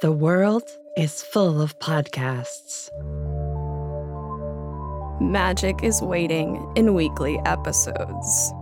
[0.00, 0.62] The world
[0.96, 2.88] is full of podcasts.
[5.20, 8.52] Magic is waiting in weekly episodes.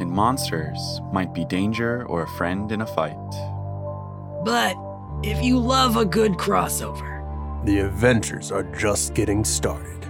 [0.00, 3.16] And monsters might be danger or a friend in a fight.
[4.44, 4.76] But
[5.22, 7.12] if you love a good crossover,
[7.64, 10.06] The adventures are just getting started.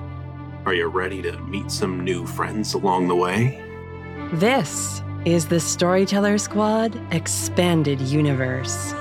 [0.67, 3.63] Are you ready to meet some new friends along the way?
[4.33, 8.93] This is the Storyteller Squad Expanded Universe.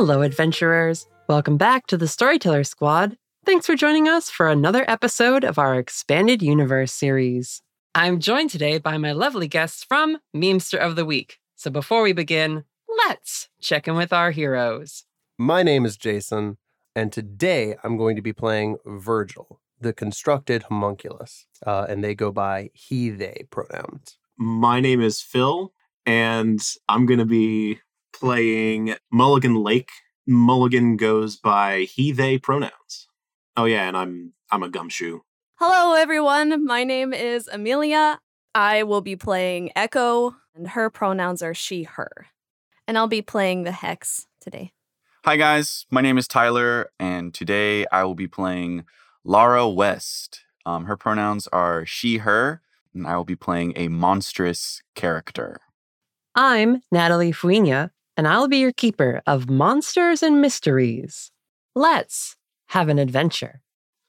[0.00, 1.06] Hello, adventurers.
[1.28, 3.18] Welcome back to the Storyteller Squad.
[3.44, 7.60] Thanks for joining us for another episode of our Expanded Universe series.
[7.94, 11.36] I'm joined today by my lovely guests from Memester of the Week.
[11.54, 12.64] So before we begin,
[13.06, 15.04] let's check in with our heroes.
[15.36, 16.56] My name is Jason,
[16.96, 22.32] and today I'm going to be playing Virgil, the constructed homunculus, uh, and they go
[22.32, 24.16] by he, they pronouns.
[24.38, 25.74] My name is Phil,
[26.06, 27.80] and I'm going to be
[28.20, 29.90] playing Mulligan Lake.
[30.26, 33.08] Mulligan goes by he, they pronouns.
[33.56, 35.20] Oh yeah, and I'm I'm a gumshoe.
[35.54, 36.64] Hello, everyone.
[36.66, 38.20] My name is Amelia.
[38.54, 42.26] I will be playing Echo, and her pronouns are she, her.
[42.86, 44.72] And I'll be playing the Hex today.
[45.24, 45.86] Hi, guys.
[45.90, 48.84] My name is Tyler, and today I will be playing
[49.24, 50.42] Lara West.
[50.66, 52.60] Um, her pronouns are she, her,
[52.94, 55.60] and I will be playing a monstrous character.
[56.34, 61.30] I'm Natalie Fuina, and I'll be your keeper of monsters and mysteries.
[61.74, 62.36] Let's
[62.68, 63.62] have an adventure.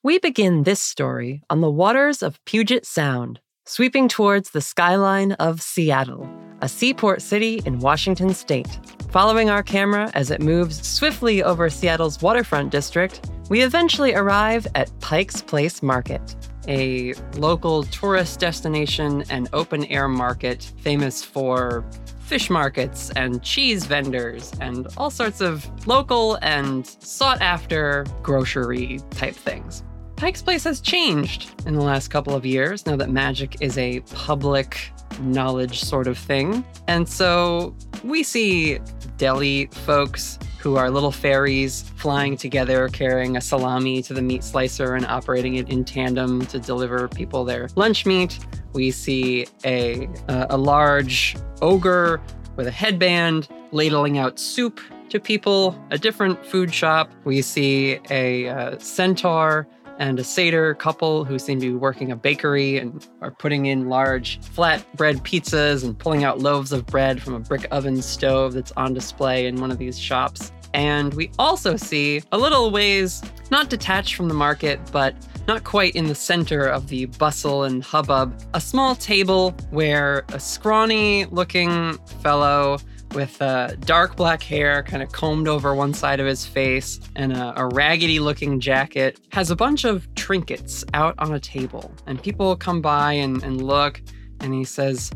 [0.03, 5.61] We begin this story on the waters of Puget Sound, sweeping towards the skyline of
[5.61, 6.27] Seattle,
[6.61, 8.79] a seaport city in Washington state.
[9.11, 14.91] Following our camera as it moves swiftly over Seattle's waterfront district, we eventually arrive at
[15.01, 16.35] Pike's Place Market,
[16.67, 21.85] a local tourist destination and open air market famous for
[22.31, 29.35] fish markets and cheese vendors and all sorts of local and sought after grocery type
[29.35, 29.83] things.
[30.15, 33.99] Pike's Place has changed in the last couple of years now that magic is a
[34.15, 36.63] public knowledge sort of thing.
[36.87, 38.79] And so we see
[39.17, 44.95] deli folks who are little fairies flying together, carrying a salami to the meat slicer
[44.95, 48.39] and operating it in tandem to deliver people their lunch meat.
[48.73, 52.21] We see a, a, a large ogre
[52.55, 57.11] with a headband ladling out soup to people, a different food shop.
[57.25, 59.67] We see a uh, centaur
[59.99, 63.87] and a satyr couple who seem to be working a bakery and are putting in
[63.87, 68.53] large flat bread pizzas and pulling out loaves of bread from a brick oven stove
[68.53, 70.51] that's on display in one of these shops.
[70.73, 75.15] And we also see a little ways, not detached from the market, but
[75.47, 80.39] not quite in the center of the bustle and hubbub, a small table where a
[80.39, 82.77] scrawny looking fellow
[83.13, 87.33] with uh, dark black hair kind of combed over one side of his face and
[87.33, 91.91] a, a raggedy looking jacket has a bunch of trinkets out on a table.
[92.07, 94.01] And people come by and, and look,
[94.39, 95.11] and he says,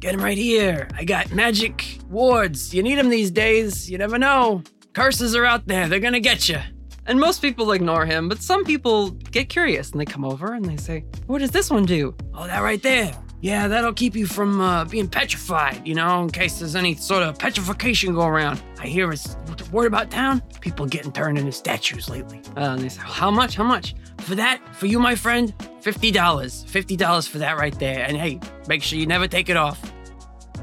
[0.00, 0.88] get him right here.
[0.94, 2.74] I got magic wards.
[2.74, 3.90] You need them these days.
[3.90, 4.62] You never know.
[4.92, 5.88] Curses are out there.
[5.88, 6.58] They're gonna get you.
[7.06, 10.64] And most people ignore him, but some people get curious and they come over and
[10.64, 12.14] they say, What does this one do?
[12.34, 13.12] Oh, that right there.
[13.40, 17.22] Yeah, that'll keep you from uh, being petrified, you know, in case there's any sort
[17.22, 18.60] of petrification go around.
[18.80, 19.36] I hear it's
[19.70, 20.42] word about town.
[20.60, 22.40] People getting turned into statues lately.
[22.56, 23.54] Uh, and they say, How much?
[23.54, 23.94] How much?
[24.18, 26.12] For that, for you, my friend, $50.
[26.12, 28.04] $50 for that right there.
[28.04, 29.80] And hey, make sure you never take it off.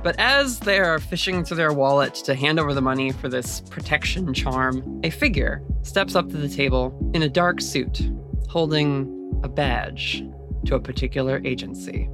[0.05, 3.61] But as they are fishing through their wallet to hand over the money for this
[3.61, 8.11] protection charm, a figure steps up to the table in a dark suit,
[8.47, 10.23] holding a badge
[10.67, 12.07] to a particular agency.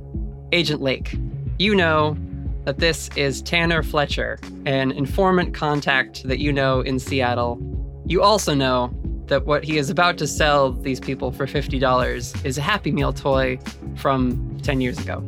[0.53, 1.17] Agent Lake,
[1.59, 2.15] you know
[2.63, 7.59] that this is Tanner Fletcher, an informant contact that you know in Seattle.
[8.05, 8.89] You also know
[9.25, 13.11] that what he is about to sell these people for $50 is a Happy Meal
[13.11, 13.59] toy
[13.97, 15.21] from 10 years ago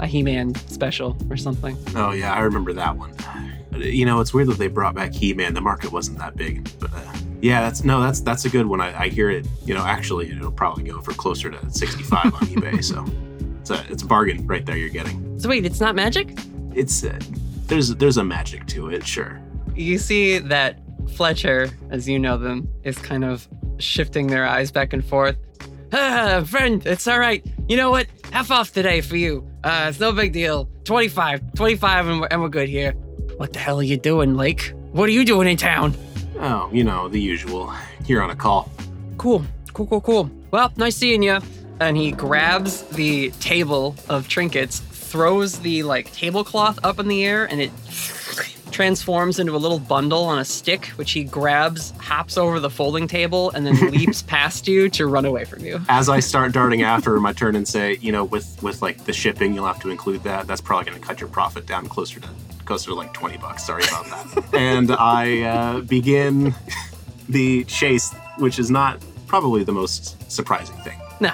[0.00, 1.76] a He-Man special or something.
[1.94, 3.14] Oh yeah, I remember that one.
[3.72, 5.54] You know, it's weird that they brought back He-Man.
[5.54, 7.12] The market wasn't that big, but uh,
[7.42, 8.80] yeah, that's no, that's that's a good one.
[8.80, 9.46] I, I hear it.
[9.64, 12.76] You know, actually, it'll probably go for closer to sixty-five on eBay.
[12.82, 13.04] So
[13.60, 14.76] it's a it's a bargain right there.
[14.76, 15.38] You're getting.
[15.38, 16.38] So wait, it's not magic?
[16.74, 17.18] It's uh,
[17.66, 19.40] there's there's a magic to it, sure.
[19.74, 20.78] You see that
[21.14, 23.48] Fletcher, as you know them, is kind of
[23.78, 25.36] shifting their eyes back and forth.
[25.92, 27.44] Ah, friend, it's all right.
[27.68, 28.06] You know what?
[28.36, 29.50] Half off today for you.
[29.64, 30.68] Uh, it's no big deal.
[30.84, 32.92] 25, 25, and we're, and we're good here.
[33.38, 34.74] What the hell are you doing, Lake?
[34.92, 35.94] What are you doing in town?
[36.38, 37.72] Oh, you know, the usual.
[38.04, 38.70] You're on a call.
[39.16, 39.42] Cool,
[39.72, 40.30] cool, cool, cool.
[40.50, 41.38] Well, nice seeing you.
[41.80, 47.46] And he grabs the table of trinkets, throws the like tablecloth up in the air,
[47.46, 47.70] and it
[48.76, 53.08] transforms into a little bundle on a stick, which he grabs, hops over the folding
[53.08, 55.80] table, and then leaps past you to run away from you.
[55.88, 59.02] As I start darting after him, I turn and say, you know, with with like
[59.06, 60.46] the shipping, you'll have to include that.
[60.46, 62.28] That's probably going to cut your profit down closer to
[62.66, 63.64] closer to like twenty bucks.
[63.64, 64.44] Sorry about that.
[64.52, 66.54] and I uh, begin
[67.30, 71.00] the chase, which is not probably the most surprising thing.
[71.18, 71.32] Nah.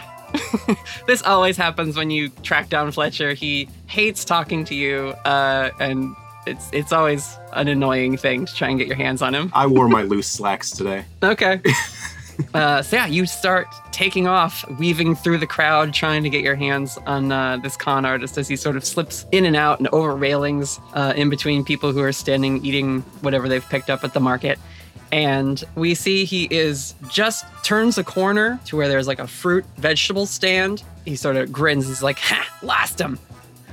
[1.09, 3.35] this always happens when you track down Fletcher.
[3.35, 6.15] He hates talking to you, uh, and
[6.47, 9.51] it's it's always an annoying thing to try and get your hands on him.
[9.55, 11.05] I wore my loose slacks today.
[11.23, 11.61] Okay.
[12.55, 16.55] Uh, so yeah, you start taking off, weaving through the crowd, trying to get your
[16.55, 19.89] hands on uh, this con artist as he sort of slips in and out and
[19.89, 24.13] over railings, uh, in between people who are standing eating whatever they've picked up at
[24.15, 24.59] the market.
[25.13, 29.65] And we see he is just turns a corner to where there's like a fruit
[29.77, 30.83] vegetable stand.
[31.05, 31.87] He sort of grins.
[31.87, 33.19] He's like, "Ha, lost him!"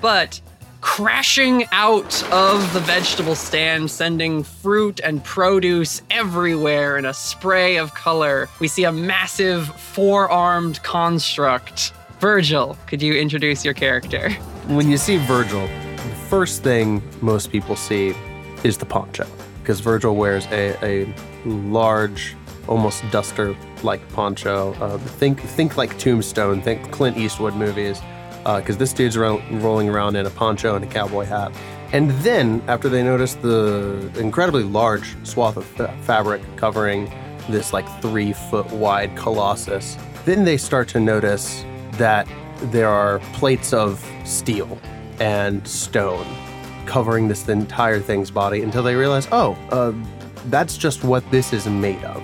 [0.02, 0.42] But
[0.82, 7.94] crashing out of the vegetable stand, sending fruit and produce everywhere in a spray of
[7.94, 8.48] color.
[8.60, 11.94] We see a massive four armed construct.
[12.20, 14.30] Virgil, could you introduce your character?
[14.68, 18.14] When you see Virgil, the first thing most people see
[18.64, 19.28] is the poncho,
[19.62, 21.14] because Virgil wears a, a
[21.46, 22.36] large,
[22.68, 24.74] almost duster-like poncho.
[24.74, 28.02] Uh, think think like Tombstone, think Clint Eastwood movies,
[28.44, 31.52] because this dude's ro- rolling around in a poncho and a cowboy hat.
[31.92, 37.12] And then, after they notice the incredibly large swath of fa- fabric covering
[37.50, 42.28] this like three foot wide colossus, then they start to notice that
[42.66, 44.80] there are plates of steel
[45.20, 46.28] and stone
[46.86, 49.94] covering this entire thing's body until they realize, oh, uh,
[50.46, 52.22] that's just what this is made of.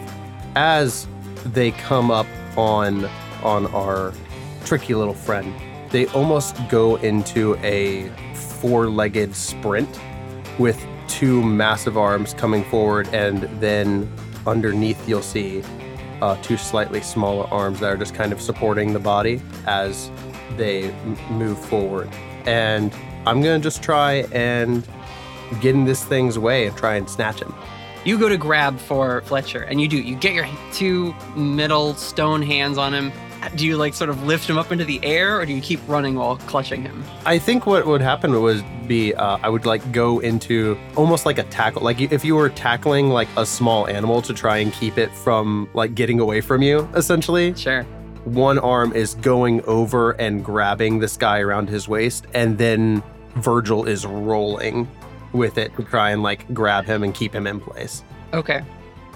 [0.56, 1.08] As
[1.46, 2.28] they come up
[2.58, 3.06] on
[3.44, 4.14] on our
[4.64, 5.54] tricky little friend,
[5.92, 10.00] they almost go into a four-legged sprint
[10.58, 14.12] with two massive arms coming forward, and then
[14.48, 15.64] underneath you'll see
[16.22, 20.10] uh, two slightly smaller arms that are just kind of supporting the body as
[20.58, 22.10] they m- move forward.
[22.46, 22.94] And
[23.26, 24.88] I'm gonna just try and
[25.62, 27.54] get in this thing's way and try and snatch him.
[28.04, 29.98] You go to grab for Fletcher, and you do.
[29.98, 33.12] You get your two middle stone hands on him.
[33.56, 35.80] Do you like sort of lift him up into the air, or do you keep
[35.88, 37.04] running while clutching him?
[37.26, 41.38] I think what would happen would be uh, I would like go into almost like
[41.38, 44.98] a tackle, like if you were tackling like a small animal to try and keep
[44.98, 47.54] it from like getting away from you, essentially.
[47.56, 47.84] Sure.
[48.24, 53.04] One arm is going over and grabbing this guy around his waist, and then
[53.36, 54.88] Virgil is rolling
[55.34, 58.04] with it to try and like grab him and keep him in place.
[58.34, 58.64] Okay.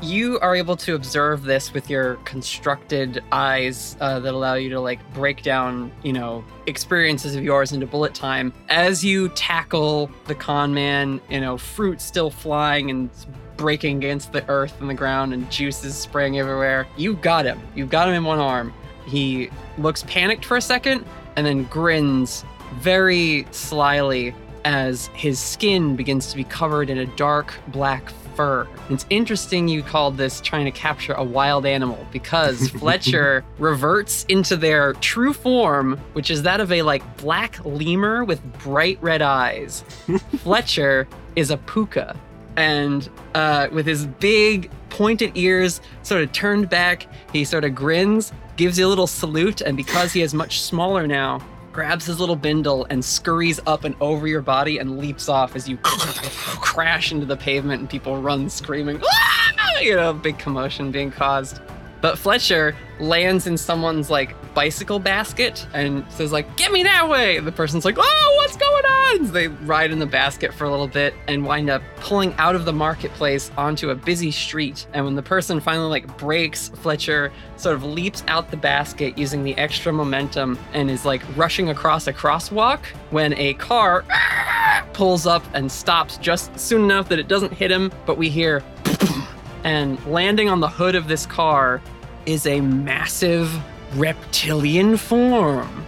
[0.01, 4.79] You are able to observe this with your constructed eyes uh, that allow you to
[4.79, 8.53] like break down, you know, experiences of yours into bullet time.
[8.69, 13.09] As you tackle the con man, you know, fruit still flying and
[13.57, 16.87] breaking against the earth and the ground and juices spraying everywhere.
[16.95, 17.59] You got him.
[17.75, 18.73] You've got him in one arm.
[19.05, 21.05] He looks panicked for a second
[21.35, 27.53] and then grins very slyly as his skin begins to be covered in a dark
[27.67, 28.65] black fur.
[28.89, 34.55] It's interesting you called this trying to capture a wild animal because Fletcher reverts into
[34.55, 39.83] their true form, which is that of a like black lemur with bright red eyes.
[40.37, 41.05] Fletcher
[41.35, 42.17] is a puka.
[42.55, 48.31] And uh, with his big pointed ears sort of turned back, he sort of grins,
[48.55, 52.35] gives you a little salute, and because he is much smaller now, grabs his little
[52.35, 57.25] bindle and scurries up and over your body and leaps off as you crash into
[57.25, 59.01] the pavement and people run screaming.
[59.03, 61.59] "Ah!" You know, big commotion being caused.
[62.01, 67.37] But Fletcher lands in someone's like bicycle basket and says like, "Get me that way."
[67.37, 70.69] And the person's like, "Oh, what's going on?" They ride in the basket for a
[70.69, 74.87] little bit and wind up pulling out of the marketplace onto a busy street.
[74.93, 79.43] And when the person finally like breaks, Fletcher sort of leaps out the basket using
[79.43, 84.05] the extra momentum and is like rushing across a crosswalk when a car
[84.93, 88.63] pulls up and stops just soon enough that it doesn't hit him, but we hear
[89.63, 91.81] and landing on the hood of this car
[92.25, 93.51] is a massive
[93.95, 95.85] reptilian form.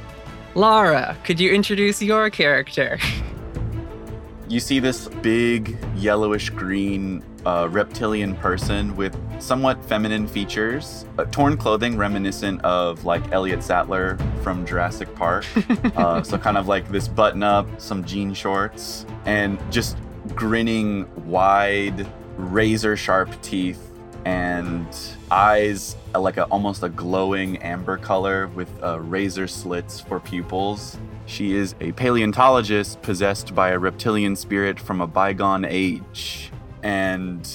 [0.56, 3.00] Lara, could you introduce your character?
[4.48, 11.58] You see this big yellowish green uh, reptilian person with somewhat feminine features, uh, torn
[11.58, 15.46] clothing reminiscent of like Elliot Sattler from Jurassic Park.
[15.96, 19.98] uh, so kind of like this button up, some jean shorts, and just
[20.36, 22.08] grinning wide
[22.42, 23.80] razor sharp teeth
[24.26, 24.86] and
[25.32, 30.98] eyes uh, like a almost a glowing amber color with uh, razor slits for pupils.
[31.26, 36.52] She is a paleontologist possessed by a reptilian spirit from a bygone age.
[36.84, 37.48] And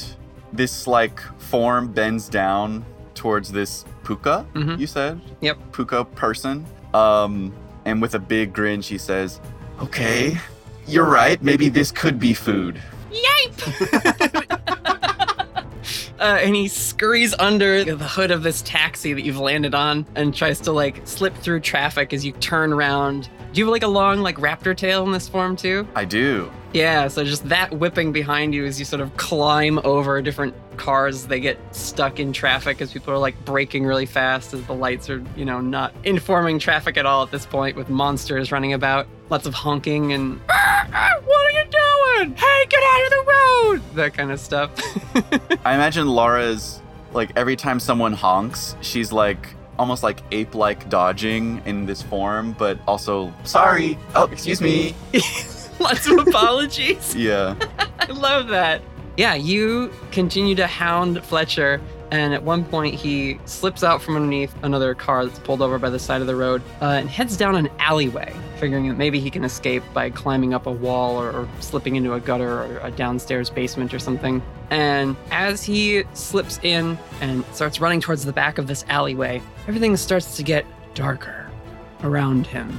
[0.53, 4.79] this like form bends down towards this puka, Mhm.
[4.79, 5.21] you said?
[5.41, 5.59] Yep.
[5.73, 6.65] Puka person.
[6.95, 7.53] Um,
[7.85, 9.41] and with a big grin, she says,
[9.81, 10.39] Okay,
[10.89, 11.41] you're right.
[11.43, 12.81] Maybe this could be food.
[16.19, 20.35] Uh, and he scurries under the hood of this taxi that you've landed on and
[20.35, 23.29] tries to like slip through traffic as you turn around.
[23.53, 25.87] Do you have like a long like raptor tail in this form too?
[25.95, 26.51] I do.
[26.73, 31.27] Yeah, so just that whipping behind you as you sort of climb over different cars.
[31.27, 35.09] They get stuck in traffic as people are like braking really fast as the lights
[35.09, 39.07] are, you know, not informing traffic at all at this point with monsters running about.
[39.29, 42.37] Lots of honking and, "Ah, ah, what are you doing?
[42.37, 43.95] Hey, get out of the road!
[43.97, 44.71] That kind of stuff.
[45.65, 46.81] I imagine Lara's
[47.13, 52.55] like every time someone honks, she's like almost like ape like dodging in this form,
[52.59, 53.99] but also sorry.
[54.15, 54.95] Oh, excuse me.
[55.81, 57.15] Lots of apologies.
[57.15, 57.55] Yeah.
[57.99, 58.81] I love that.
[59.17, 61.81] Yeah, you continue to hound Fletcher,
[62.11, 65.91] and at one point he slips out from underneath another car that's pulled over by
[65.91, 69.31] the side of the road uh, and heads down an alleyway, figuring that maybe he
[69.31, 72.91] can escape by climbing up a wall or, or slipping into a gutter or a
[72.91, 74.43] downstairs basement or something.
[74.71, 79.97] And as he slips in and starts running towards the back of this alleyway, everything
[79.97, 81.49] starts to get darker
[82.03, 82.79] around him.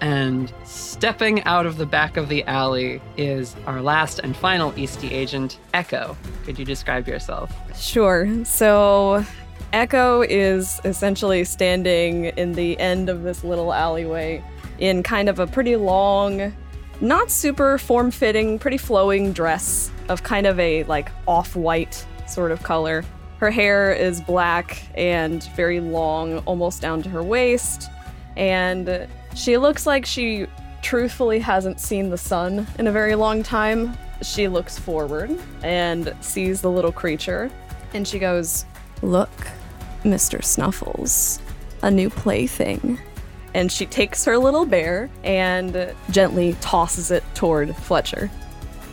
[0.00, 5.12] And stepping out of the back of the alley is our last and final Eastey
[5.12, 6.16] agent, Echo.
[6.44, 7.54] Could you describe yourself?
[7.80, 8.44] Sure.
[8.44, 9.24] So,
[9.72, 14.42] Echo is essentially standing in the end of this little alleyway
[14.78, 16.54] in kind of a pretty long,
[17.00, 22.52] not super form fitting, pretty flowing dress of kind of a like off white sort
[22.52, 23.04] of color.
[23.38, 27.90] Her hair is black and very long, almost down to her waist.
[28.36, 30.46] And she looks like she
[30.80, 33.96] truthfully hasn't seen the sun in a very long time.
[34.22, 37.50] She looks forward and sees the little creature
[37.94, 38.64] and she goes,
[39.02, 39.30] Look,
[40.04, 40.44] Mr.
[40.44, 41.40] Snuffles,
[41.82, 42.98] a new plaything.
[43.54, 48.30] And she takes her little bear and gently tosses it toward Fletcher.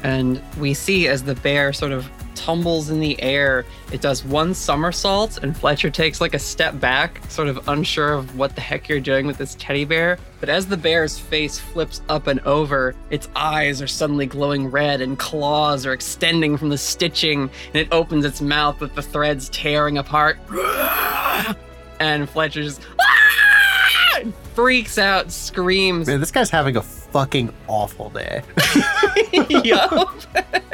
[0.04, 4.54] And we see as the bear sort of tumbles in the air, it does one
[4.54, 8.88] somersault, and Fletcher takes like a step back, sort of unsure of what the heck
[8.88, 10.18] you're doing with this teddy bear.
[10.40, 15.02] But as the bear's face flips up and over, its eyes are suddenly glowing red,
[15.02, 19.50] and claws are extending from the stitching, and it opens its mouth with the threads
[19.50, 20.40] tearing apart.
[22.02, 23.49] And Fletcher just "Ah!"
[24.54, 28.44] freaks out, screams, Man, this guy's having a fucking awful day.
[29.50, 30.10] yup.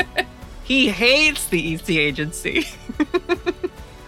[0.64, 2.68] he hates the Eastey agency.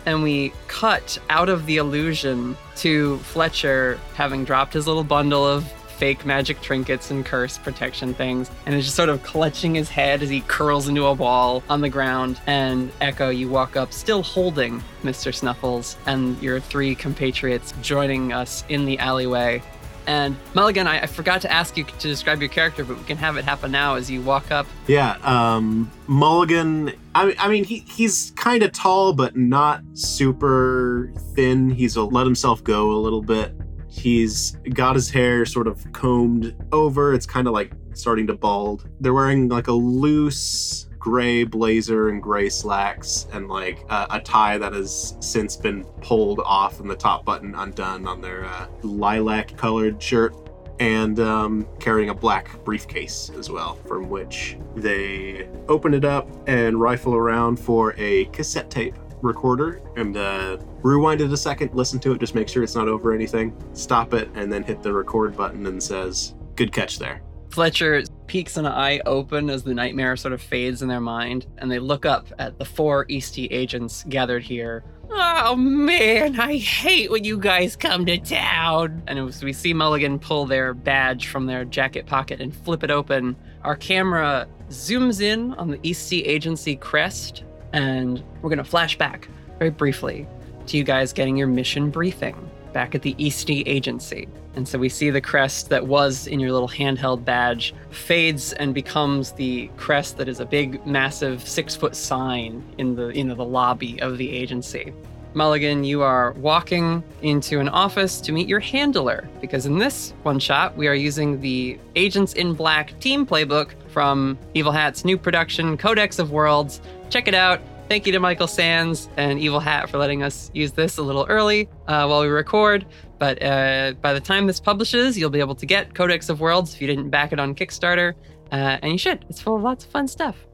[0.05, 5.71] and we cut out of the illusion to Fletcher having dropped his little bundle of
[5.97, 10.21] fake magic trinkets and curse protection things and is just sort of clutching his head
[10.21, 14.21] as he curls into a ball on the ground and echo you walk up still
[14.21, 19.61] holding mr snuffles and your three compatriots joining us in the alleyway
[20.07, 23.17] and Mulligan, I, I forgot to ask you to describe your character, but we can
[23.17, 24.65] have it happen now as you walk up.
[24.87, 26.93] Yeah, um, Mulligan.
[27.13, 31.69] I, I mean, he, he's kind of tall, but not super thin.
[31.69, 33.53] He's a, let himself go a little bit.
[33.97, 37.13] He's got his hair sort of combed over.
[37.13, 38.87] It's kind of like starting to bald.
[38.99, 44.57] They're wearing like a loose gray blazer and gray slacks and like uh, a tie
[44.57, 49.55] that has since been pulled off and the top button undone on their uh, lilac
[49.55, 50.35] colored shirt
[50.79, 56.79] and um, carrying a black briefcase as well, from which they open it up and
[56.79, 62.13] rifle around for a cassette tape recorder and uh, rewind it a second, listen to
[62.13, 65.35] it, just make sure it's not over anything, stop it, and then hit the record
[65.35, 67.21] button and says, Good catch there.
[67.49, 71.71] Fletcher peeks an eye open as the nightmare sort of fades in their mind, and
[71.71, 74.83] they look up at the four Eastey agents gathered here.
[75.09, 79.01] Oh man, I hate when you guys come to town.
[79.07, 82.91] And as we see Mulligan pull their badge from their jacket pocket and flip it
[82.91, 87.43] open, our camera zooms in on the Eastey agency crest,
[87.77, 89.29] and we're gonna flash back
[89.59, 90.27] very briefly
[90.65, 94.27] to you guys getting your mission briefing back at the Eastey agency.
[94.55, 98.73] And so we see the crest that was in your little handheld badge fades and
[98.73, 103.45] becomes the crest that is a big, massive six foot sign in the know the
[103.45, 104.91] lobby of the agency.
[105.35, 110.39] Mulligan, you are walking into an office to meet your handler because in this one
[110.39, 115.77] shot, we are using the Agents in Black team playbook from Evil Hat's new production,
[115.77, 116.81] Codex of Worlds.
[117.09, 117.61] Check it out.
[117.87, 121.25] Thank you to Michael Sands and Evil Hat for letting us use this a little
[121.29, 122.85] early uh, while we record.
[123.17, 126.73] But uh, by the time this publishes, you'll be able to get Codex of Worlds
[126.73, 128.13] if you didn't back it on Kickstarter.
[128.51, 129.25] Uh, and you should.
[129.29, 130.45] It's full of lots of fun stuff.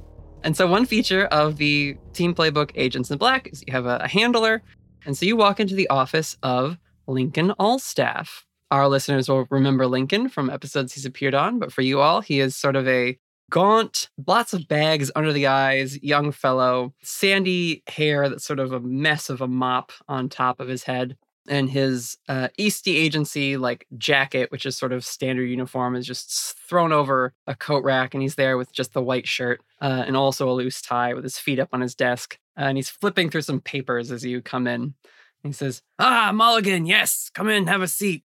[0.44, 3.98] And so, one feature of the team playbook Agents in Black is you have a,
[3.98, 4.62] a handler.
[5.06, 8.44] And so, you walk into the office of Lincoln Allstaff.
[8.70, 12.40] Our listeners will remember Lincoln from episodes he's appeared on, but for you all, he
[12.40, 13.18] is sort of a
[13.54, 18.80] gaunt, lots of bags under the eyes, young fellow, sandy hair that's sort of a
[18.80, 21.16] mess of a mop on top of his head.
[21.48, 26.58] And his uh, Eastey agency like jacket, which is sort of standard uniform, is just
[26.68, 30.18] thrown over a coat rack, and he's there with just the white shirt uh, and
[30.18, 32.40] also a loose tie with his feet up on his desk.
[32.58, 34.96] Uh, and he's flipping through some papers as you come in.
[35.44, 38.24] He says, "Ah, Mulligan, yes, come in, have a seat."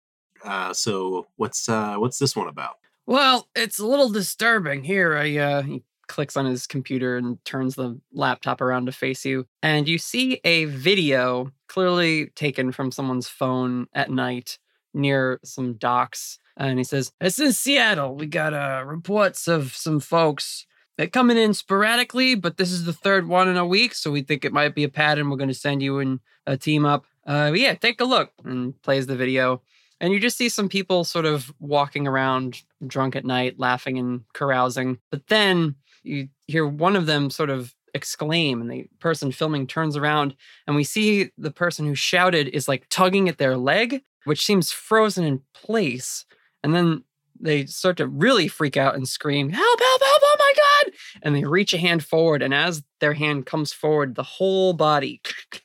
[0.44, 2.78] Uh, so what's uh, what's this one about?
[3.06, 4.84] Well, it's a little disturbing.
[4.84, 9.26] Here, I uh, he clicks on his computer and turns the laptop around to face
[9.26, 14.58] you, and you see a video clearly taken from someone's phone at night
[14.94, 16.40] near some docks.
[16.56, 18.16] And he says, "It's in Seattle.
[18.16, 20.66] We got uh, reports of some folks."
[20.98, 24.22] They're coming in sporadically, but this is the third one in a week, so we
[24.22, 25.30] think it might be a pattern.
[25.30, 27.06] We're going to send you in a team up.
[27.26, 28.32] Uh, yeah, take a look.
[28.46, 29.64] And plays the video
[30.04, 34.26] and you just see some people sort of walking around drunk at night, laughing and
[34.34, 35.00] carousing.
[35.10, 39.96] But then you hear one of them sort of exclaim, and the person filming turns
[39.96, 40.36] around,
[40.68, 44.74] and we see the person who shouted is like tugging at their leg, which seems
[44.74, 46.26] frozen in place.
[46.66, 47.06] And then
[47.40, 50.94] they start to really freak out and scream, Help, help, help, oh my God!
[51.22, 55.22] And they reach a hand forward, and as their hand comes forward, the whole body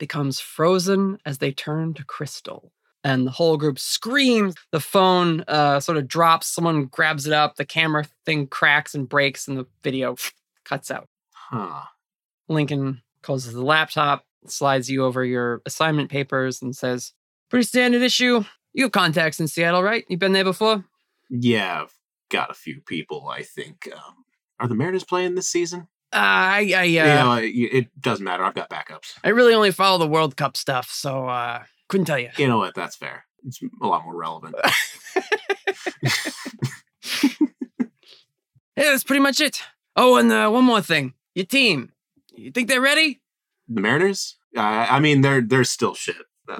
[0.00, 2.72] becomes frozen as they turn to crystal.
[3.04, 4.54] And the whole group screams.
[4.72, 6.48] The phone uh, sort of drops.
[6.48, 7.54] Someone grabs it up.
[7.54, 10.16] The camera thing cracks and breaks, and the video
[10.64, 11.08] cuts out.
[11.32, 11.82] Huh.
[12.48, 17.12] Lincoln closes the laptop, slides you over your assignment papers, and says,
[17.48, 18.44] Pretty standard issue.
[18.72, 20.04] You have contacts in Seattle, right?
[20.08, 20.84] You've been there before?
[21.28, 21.94] Yeah, I've
[22.28, 23.28] got a few people.
[23.28, 23.88] I think.
[23.92, 24.24] Um,
[24.58, 25.88] are the Mariners playing this season?
[26.12, 27.38] Uh, I, I, uh, you know,
[27.78, 28.42] it, doesn't matter.
[28.42, 29.14] I've got backups.
[29.22, 32.30] I really only follow the World Cup stuff, so uh, couldn't tell you.
[32.36, 32.74] You know what?
[32.74, 33.24] That's fair.
[33.46, 34.56] It's a lot more relevant.
[38.76, 39.60] Yeah, that's pretty much it.
[39.94, 41.12] Oh, and uh, one more thing.
[41.34, 41.92] Your team.
[42.34, 43.20] You think they're ready?
[43.68, 44.36] the Mariners?
[44.56, 46.16] Uh, I mean, they're they're still shit.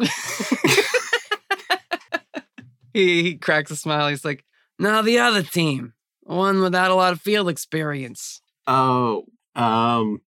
[2.93, 4.09] He, he cracks a smile.
[4.09, 4.45] He's like,
[4.77, 5.93] no, the other team.
[6.23, 8.43] One without a lot of field experience.
[8.67, 10.21] oh, um,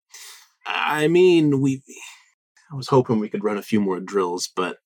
[0.66, 1.82] I mean, we.
[2.70, 4.78] I was hoping we could run a few more drills, but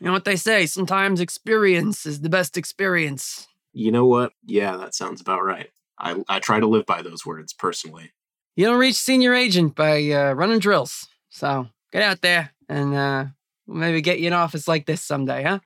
[0.00, 0.64] You know what they say?
[0.66, 3.46] Sometimes experience is the best experience.
[3.72, 4.32] you know what?
[4.44, 5.70] Yeah, that sounds about right.
[5.98, 8.12] I I try to live by those words personally.
[8.56, 11.06] You don't reach senior agent by uh, running drills.
[11.28, 13.24] So get out there and uh,
[13.66, 15.58] we'll maybe get you an office like this someday, huh?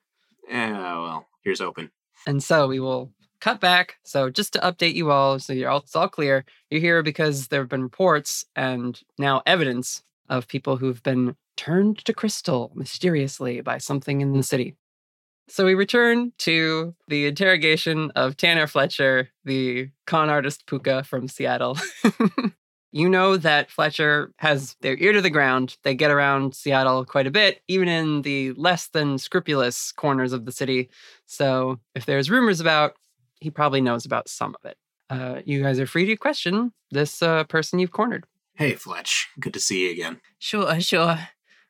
[0.48, 1.92] Yeah, well, here's open.
[2.26, 3.96] And so we will cut back.
[4.04, 6.44] So just to update you all, so you're all, it's all clear.
[6.70, 11.98] You're here because there have been reports and now evidence of people who've been turned
[12.04, 14.76] to crystal mysteriously by something in the city.
[15.48, 21.76] So we return to the interrogation of Tanner Fletcher, the con artist Puka from Seattle.
[22.92, 25.76] you know that Fletcher has their ear to the ground.
[25.82, 30.44] They get around Seattle quite a bit, even in the less than scrupulous corners of
[30.44, 30.88] the city.
[31.26, 32.94] So if there's rumors about,
[33.40, 34.76] he probably knows about some of it.
[35.08, 38.24] Uh, you guys are free to question this uh, person you've cornered.
[38.54, 40.20] Hey, Fletch, good to see you again.
[40.38, 41.18] Sure, sure.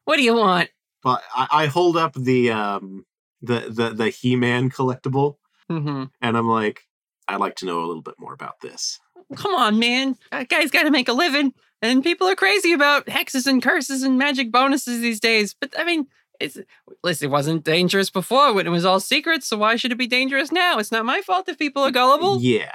[0.04, 0.70] What do you want?
[1.04, 3.06] Well, I, I hold up the um
[3.40, 5.37] the the the He Man collectible,
[5.68, 6.83] hmm and I'm like,
[7.28, 8.98] I'd like to know a little bit more about this.
[9.37, 10.16] Come on, man.
[10.33, 11.54] That guy's got to make a living.
[11.83, 15.54] And people are crazy about hexes and curses and magic bonuses these days.
[15.59, 16.09] But I mean,
[16.40, 16.59] it's
[17.05, 19.44] listen, it wasn't dangerous before when it was all secret.
[19.44, 20.79] So why should it be dangerous now?
[20.79, 22.40] It's not my fault if people are gullible.
[22.40, 22.72] Yeah,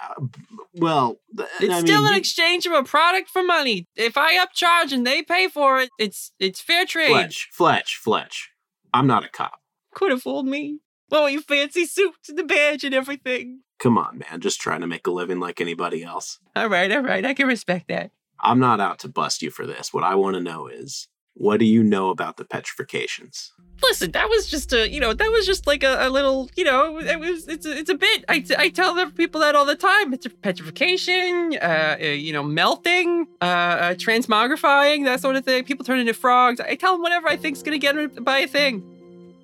[0.75, 1.19] well,
[1.59, 3.87] It's I still mean, an exchange of a product for money.
[3.95, 7.09] If I upcharge and they pay for it, it's it's fair trade.
[7.09, 8.51] Fletch, Fletch, Fletch.
[8.93, 9.59] I'm not a cop.
[9.93, 10.79] Could have fooled me.
[11.11, 13.61] Oh, you fancy suits and the badge and everything.
[13.79, 16.39] Come on, man, just trying to make a living like anybody else.
[16.55, 17.25] All right, all right.
[17.25, 18.11] I can respect that.
[18.39, 19.93] I'm not out to bust you for this.
[19.93, 23.51] What I want to know is What do you know about the petrifications?
[23.83, 26.63] Listen, that was just a, you know, that was just like a, a little, you
[26.63, 28.23] know, it was, it's a, it's a bit.
[28.29, 30.13] I, I tell the people that all the time.
[30.13, 35.65] It's petrification, uh, uh, you know, melting, uh, uh, transmogrifying, that sort of thing.
[35.65, 36.61] People turn into frogs.
[36.61, 38.79] I tell them whatever I think's gonna get them by a thing.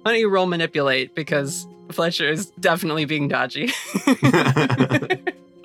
[0.03, 3.69] Why don't you roll manipulate because Fletcher is definitely being dodgy.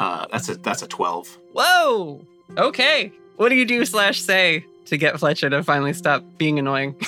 [0.01, 1.39] uh, that's a that's a twelve.
[1.53, 2.27] Whoa.
[2.59, 3.13] Okay.
[3.37, 6.97] What do you do slash say to get Fletcher to finally stop being annoying?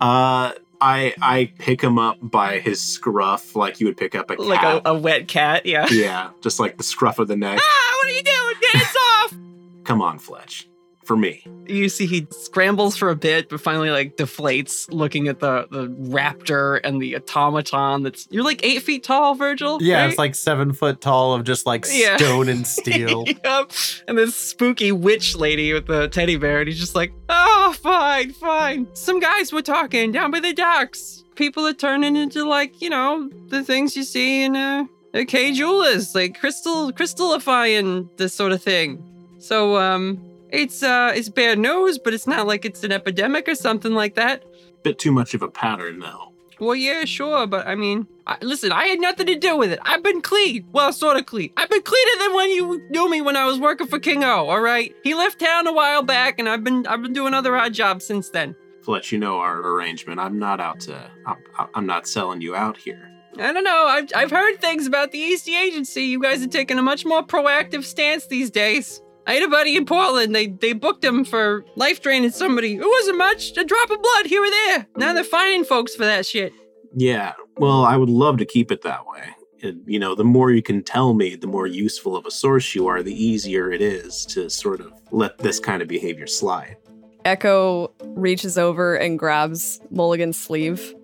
[0.00, 4.36] Uh, I I pick him up by his scruff, like you would pick up a
[4.36, 4.46] cat.
[4.46, 5.88] like a, a wet cat, yeah.
[5.90, 7.58] yeah, just like the scruff of the neck.
[7.60, 8.54] Ah, what are you doing?
[8.60, 9.34] Get off!
[9.82, 10.67] Come on, Fletch.
[11.08, 11.42] For me.
[11.66, 15.88] you see he scrambles for a bit, but finally like deflates, looking at the the
[15.88, 18.02] raptor and the automaton.
[18.02, 19.78] That's you're like eight feet tall, Virgil.
[19.82, 20.10] Yeah, right?
[20.10, 22.18] it's like seven foot tall of just like Yeah.
[22.18, 23.24] stone and steel.
[23.26, 23.72] yep.
[24.06, 28.32] And this spooky witch lady with the teddy bear, and he's just like, oh, fine,
[28.34, 28.86] fine.
[28.94, 31.24] Some guys were talking down by the docks.
[31.36, 36.14] People are turning into like, you know, the things you see in uh, okay Jewelers,
[36.14, 39.02] like crystal crystallifying this sort of thing.
[39.38, 40.18] So um
[40.50, 44.14] it's uh it's bad news, but it's not like it's an epidemic or something like
[44.14, 44.44] that.
[44.82, 46.32] Bit too much of a pattern, though.
[46.60, 49.78] Well, yeah, sure, but I mean, I, listen, I had nothing to do with it.
[49.82, 50.66] I've been clean.
[50.72, 51.50] Well, sort of clean.
[51.56, 54.48] I've been cleaner than when you knew me when I was working for King O.
[54.48, 57.56] All right, he left town a while back, and I've been I've been doing other
[57.56, 58.56] odd jobs since then.
[58.84, 60.18] To let you know our arrangement.
[60.18, 61.10] I'm not out to.
[61.26, 61.36] I'm,
[61.74, 63.12] I'm not selling you out here.
[63.38, 63.86] I don't know.
[63.86, 66.04] I've I've heard things about the Eastey Agency.
[66.04, 69.00] You guys are taking a much more proactive stance these days.
[69.28, 70.34] I had a buddy in Portland.
[70.34, 72.76] They they booked him for life draining somebody.
[72.76, 74.86] It wasn't much, a drop of blood here or there.
[74.96, 76.54] Now they're finding folks for that shit.
[76.94, 77.34] Yeah.
[77.58, 79.28] Well, I would love to keep it that way.
[79.62, 82.74] And, you know, the more you can tell me, the more useful of a source
[82.74, 86.76] you are, the easier it is to sort of let this kind of behavior slide.
[87.24, 90.94] Echo reaches over and grabs Mulligan's sleeve,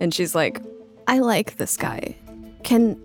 [0.00, 0.62] and she's like,
[1.06, 2.16] I like this guy.
[2.62, 2.98] Can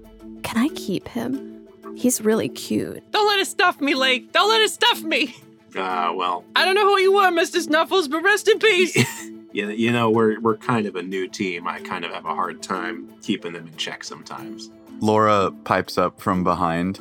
[0.44, 1.59] can I keep him?
[2.00, 3.04] He's really cute.
[3.12, 4.32] Don't let it stuff me, Lake.
[4.32, 5.36] Don't let it stuff me.
[5.76, 7.60] Uh, well, I don't know who you are, Mr.
[7.60, 8.96] Snuffles, but rest in peace.
[9.52, 11.68] you, you know, we're, we're kind of a new team.
[11.68, 14.72] I kind of have a hard time keeping them in check sometimes.
[15.02, 17.00] Lara pipes up from behind.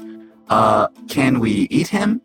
[0.49, 2.21] Uh, can we eat him?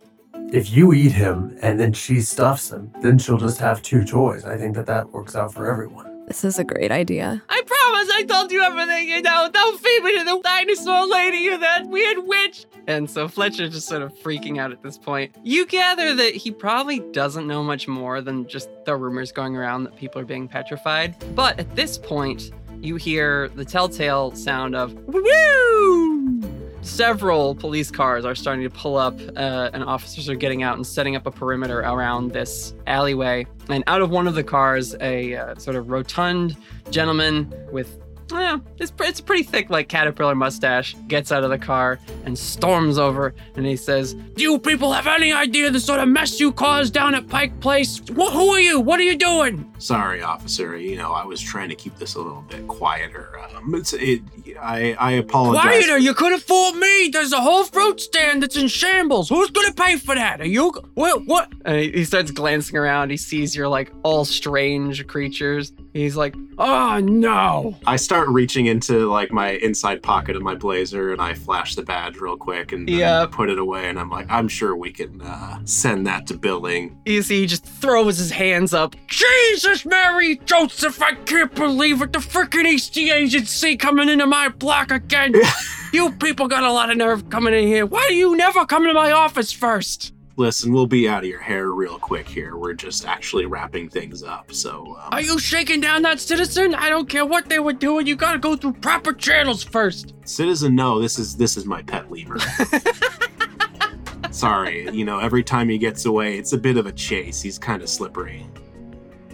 [0.51, 4.45] If you eat him and then she stuffs him, then she'll just have two toys.
[4.45, 6.12] I think that that works out for everyone.
[6.27, 7.43] This is a great idea.
[7.49, 9.49] I promise I told you everything, you know.
[9.53, 12.65] Don't feed me to the dinosaur lady or that weird witch.
[12.88, 15.36] And so Fletcher's just sort of freaking out at this point.
[15.43, 19.83] You gather that he probably doesn't know much more than just the rumors going around
[19.83, 21.15] that people are being petrified.
[21.36, 26.62] But at this point, you hear the telltale sound of woo!
[26.84, 30.86] Several police cars are starting to pull up, uh, and officers are getting out and
[30.86, 33.48] setting up a perimeter around this alleyway.
[33.69, 36.58] And out of one of the cars, a uh, sort of rotund
[36.91, 37.98] gentleman with
[38.31, 40.95] yeah, it's, it's a pretty thick, like caterpillar mustache.
[41.07, 45.07] Gets out of the car and storms over, and he says, "Do you people have
[45.07, 47.99] any idea the sort of mess you caused down at Pike Place?
[48.09, 48.79] Wh- who are you?
[48.79, 50.77] What are you doing?" Sorry, officer.
[50.77, 53.38] You know, I was trying to keep this a little bit quieter.
[53.55, 54.21] Um, it's, it,
[54.59, 55.63] I, I apologize.
[55.63, 55.97] Quieter!
[55.97, 57.09] You could have fooled me.
[57.12, 59.27] There's a whole fruit stand that's in shambles.
[59.29, 60.39] Who's gonna pay for that?
[60.41, 60.71] Are you?
[60.93, 61.25] What?
[61.25, 61.51] What?
[61.65, 63.09] And he he starts glancing around.
[63.09, 65.73] He sees you're like all strange creatures.
[65.93, 71.12] He's like, "Oh no!" I start reaching into like my inside pocket of my blazer
[71.13, 74.28] and I flash the badge real quick and then put it away and I'm like,
[74.30, 76.95] I'm sure we can uh, send that to billing.
[77.08, 78.95] You see, he just throws his hands up.
[79.08, 82.13] Jesus, Mary, Joseph, I can't believe it.
[82.13, 85.34] The freaking Eastey Agency coming into my block again.
[85.91, 87.88] you people got a lot of nerve coming in here.
[87.88, 90.13] Why do you never come to my office first?
[90.36, 92.58] Listen, we'll be out of your hair real quick here.
[92.58, 94.52] We're just actually wrapping things up.
[94.52, 96.74] So, um, Are you shaking down that citizen?
[96.74, 98.08] I don't care what they were doing.
[98.08, 100.15] You gotta go through proper channels first.
[100.26, 102.38] citizen, no, this is this is my pet lemur.
[104.32, 107.39] Sorry, you know, every time he gets away, it's a bit of a chase.
[107.39, 108.48] He's kind of slippery.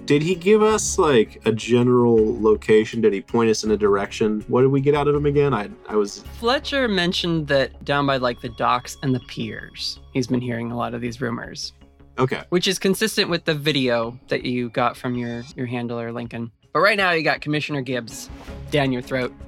[0.10, 3.00] Did he give us like a general location?
[3.00, 4.44] Did he point us in a direction?
[4.48, 5.54] What did we get out of him again?
[5.54, 10.26] I I was Fletcher mentioned that down by like the docks and the piers, he's
[10.26, 11.74] been hearing a lot of these rumors,
[12.18, 12.42] okay.
[12.50, 16.52] which is consistent with the video that you got from your your handler Lincoln.
[16.74, 18.32] But right now you got Commissioner Gibbs
[18.72, 19.32] down your throat.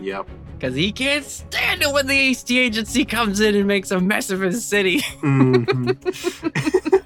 [0.00, 0.28] Yep.
[0.58, 4.30] Because he can't stand it when the Eastey Agency comes in and makes a mess
[4.30, 5.00] of his city.
[5.22, 6.96] Mhm.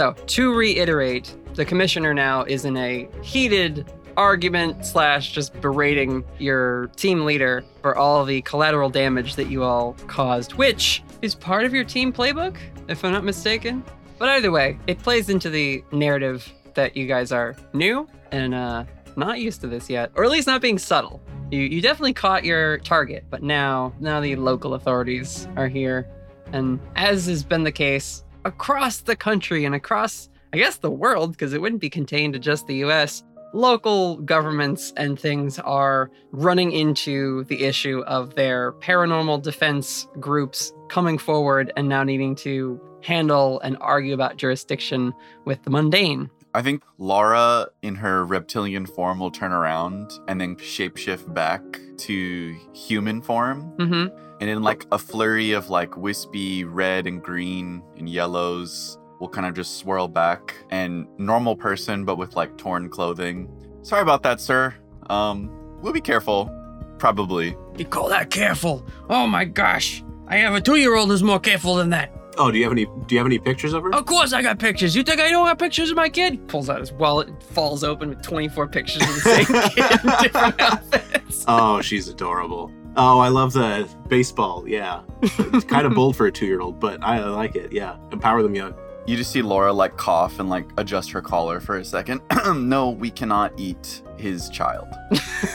[0.00, 6.86] So, to reiterate, the commissioner now is in a heated argument slash just berating your
[6.96, 11.74] team leader for all the collateral damage that you all caused, which is part of
[11.74, 12.56] your team playbook,
[12.88, 13.84] if I'm not mistaken.
[14.18, 18.84] But either way, it plays into the narrative that you guys are new and uh,
[19.16, 21.20] not used to this yet, or at least not being subtle.
[21.50, 26.08] You you definitely caught your target, but now now the local authorities are here,
[26.54, 31.32] and as has been the case across the country and across I guess the world,
[31.32, 33.22] because it wouldn't be contained to just the US.
[33.52, 41.18] Local governments and things are running into the issue of their paranormal defense groups coming
[41.18, 45.12] forward and now needing to handle and argue about jurisdiction
[45.44, 46.30] with the mundane.
[46.52, 51.62] I think Lara, in her reptilian form, will turn around and then shapeshift back
[51.98, 53.72] to human form.
[53.78, 54.29] Mm-hmm.
[54.40, 59.46] And in like a flurry of like wispy red and green and yellows, will kind
[59.46, 63.48] of just swirl back and normal person, but with like torn clothing.
[63.82, 64.74] Sorry about that, sir.
[65.08, 65.50] Um,
[65.82, 66.50] we'll be careful.
[66.98, 67.56] Probably.
[67.76, 68.84] You call that careful?
[69.08, 70.02] Oh my gosh.
[70.26, 72.12] I have a two year old who's more careful than that.
[72.38, 72.86] Oh, do you have any?
[72.86, 73.94] Do you have any pictures of her?
[73.94, 74.96] Of course I got pictures.
[74.96, 76.46] You think I don't have pictures of my kid?
[76.48, 80.22] Pulls out his wallet and falls open with 24 pictures of the same kid in
[80.22, 81.44] different outfits.
[81.48, 82.72] Oh, she's adorable.
[82.96, 84.68] Oh, I love the baseball.
[84.68, 87.72] Yeah, it's kind of bold for a two-year-old, but I like it.
[87.72, 88.74] Yeah, empower them young.
[89.06, 92.20] You just see Lara like cough and like adjust her collar for a second.
[92.54, 94.88] no, we cannot eat his child.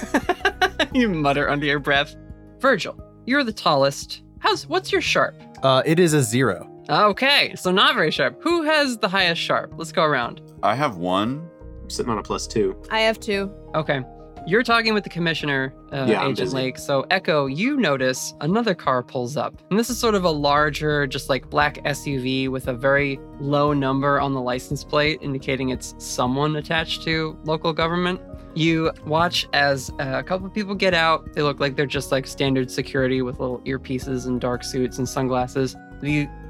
[0.94, 2.16] you mutter under your breath.
[2.60, 4.24] Virgil, you're the tallest.
[4.40, 5.36] How's what's your sharp?
[5.64, 6.72] Uh, it is a zero.
[6.90, 8.42] Okay, so not very sharp.
[8.44, 9.74] Who has the highest sharp?
[9.78, 10.42] Let's go around.
[10.64, 11.50] I have one.
[11.82, 12.80] I'm sitting on a plus two.
[12.90, 13.52] I have two.
[13.74, 14.02] Okay.
[14.48, 16.54] You're talking with the commissioner, uh, Yeah, Agent.
[16.54, 16.78] Lake.
[16.78, 19.56] So, Echo, you notice another car pulls up.
[19.72, 23.74] And this is sort of a larger, just like black SUV with a very low
[23.74, 28.22] number on the license plate, indicating it's someone attached to local government.
[28.54, 31.34] You watch as uh, a couple of people get out.
[31.34, 35.10] They look like they're just like standard security with little earpieces and dark suits and
[35.10, 35.76] sunglasses.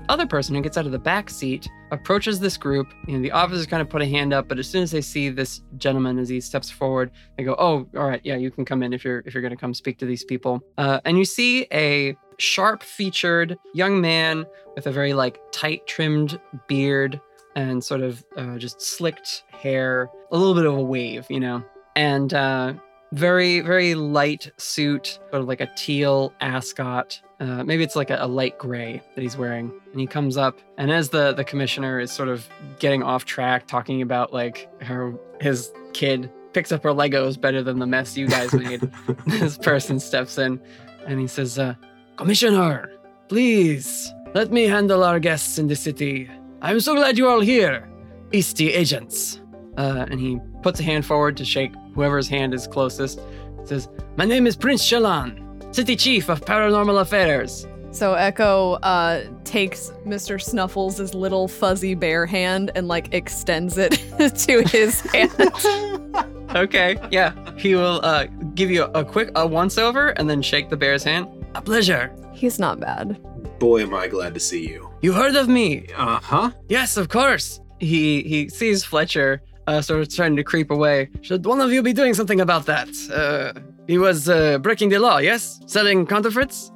[0.09, 2.87] Other person who gets out of the back seat approaches this group.
[3.07, 5.01] You know, the officers kind of put a hand up, but as soon as they
[5.01, 8.65] see this gentleman as he steps forward, they go, "Oh, all right, yeah, you can
[8.65, 11.17] come in if you're if you're going to come speak to these people." Uh, and
[11.17, 17.21] you see a sharp-featured young man with a very like tight-trimmed beard
[17.55, 21.63] and sort of uh, just slicked hair, a little bit of a wave, you know,
[21.95, 22.73] and uh,
[23.15, 27.21] very very light suit, sort of like a teal ascot.
[27.39, 30.59] Uh, maybe it's like a, a light gray that he's wearing, and he comes up,
[30.77, 32.47] and as the the commissioner is sort of
[32.79, 37.79] getting off track, talking about like her his kid picks up her Legos better than
[37.79, 38.81] the mess you guys made.
[39.27, 40.59] this person steps in,
[41.07, 41.75] and he says, uh,
[42.17, 42.91] "Commissioner,
[43.29, 46.29] please let me handle our guests in the city.
[46.61, 47.89] I'm so glad you're all here,
[48.31, 49.41] Eastey agents."
[49.77, 53.19] Uh, and he puts a hand forward to shake whoever's hand is closest.
[53.63, 59.91] Says, "My name is Prince Shalan, City Chief of Paranormal Affairs." So Echo uh, takes
[60.05, 60.39] Mr.
[60.41, 63.91] Snuffles' little fuzzy bear hand and like extends it
[64.37, 65.31] to his hand.
[66.55, 70.69] Okay, yeah, he will uh, give you a, quick a once over and then shake
[70.69, 71.27] the bear's hand.
[71.53, 72.15] A pleasure.
[72.31, 73.19] He's not bad.
[73.59, 74.89] Boy, am I glad to see you.
[75.01, 75.87] You heard of me?
[75.97, 76.51] Uh huh.
[76.69, 77.59] Yes, of course.
[77.79, 81.09] He he sees Fletcher uh, sort of trying to creep away.
[81.21, 82.89] Should one of you be doing something about that?
[83.11, 85.17] Uh, he was uh, breaking the law.
[85.17, 86.71] Yes, selling counterfeits.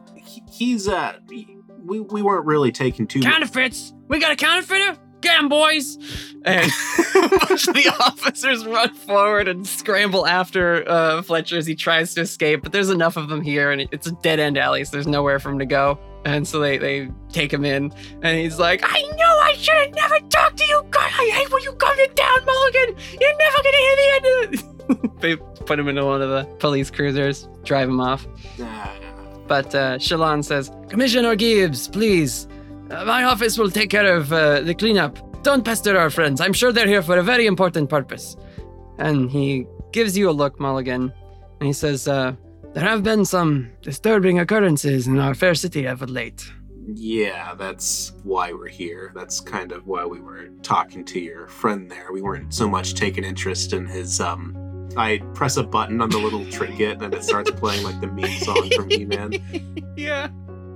[0.51, 1.13] He's uh,
[1.85, 3.21] we we weren't really taking too.
[3.21, 3.93] Counterfeits.
[4.07, 4.97] We got a counterfeiter.
[5.21, 5.97] Get him, boys!
[6.45, 6.71] And
[7.15, 12.13] a bunch of the officers run forward and scramble after uh, Fletcher as he tries
[12.13, 12.63] to escape.
[12.63, 15.39] But there's enough of them here, and it's a dead end alley, so there's nowhere
[15.39, 15.99] for him to go.
[16.25, 19.93] And so they, they take him in, and he's like, I know I should have
[19.95, 20.85] never talked to you.
[20.89, 22.95] God, I hate when you come to town, Mulligan.
[23.19, 25.21] You're never gonna hear the end of it.
[25.21, 28.27] they put him into one of the police cruisers, drive him off.
[28.61, 28.93] Ah,
[29.47, 32.47] But uh, Shalon says, Commissioner Gibbs, please,
[32.91, 35.17] uh, my office will take care of uh, the cleanup.
[35.43, 36.41] Don't pester our friends.
[36.41, 38.35] I'm sure they're here for a very important purpose.
[38.97, 41.13] And he gives you a look, Mulligan,
[41.61, 42.33] and he says, uh,
[42.73, 46.51] There have been some disturbing occurrences in our fair city of late.
[46.93, 49.11] yeah, that's why we're here.
[49.15, 52.11] That's kind of why we were talking to your friend there.
[52.11, 54.55] We weren't so much taking interest in his um.
[54.97, 58.39] I press a button on the little trinket and it starts playing like the meme
[58.39, 59.33] song from He-Man.
[59.97, 60.29] yeah.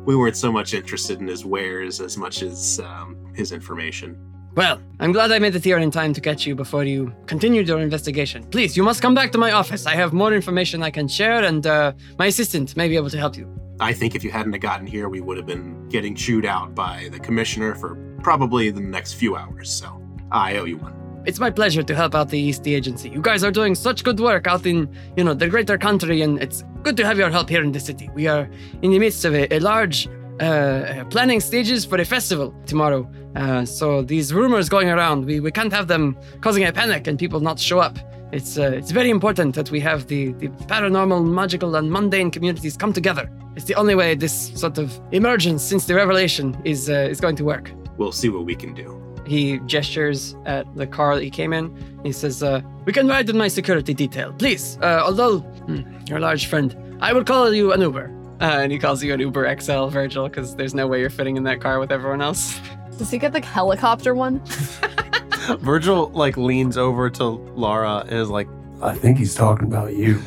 [0.06, 4.18] We weren't so much interested in his wares as much as um, his information.
[4.56, 7.68] Well, I'm glad I made it here in time to catch you before you continued
[7.68, 8.44] your investigation.
[8.52, 9.88] Please, you must come back to my office.
[9.88, 13.18] I have more information I can share, and uh, my assistant may be able to
[13.18, 13.50] help you.
[13.80, 16.76] I think if you hadn't have gotten here, we would have been getting chewed out
[16.76, 19.72] by the commissioner for probably the next few hours.
[19.72, 20.00] So
[20.32, 20.94] I owe you one.
[21.26, 23.10] It's my pleasure to help out the East Agency.
[23.10, 24.88] You guys are doing such good work out in,
[25.18, 27.80] you know, the greater country, and it's good to have your help here in the
[27.80, 28.08] city.
[28.14, 28.48] We are
[28.84, 30.08] in the midst of a, a large
[30.44, 33.10] uh, planning stages for a festival tomorrow.
[33.36, 37.18] Uh, so these rumors going around, we, we can't have them causing a panic and
[37.18, 37.98] people not show up.
[38.32, 42.76] It's uh, it's very important that we have the, the paranormal, magical, and mundane communities
[42.76, 43.30] come together.
[43.56, 47.36] It's the only way this sort of emergence since the revelation is uh, is going
[47.36, 47.72] to work.
[47.98, 49.00] We'll see what we can do.
[49.28, 51.66] He gestures at the car that he came in.
[52.04, 54.80] He says, uh, "We can ride in my security detail, please.
[54.82, 58.74] Uh, although hmm, you're a large friend, I will call you an Uber." Uh, and
[58.74, 61.62] he calls you an Uber XL, Virgil, because there's no way you're fitting in that
[61.62, 62.60] car with everyone else.
[62.98, 64.42] Does he get the helicopter one?
[65.60, 68.50] Virgil like leans over to Lara and is like,
[68.82, 70.22] I think he's talking about you.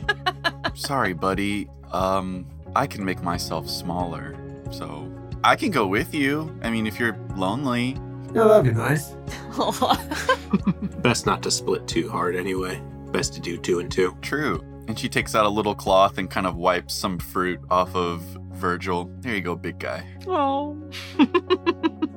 [0.74, 1.68] Sorry, buddy.
[1.92, 4.34] Um, I can make myself smaller,
[4.70, 5.06] so
[5.44, 6.58] I can go with you.
[6.62, 7.98] I mean, if you're lonely.
[8.34, 9.14] Yeah, that'd be nice.
[11.02, 12.82] Best not to split too hard anyway.
[13.10, 14.16] Best to do two and two.
[14.22, 14.64] True.
[14.88, 18.20] And she takes out a little cloth and kind of wipes some fruit off of
[18.52, 19.10] Virgil.
[19.20, 20.06] There you go, big guy.
[20.26, 20.76] Oh.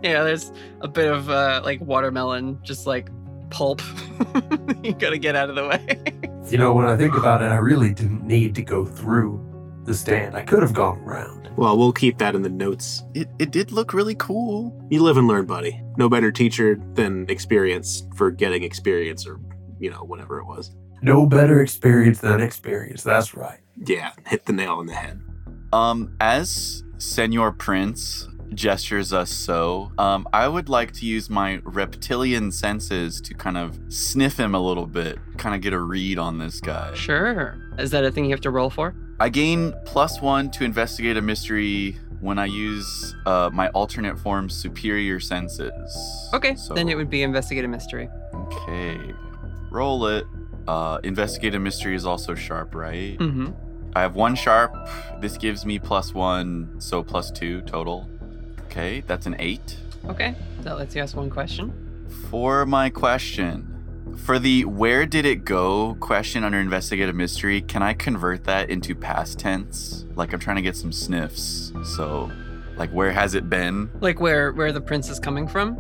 [0.04, 0.52] yeah, there's
[0.82, 3.10] a bit of uh, like watermelon, just like
[3.50, 3.82] pulp.
[4.84, 6.22] you gotta get out of the way.
[6.52, 9.44] You know, when I think about it, I really didn't need to go through
[9.86, 10.36] the stand.
[10.36, 11.50] I could have gone around.
[11.58, 13.04] Well, we'll keep that in the notes.
[13.16, 14.80] It, it did look really cool.
[14.92, 15.82] You live and learn, buddy.
[15.98, 19.40] No better teacher than experience for getting experience or,
[19.80, 20.76] you know, whatever it was.
[21.06, 23.04] No better experience than experience.
[23.04, 23.60] That's right.
[23.78, 25.22] Yeah, hit the nail on the head.
[25.72, 32.52] Um, as Senor Prince gestures us so, um, I would like to use my reptilian
[32.52, 36.40] senses to kind of sniff him a little bit, kind of get a read on
[36.40, 36.92] this guy.
[36.96, 37.56] Sure.
[37.78, 38.96] Is that a thing you have to roll for?
[39.20, 44.50] I gain plus one to investigate a mystery when I use uh, my alternate form
[44.50, 46.30] superior senses.
[46.34, 48.10] Okay, So- then it would be investigate a mystery.
[48.34, 48.98] Okay,
[49.70, 50.26] roll it.
[50.68, 53.18] Uh, investigate a mystery is also sharp, right?
[53.20, 53.52] Mm-hmm.
[53.96, 54.76] I have one sharp.
[55.22, 58.10] This gives me plus one, so plus two total.
[58.66, 59.78] Okay, that's an eight.
[60.08, 62.08] Okay, that lets you ask one question.
[62.30, 63.76] For my question,
[64.18, 68.96] for the where did it go question under investigative mystery, can I convert that into
[68.96, 70.06] past tense?
[70.16, 71.72] Like I'm trying to get some sniffs.
[71.96, 72.32] So,
[72.78, 73.90] like where has it been?
[74.02, 75.78] Like where where the prince is coming from?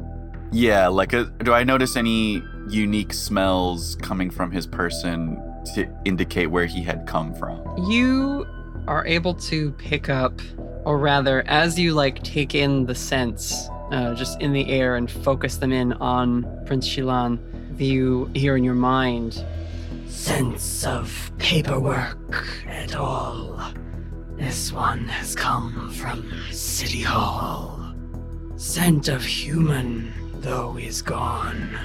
[0.56, 5.36] Yeah, like a, do I notice any unique smells coming from his person
[5.76, 7.62] to indicate where he had come from?
[7.90, 8.48] You
[8.88, 10.40] are able to pick up,
[10.86, 15.12] or rather, as you like take in the scents, uh, just in the air and
[15.12, 17.38] focus them in on Prince Shilan,
[17.78, 19.44] you hear in your mind
[20.08, 23.60] sense of paperwork at all.
[24.38, 27.94] This one has come from City Hall.
[28.56, 30.14] Scent of human,
[30.46, 31.76] though is gone.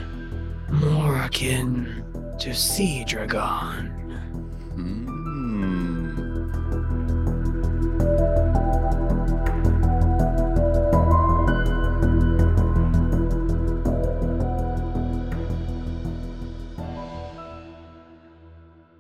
[0.68, 2.04] More akin
[2.38, 3.86] to Sea Dragon.
[4.74, 5.30] Hmm.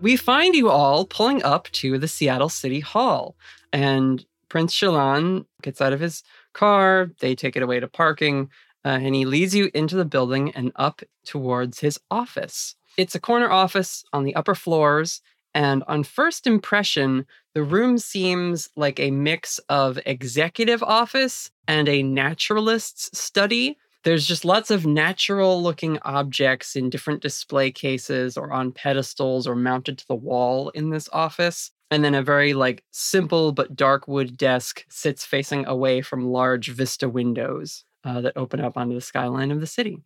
[0.00, 3.36] we find you all pulling up to the Seattle City Hall.
[3.74, 6.22] And Prince Shilan gets out of his
[6.54, 7.10] car.
[7.20, 8.48] They take it away to parking.
[8.84, 12.76] Uh, and he leads you into the building and up towards his office.
[12.96, 15.20] It's a corner office on the upper floors.
[15.54, 22.02] And on first impression, the room seems like a mix of executive office and a
[22.02, 23.76] naturalist's study.
[24.04, 29.56] There's just lots of natural looking objects in different display cases or on pedestals or
[29.56, 31.70] mounted to the wall in this office.
[31.90, 36.68] And then a very like simple but dark wood desk sits facing away from large
[36.68, 39.98] vista windows uh, that open up onto the skyline of the city.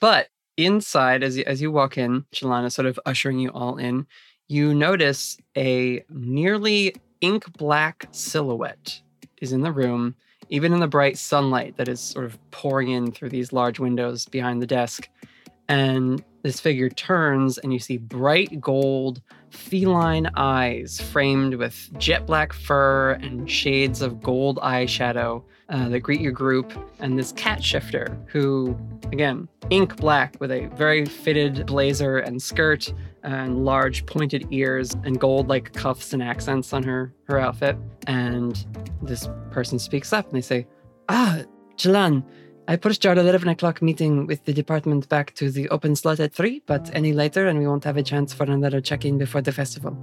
[0.00, 4.06] But inside, as you, as you walk in, Shalana sort of ushering you all in,
[4.48, 9.00] you notice a nearly ink black silhouette
[9.40, 10.14] is in the room,
[10.48, 14.26] even in the bright sunlight that is sort of pouring in through these large windows
[14.26, 15.08] behind the desk.
[15.68, 22.52] And this figure turns, and you see bright gold, feline eyes framed with jet black
[22.52, 28.18] fur and shades of gold eyeshadow uh, that greet your group, and this cat shifter
[28.26, 28.76] who,
[29.12, 35.20] again, ink black with a very fitted blazer and skirt and large pointed ears and
[35.20, 37.76] gold like cuffs and accents on her her outfit.
[38.06, 38.66] And
[39.02, 40.66] this person speaks up and they say,
[41.08, 41.42] Ah,
[41.76, 42.24] Jalan,
[42.66, 46.32] I pushed our 11 o'clock meeting with the department back to the open slot at
[46.32, 49.40] 3, but any later and we won't have a chance for another check in before
[49.40, 49.96] the festival.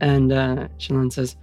[0.00, 0.68] And uh,
[1.10, 1.36] says,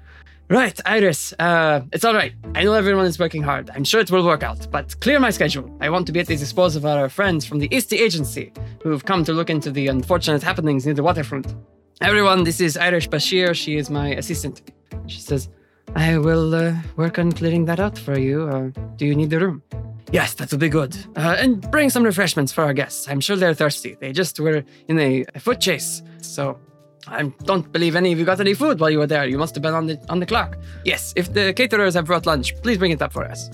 [0.47, 2.33] Right, Iris, uh, it's all right.
[2.53, 3.71] I know everyone is working hard.
[3.73, 5.75] I'm sure it will work out, but clear my schedule.
[5.81, 9.03] I want to be at the disposal of our friends from the Eastey Agency who've
[9.03, 11.55] come to look into the unfortunate happenings near the waterfront.
[11.99, 13.55] Everyone, this is Iris Bashir.
[13.55, 14.61] She is my assistant.
[15.07, 15.49] She says,
[15.95, 18.43] I will uh, work on clearing that out for you.
[18.43, 19.63] Uh, do you need the room?
[20.11, 20.95] Yes, that will be good.
[21.15, 23.09] Uh, and bring some refreshments for our guests.
[23.09, 23.97] I'm sure they're thirsty.
[23.99, 26.59] They just were in a, a foot chase, so
[27.07, 29.25] I don't believe any of you got any food while you were there.
[29.27, 30.57] You must have been on the on the clock.
[30.83, 33.49] Yes, if the caterers have brought lunch, please bring it up for us.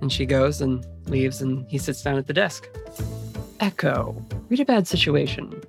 [0.00, 2.68] And she goes and leaves, and he sits down at the desk.
[3.60, 4.16] Echo,
[4.48, 5.62] read a bad situation.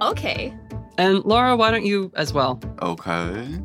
[0.00, 0.54] Okay.
[0.98, 2.60] And Lara, why don't you as well?
[2.82, 3.58] Okay.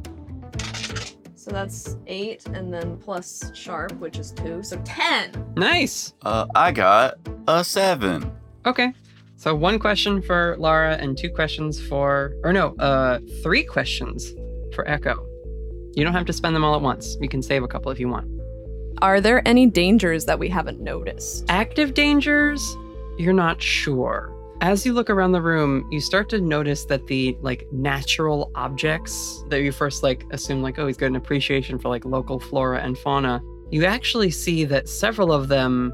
[1.36, 5.32] So that's eight, and then plus sharp, which is two, so ten.
[5.56, 6.14] Nice.
[6.22, 7.18] Uh, I got
[7.48, 8.32] a seven.
[8.66, 8.94] Okay.
[9.42, 14.36] So one question for Lara and two questions for, or no, uh, three questions
[14.76, 15.16] for Echo.
[15.96, 17.18] You don't have to spend them all at once.
[17.20, 18.30] You can save a couple if you want.
[19.02, 21.46] Are there any dangers that we haven't noticed?
[21.50, 22.78] Active dangers,
[23.18, 24.32] you're not sure.
[24.62, 29.44] As you look around the room, you start to notice that the like natural objects
[29.50, 32.80] that you first like assume like oh he's got an appreciation for like local flora
[32.80, 33.42] and fauna.
[33.72, 35.92] You actually see that several of them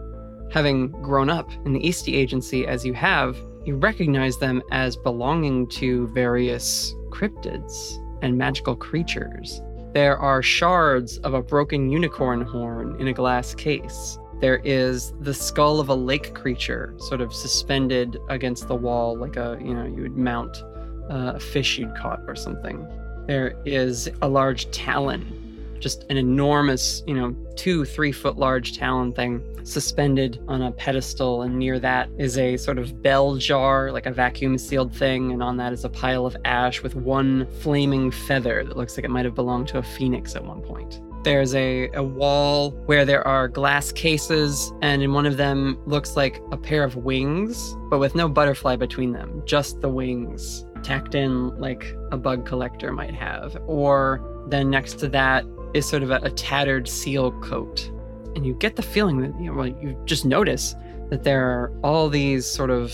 [0.51, 5.67] having grown up in the Eastey Agency as you have, you recognize them as belonging
[5.67, 9.61] to various cryptids and magical creatures.
[9.93, 14.17] There are shards of a broken unicorn horn in a glass case.
[14.39, 19.35] There is the skull of a lake creature sort of suspended against the wall, like
[19.35, 20.63] a, you know, you would mount
[21.09, 22.87] uh, a fish you'd caught or something.
[23.25, 25.46] There is a large talon
[25.79, 31.41] just an enormous, you know, two, three foot large talon thing suspended on a pedestal.
[31.41, 35.31] And near that is a sort of bell jar, like a vacuum sealed thing.
[35.31, 39.05] And on that is a pile of ash with one flaming feather that looks like
[39.05, 41.01] it might have belonged to a phoenix at one point.
[41.23, 46.15] There's a, a wall where there are glass cases, and in one of them looks
[46.15, 51.15] like a pair of wings, but with no butterfly between them, just the wings tacked
[51.15, 53.57] in like a bug collector might have.
[53.67, 55.43] Or then next to that
[55.73, 57.89] is sort of a, a tattered seal coat.
[58.35, 60.75] And you get the feeling that, you know, well, you just notice
[61.09, 62.93] that there are all these sort of,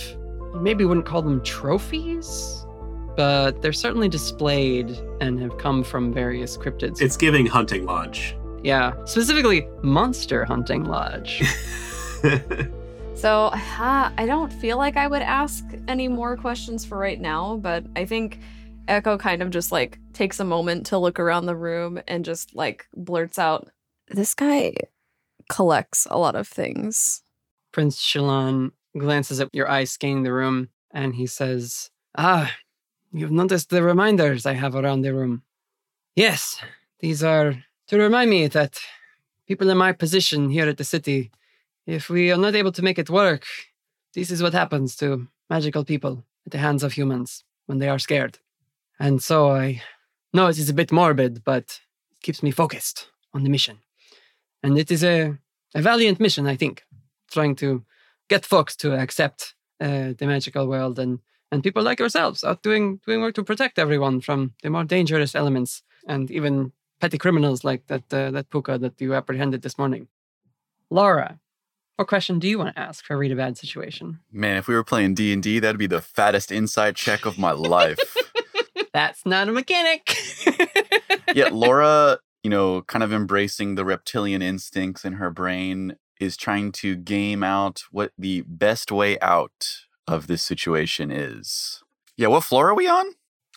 [0.53, 2.65] you maybe wouldn't call them trophies,
[3.17, 4.89] but they're certainly displayed
[5.21, 7.01] and have come from various cryptids.
[7.01, 8.35] It's giving hunting lodge.
[8.63, 11.43] yeah, specifically Monster Hunting Lodge.
[13.15, 17.55] So uh, I don't feel like I would ask any more questions for right now,
[17.55, 18.39] but I think
[18.87, 22.55] Echo kind of just like takes a moment to look around the room and just
[22.55, 23.69] like blurts out,
[24.07, 24.73] This guy
[25.49, 27.21] collects a lot of things.
[27.71, 32.51] Prince Shalon glances at your eyes scanning the room and he says, Ah,
[33.11, 35.43] you've noticed the reminders I have around the room.
[36.15, 36.61] Yes,
[36.99, 38.79] these are to remind me that
[39.47, 41.31] people in my position here at the city,
[41.85, 43.45] if we are not able to make it work,
[44.13, 47.99] this is what happens to magical people at the hands of humans when they are
[47.99, 48.37] scared.
[48.99, 49.81] And so I
[50.33, 51.79] know it is a bit morbid, but
[52.11, 53.79] it keeps me focused on the mission.
[54.61, 55.37] And it is a,
[55.75, 56.83] a valiant mission, I think,
[57.31, 57.83] trying to
[58.29, 61.19] get folks to accept uh, the magical world and,
[61.51, 65.35] and people like yourselves out doing, doing work to protect everyone from the more dangerous
[65.35, 70.07] elements and even petty criminals like that, uh, that puka that you apprehended this morning.
[70.89, 71.39] Lara,
[71.97, 74.19] what question do you want to ask for Read a Bad Situation?
[74.31, 77.37] Man, if we were playing D and D, that'd be the fattest insight check of
[77.37, 77.99] my life.
[78.93, 80.15] That's not a mechanic.
[81.35, 86.71] Yet Lara, you know, kind of embracing the reptilian instincts in her brain, is trying
[86.73, 89.77] to game out what the best way out
[90.07, 91.81] of this situation is.
[92.17, 93.07] Yeah, what floor are we on?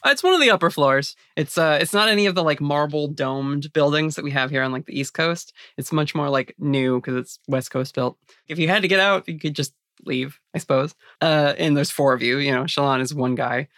[0.04, 1.16] Uh, It's one of the upper floors.
[1.36, 4.62] It's uh it's not any of the like marble domed buildings that we have here
[4.62, 5.52] on like the East Coast.
[5.76, 8.16] It's much more like new because it's West Coast built.
[8.48, 9.74] If you had to get out, you could just
[10.04, 10.94] leave, I suppose.
[11.20, 13.68] Uh and there's four of you, you know, Shalon is one guy.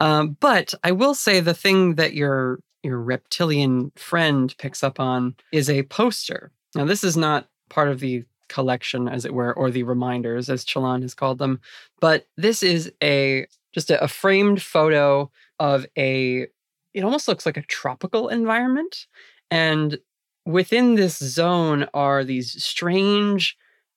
[0.00, 5.34] Um, but I will say the thing that your your reptilian friend picks up on
[5.52, 6.52] is a poster.
[6.74, 10.64] Now this is not part of the collection, as it were, or the reminders, as
[10.64, 11.60] Chelan has called them,
[12.00, 16.46] but this is a just a, a framed photo of a
[16.92, 19.06] it almost looks like a tropical environment
[19.50, 19.98] and
[20.46, 23.56] within this zone are these strange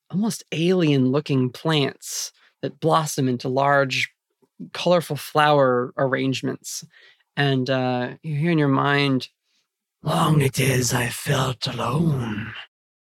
[0.09, 2.31] almost alien looking plants
[2.61, 4.09] that blossom into large
[4.73, 6.85] colorful flower arrangements.
[7.35, 9.29] And uh, you hear in your mind
[10.03, 12.53] long it is i felt alone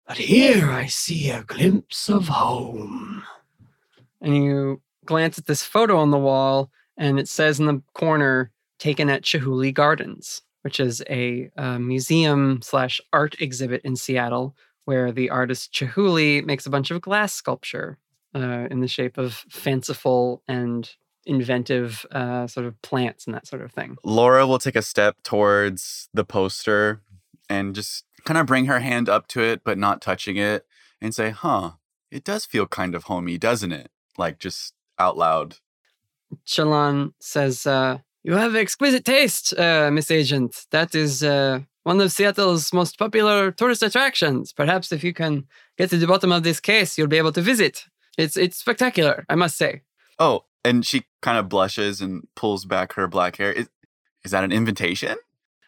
[0.07, 3.23] but here i see a glimpse of home.
[4.21, 8.51] And you glance at this photo on the wall and it says in the corner
[8.79, 15.13] taken at Chihuly Gardens, which is a, uh museum slash art exhibit in Seattle where
[15.13, 17.99] the artist Chihuly makes a bunch of glass sculpture
[18.35, 20.91] uh, in the shape of fanciful and
[21.29, 23.97] inventive uh, sort of plants and that sort of thing.
[24.03, 27.03] Lara will take a step towards the poster
[27.49, 30.67] and just kind of bring her hand up to it, but not touching it,
[31.01, 31.73] and say, huh,
[32.11, 33.91] it does feel kind of homey, doesn't it?
[34.17, 35.57] Like just out loud.
[36.47, 40.67] Shalon says, uh, You have exquisite taste, uh, Miss Agent.
[40.71, 44.53] That is uh, one of Seattle's most popular tourist attractions.
[44.53, 45.47] Perhaps if you can
[45.79, 47.85] get to the bottom of this case, you'll be able to visit.
[48.19, 49.83] It's it's spectacular, I must say.
[50.19, 53.53] Oh, and she kind of blushes and pulls back her black hair.
[53.53, 53.69] Is,
[54.25, 55.17] is that an invitation?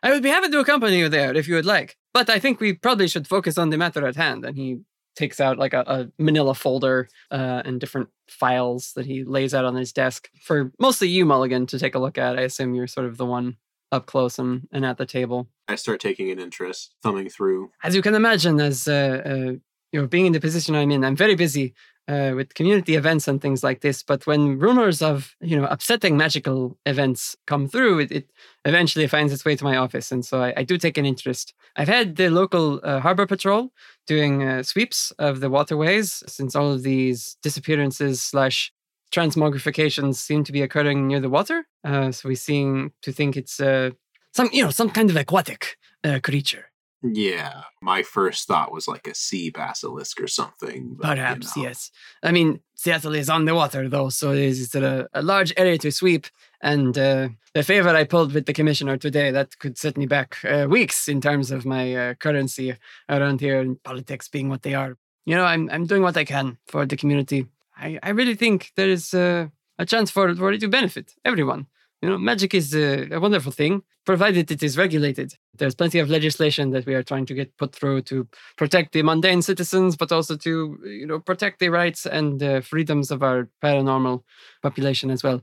[0.03, 1.97] I would be happy to accompany you there if you would like.
[2.13, 4.45] But I think we probably should focus on the matter at hand.
[4.45, 4.81] And he
[5.17, 9.65] takes out like a, a manila folder uh, and different files that he lays out
[9.65, 12.39] on his desk for mostly you, Mulligan, to take a look at.
[12.39, 13.57] I assume you're sort of the one
[13.93, 15.49] up close and, and at the table.
[15.69, 17.71] I start taking an interest, thumbing through.
[17.83, 19.53] As you can imagine, as uh, uh,
[19.93, 21.75] you know, being in the position I'm in, I'm very busy
[22.11, 24.03] uh, with community events and things like this.
[24.03, 28.31] But when rumors of you know upsetting magical events come through, it, it
[28.65, 31.55] eventually finds its way to my office, and so I, I do take an interest.
[31.77, 33.73] I've had the local uh, harbor patrol
[34.07, 38.73] doing uh, sweeps of the waterways since all of these disappearances slash
[39.13, 41.67] transmogrifications seem to be occurring near the water.
[41.85, 43.91] Uh, so we seem to think it's uh,
[44.33, 46.70] some you know some kind of aquatic uh, creature.
[47.03, 50.97] Yeah, my first thought was like a sea basilisk or something.
[50.99, 51.63] but, you Perhaps, know.
[51.63, 51.91] yes.
[52.23, 55.79] I mean, Seattle is on the water, though, so it is a, a large area
[55.79, 56.27] to sweep.
[56.61, 60.39] And uh, the favor I pulled with the commissioner today, that could set me back
[60.45, 62.77] uh, weeks in terms of my uh, currency
[63.09, 64.97] around here and politics being what they are.
[65.25, 67.47] You know, I'm, I'm doing what I can for the community.
[67.79, 69.49] I, I really think there is uh,
[69.79, 71.67] a chance for, for it to benefit everyone.
[72.03, 75.35] You know, magic is a, a wonderful thing, provided it is regulated.
[75.55, 78.27] There's plenty of legislation that we are trying to get put through to
[78.57, 83.11] protect the mundane citizens, but also to, you know, protect the rights and uh, freedoms
[83.11, 84.23] of our paranormal
[84.63, 85.43] population as well.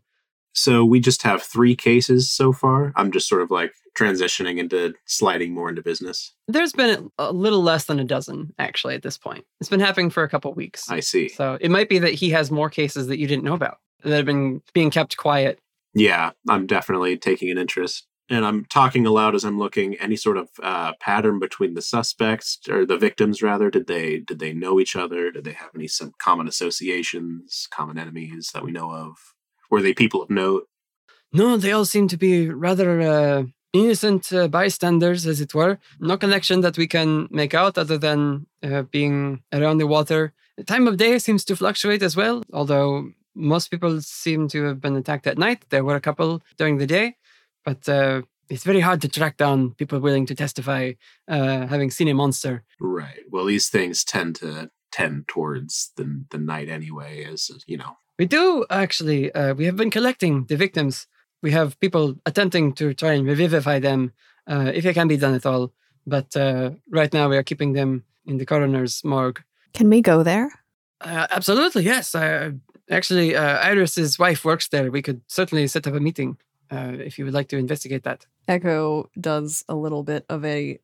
[0.53, 2.91] So we just have three cases so far.
[2.95, 6.33] I'm just sort of like transitioning into sliding more into business.
[6.47, 9.45] There's been a little less than a dozen, actually, at this point.
[9.59, 10.89] It's been happening for a couple weeks.
[10.89, 11.29] I see.
[11.29, 14.15] So it might be that he has more cases that you didn't know about that
[14.15, 15.59] have been being kept quiet.
[15.97, 18.05] Yeah, I'm definitely taking an interest.
[18.29, 19.95] And I'm talking aloud as I'm looking.
[19.95, 23.71] Any sort of uh, pattern between the suspects or the victims, rather?
[23.71, 25.31] Did they did they know each other?
[25.31, 29.33] Did they have any some common associations, common enemies that we know of?
[29.71, 30.67] Were they people of note?
[31.33, 33.43] No, they all seem to be rather uh,
[33.73, 35.79] innocent uh, bystanders, as it were.
[35.99, 40.33] No connection that we can make out other than uh, being around the water.
[40.57, 44.81] The time of day seems to fluctuate as well, although most people seem to have
[44.81, 45.65] been attacked at night.
[45.69, 47.15] There were a couple during the day,
[47.63, 50.93] but uh, it's very hard to track down people willing to testify
[51.27, 52.63] uh, having seen a monster.
[52.79, 53.23] Right.
[53.29, 57.97] Well, these things tend to tend towards the the night anyway, as you know.
[58.17, 59.31] We do actually.
[59.31, 61.07] Uh, we have been collecting the victims.
[61.43, 64.13] We have people attempting to try and revivify them,
[64.47, 65.71] uh, if it can be done at all.
[66.07, 69.43] But uh, right now, we are keeping them in the coroner's morgue.
[69.73, 70.49] Can we go there?
[70.99, 72.15] Uh, absolutely, yes.
[72.15, 72.51] Uh,
[72.89, 74.91] actually, uh, Iris's wife works there.
[74.91, 76.37] We could certainly set up a meeting
[76.71, 78.25] uh, if you would like to investigate that.
[78.47, 80.79] Echo does a little bit of a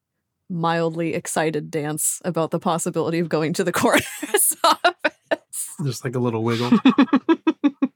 [0.49, 5.76] mildly excited dance about the possibility of going to the coroner's office.
[5.84, 6.72] Just like a little wiggle.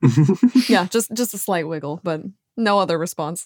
[0.69, 2.21] yeah, just just a slight wiggle, but
[2.55, 3.45] no other response.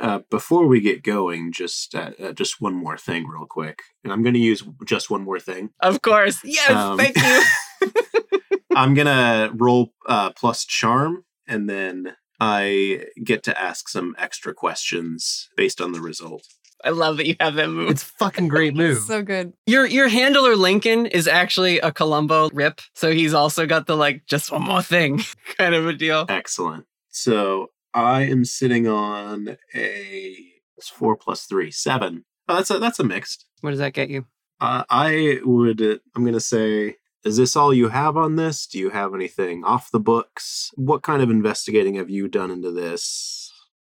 [0.00, 4.12] uh, before we get going, just uh, uh, just one more thing, real quick, and
[4.12, 5.70] I'm going to use just one more thing.
[5.80, 6.70] Of course, yes.
[6.70, 8.39] Um, thank you.
[8.74, 15.48] I'm gonna roll uh, plus charm, and then I get to ask some extra questions
[15.56, 16.46] based on the result.
[16.82, 17.90] I love that you have that move.
[17.90, 18.98] it's a fucking great move.
[18.98, 19.52] so good.
[19.66, 24.24] Your your handler Lincoln is actually a Columbo rip, so he's also got the like
[24.26, 25.22] just one more thing
[25.58, 26.24] kind of a deal.
[26.28, 26.86] Excellent.
[27.10, 30.36] So I am sitting on a
[30.76, 32.24] it's four plus three, seven.
[32.48, 33.44] Oh, that's a that's a mixed.
[33.60, 34.24] What does that get you?
[34.60, 35.82] Uh, I would.
[35.82, 36.96] uh, I'm gonna say.
[37.24, 38.66] Is this all you have on this?
[38.66, 40.70] Do you have anything off the books?
[40.74, 43.52] What kind of investigating have you done into this?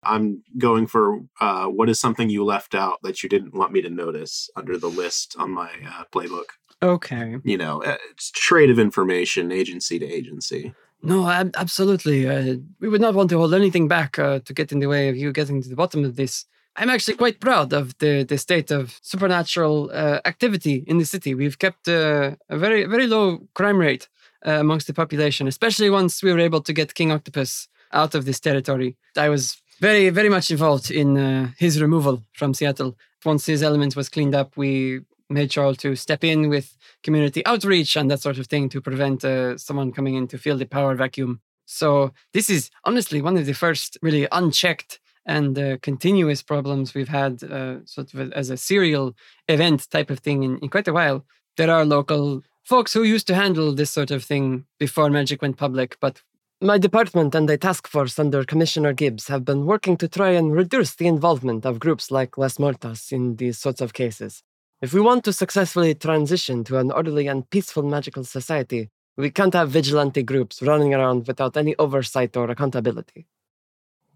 [0.03, 3.83] I'm going for uh, what is something you left out that you didn't want me
[3.83, 6.47] to notice under the list on my uh, playbook.
[6.83, 7.37] Okay.
[7.45, 10.73] You know, uh, it's trade of information, agency to agency.
[11.03, 12.29] No, ab- absolutely.
[12.29, 15.09] Uh, we would not want to hold anything back uh, to get in the way
[15.11, 16.47] of you getting to the bottom of this.
[16.77, 21.35] I'm actually quite proud of the, the state of supernatural uh, activity in the city.
[21.35, 24.09] We've kept uh, a very very low crime rate
[24.47, 28.25] uh, amongst the population, especially once we were able to get King Octopus out of
[28.25, 28.97] this territory.
[29.17, 32.97] I was very very much involved in uh, his removal from Seattle.
[33.25, 37.97] Once his element was cleaned up, we made sure to step in with community outreach
[37.97, 40.95] and that sort of thing to prevent uh, someone coming in to fill the power
[40.95, 41.41] vacuum.
[41.67, 44.99] So this is honestly one of the first really unchecked
[45.31, 49.15] and the continuous problems we've had, uh, sort of as a serial
[49.49, 51.25] event type of thing in, in quite a while,
[51.57, 55.57] there are local folks who used to handle this sort of thing before magic went
[55.57, 56.21] public, but
[56.61, 60.53] my department and a task force under Commissioner Gibbs have been working to try and
[60.53, 64.43] reduce the involvement of groups like Las Mortas in these sorts of cases.
[64.83, 69.55] If we want to successfully transition to an orderly and peaceful magical society, we can't
[69.55, 73.27] have vigilante groups running around without any oversight or accountability.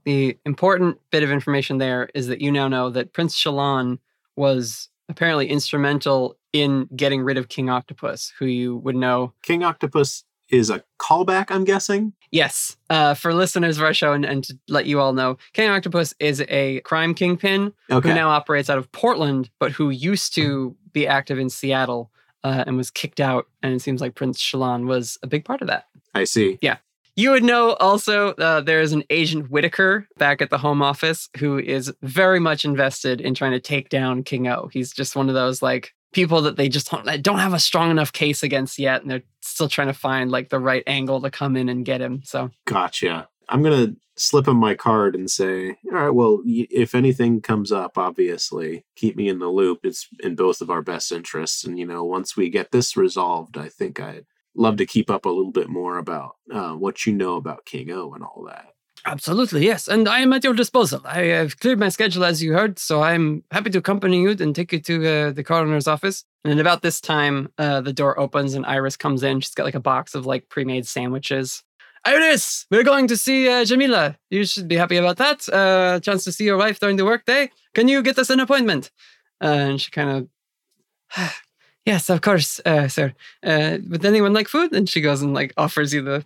[0.05, 3.99] The important bit of information there is that you now know that Prince Shalon
[4.37, 9.33] was apparently instrumental in getting rid of King Octopus, who you would know.
[9.43, 12.13] King Octopus is a callback, I'm guessing.
[12.31, 15.71] Yes, uh, for listeners of our show and, and to let you all know, King
[15.71, 18.09] Octopus is a crime kingpin Okay.
[18.09, 22.11] who now operates out of Portland, but who used to be active in Seattle
[22.45, 23.47] uh, and was kicked out.
[23.63, 25.87] And it seems like Prince Shalon was a big part of that.
[26.15, 26.59] I see.
[27.17, 31.29] You would know also uh, there is an Agent Whitaker back at the Home Office
[31.39, 34.69] who is very much invested in trying to take down King O.
[34.73, 37.91] He's just one of those like people that they just don't, don't have a strong
[37.91, 41.31] enough case against yet, and they're still trying to find like the right angle to
[41.31, 42.23] come in and get him.
[42.25, 43.29] So Gotcha.
[43.49, 47.99] I'm gonna slip him my card and say, all right, well, if anything comes up,
[47.99, 49.81] obviously keep me in the loop.
[49.85, 53.57] It's in both of our best interests, and you know, once we get this resolved,
[53.57, 57.13] I think I'd love to keep up a little bit more about uh, what you
[57.13, 58.75] know about King O and all that.
[59.07, 59.87] Absolutely, yes.
[59.87, 61.03] And I am at your disposal.
[61.05, 64.55] I have cleared my schedule as you heard, so I'm happy to accompany you and
[64.55, 66.25] take you to uh, the coroner's office.
[66.43, 69.41] And about this time, uh, the door opens and Iris comes in.
[69.41, 71.63] She's got like a box of like pre made sandwiches.
[72.07, 74.17] Iris, we're going to see uh, Jamila.
[74.31, 75.49] You should be happy about that.
[75.49, 77.51] Uh, chance to see your wife during the workday.
[77.75, 78.91] Can you get us an appointment?
[79.41, 80.29] And she kind
[81.17, 81.43] of,
[81.87, 83.15] yes, of course, uh, sir.
[83.43, 84.73] Uh, would anyone like food?
[84.73, 86.25] And she goes and like offers you the,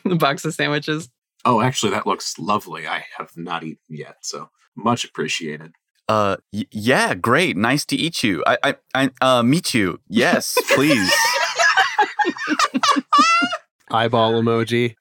[0.04, 1.08] the box of sandwiches.
[1.44, 2.86] Oh, actually, that looks lovely.
[2.88, 5.72] I have not eaten yet, so much appreciated.
[6.08, 7.56] Uh, y- yeah, great.
[7.56, 8.42] Nice to eat you.
[8.46, 10.00] I, I, I uh, meet you.
[10.08, 11.12] Yes, please.
[13.90, 14.96] Eyeball emoji.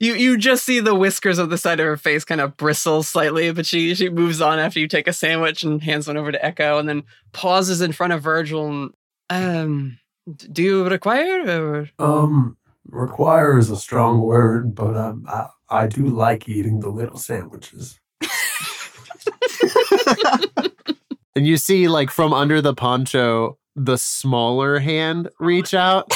[0.00, 3.04] You you just see the whiskers of the side of her face kind of bristle
[3.04, 6.32] slightly, but she she moves on after you take a sandwich and hands one over
[6.32, 8.68] to Echo, and then pauses in front of Virgil.
[8.68, 8.90] And,
[9.30, 9.98] um,
[10.52, 11.42] do you require?
[11.46, 11.88] Or?
[11.98, 12.56] Um,
[12.88, 17.98] require is a strong word, but um, I, I do like eating the little sandwiches.
[21.36, 26.08] And you see, like, from under the poncho, the smaller hand reach out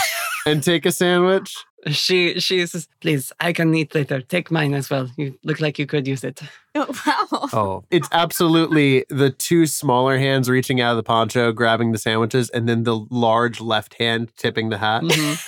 [0.51, 1.55] and take a sandwich.
[1.87, 4.21] She she says, "Please, I can eat later.
[4.21, 5.09] Take mine as well.
[5.17, 6.41] You look like you could use it."
[6.75, 7.49] Oh, wow.
[7.53, 12.51] Oh, it's absolutely the two smaller hands reaching out of the poncho, grabbing the sandwiches,
[12.51, 15.03] and then the large left hand tipping the hat.
[15.03, 15.39] Mhm,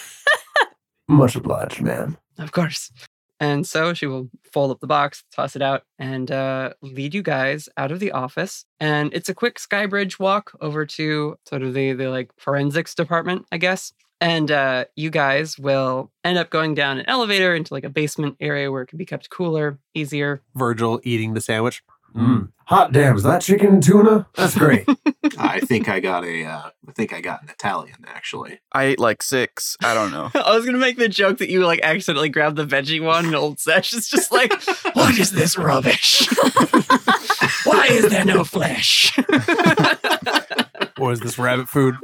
[1.09, 2.16] Much obliged, ma'am.
[2.38, 2.90] of course.
[3.42, 7.22] And so she will fold up the box, toss it out, and uh, lead you
[7.22, 8.66] guys out of the office.
[8.78, 13.46] And it's a quick skybridge walk over to sort of the, the like forensics department,
[13.51, 13.92] I guess.
[14.21, 18.37] And uh, you guys will end up going down an elevator into like a basement
[18.39, 20.43] area where it can be kept cooler, easier.
[20.55, 21.83] Virgil eating the sandwich.
[22.14, 22.51] Mm.
[22.66, 24.27] Hot damn, is that chicken and tuna?
[24.37, 24.89] That's great.
[25.39, 26.45] I think I got a.
[26.45, 28.61] Uh, I think I got an Italian actually.
[28.73, 29.77] I ate like six.
[29.83, 30.31] I don't know.
[30.35, 33.35] I was gonna make the joke that you like accidentally grabbed the veggie one, and
[33.35, 34.53] old Sesh is just like,
[34.93, 36.29] "What is this rubbish?
[37.64, 39.16] Why is there no flesh?"
[40.99, 41.97] Or is this rabbit food?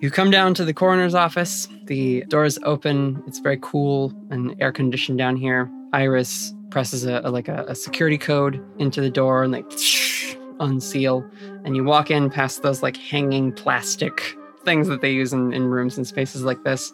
[0.00, 1.66] You come down to the coroner's office.
[1.86, 3.20] The doors open.
[3.26, 5.68] It's very cool and air conditioned down here.
[5.92, 9.66] Iris presses a, a- like a, a security code into the door and like
[10.60, 11.28] unseal.
[11.64, 15.64] And you walk in past those like hanging plastic things that they use in, in
[15.64, 16.92] rooms and spaces like this.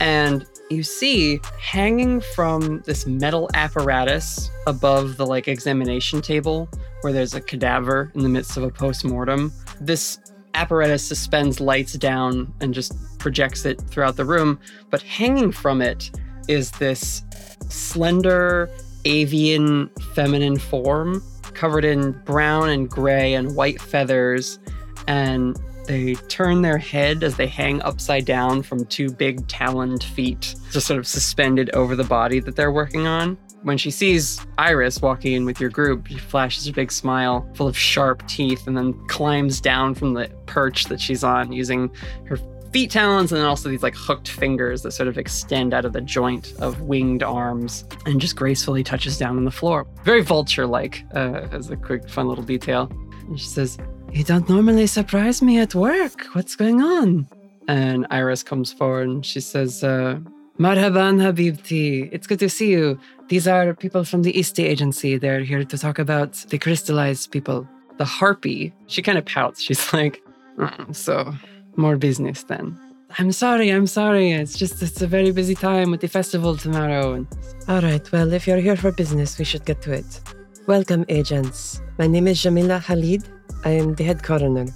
[0.00, 6.68] And you see hanging from this metal apparatus above the like examination table
[7.00, 9.52] where there's a cadaver in the midst of a post-mortem.
[9.80, 10.20] This
[10.58, 14.58] apparatus suspends lights down and just projects it throughout the room.
[14.90, 16.10] But hanging from it
[16.48, 17.22] is this
[17.68, 18.68] slender
[19.04, 21.22] avian feminine form
[21.54, 24.58] covered in brown and gray and white feathers.
[25.06, 25.56] And
[25.86, 30.88] they turn their head as they hang upside down from two big taloned feet, just
[30.88, 33.38] sort of suspended over the body that they're working on.
[33.62, 37.66] When she sees Iris walking in with your group, she flashes a big smile full
[37.66, 41.90] of sharp teeth and then climbs down from the perch that she's on using
[42.26, 42.38] her
[42.72, 45.92] feet talons and then also these like hooked fingers that sort of extend out of
[45.92, 49.86] the joint of winged arms and just gracefully touches down on the floor.
[50.04, 52.90] Very vulture like, uh, as a quick, fun little detail.
[53.26, 53.78] And she says,
[54.12, 56.26] You don't normally surprise me at work.
[56.32, 57.26] What's going on?
[57.68, 60.20] And Iris comes forward and she says, uh,
[60.58, 62.08] Marhaban Habibti.
[62.10, 62.98] It's good to see you.
[63.28, 65.16] These are people from the Eastey Agency.
[65.16, 67.68] They're here to talk about the crystallized people.
[67.98, 69.62] The harpy, she kind of pouts.
[69.62, 70.20] She's like,
[70.56, 71.32] "Mm, so
[71.76, 72.76] more business then.
[73.20, 74.32] I'm sorry, I'm sorry.
[74.32, 77.12] It's just it's a very busy time with the festival tomorrow.
[77.12, 77.28] And
[77.68, 80.20] all right, well, if you're here for business, we should get to it.
[80.66, 81.80] Welcome, agents.
[81.98, 83.22] My name is Jamila Khalid.
[83.64, 84.66] I am the head coroner.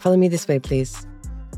[0.00, 1.06] Follow me this way, please.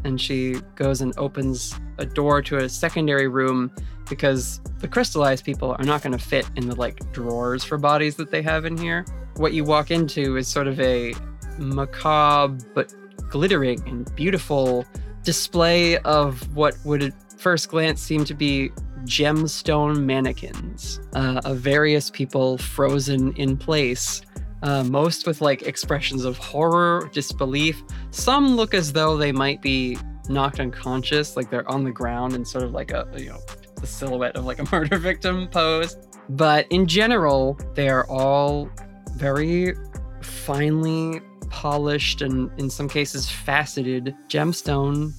[0.04, 3.70] And she goes and opens a door to a secondary room
[4.08, 8.16] because the crystallized people are not going to fit in the like drawers for bodies
[8.16, 9.04] that they have in here.
[9.36, 11.14] What you walk into is sort of a
[11.58, 12.94] macabre but
[13.28, 14.84] glittering and beautiful
[15.22, 18.70] display of what would at first glance seem to be
[19.04, 24.22] gemstone mannequins uh, of various people frozen in place
[24.62, 27.82] uh, most with like expressions of horror, disbelief.
[28.10, 29.96] Some look as though they might be
[30.30, 33.40] knocked unconscious, like they're on the ground and sort of like a, you know,
[33.76, 35.96] the silhouette of like a murder victim pose.
[36.28, 38.70] But in general, they are all
[39.14, 39.74] very
[40.22, 45.12] finely polished and in some cases faceted gemstone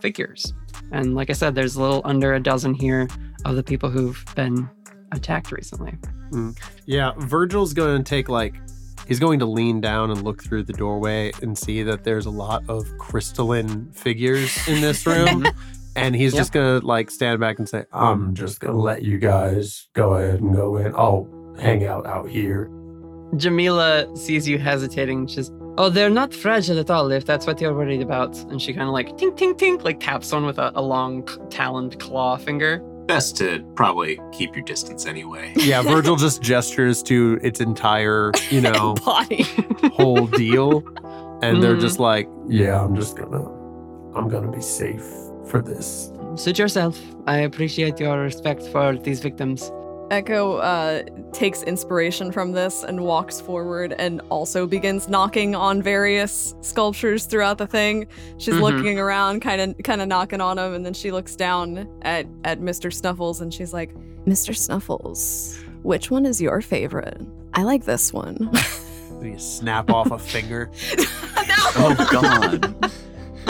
[0.00, 0.54] figures.
[0.92, 3.08] And like I said, there's a little under a dozen here
[3.44, 4.68] of the people who've been
[5.10, 5.92] attacked recently.
[6.30, 6.50] Hmm.
[6.86, 8.54] Yeah, Virgil's going to take like
[9.08, 12.30] he's going to lean down and look through the doorway and see that there's a
[12.30, 15.44] lot of crystalline figures in this room.
[15.44, 15.58] Mm-hmm.
[15.96, 16.40] and he's Yeah.
[16.40, 20.14] just going to like stand back and say, I'm just gonna let you guys go
[20.14, 20.94] ahead and go in.
[20.94, 21.28] I'll
[21.60, 22.70] hang out out here.
[23.36, 25.26] Jamila sees you hesitating.
[25.26, 28.36] She's, oh, they're not fragile at all if that's what you're worried about.
[28.50, 31.26] And she kind of like tink, tink, tink, like taps one with a, a long
[31.50, 32.82] taloned claw finger.
[33.06, 35.52] Best to probably keep your distance anyway.
[35.56, 39.44] Yeah, Virgil just gestures to its entire, you know, Body.
[39.92, 40.84] whole deal.
[41.42, 41.80] And they're Mhm.
[41.80, 43.44] just like, Yeah, I'm just gonna
[44.14, 45.04] I'm gonna be safe
[45.46, 46.12] for this.
[46.36, 46.98] Suit yourself.
[47.26, 49.70] I appreciate your respect for these victims.
[50.12, 51.02] Echo uh,
[51.32, 57.56] takes inspiration from this and walks forward and also begins knocking on various sculptures throughout
[57.56, 58.06] the thing.
[58.36, 58.60] She's Mhm.
[58.60, 62.26] looking around, kind of kind of knocking on them, and then she looks down at
[62.44, 62.92] at Mr.
[62.92, 63.90] Snuffles and she's like,
[64.26, 64.54] Mr.
[64.54, 67.20] Snuffles, which one is your favorite?
[67.54, 68.50] I like this one.
[69.22, 70.70] you snap off a finger.
[71.74, 72.74] Oh God.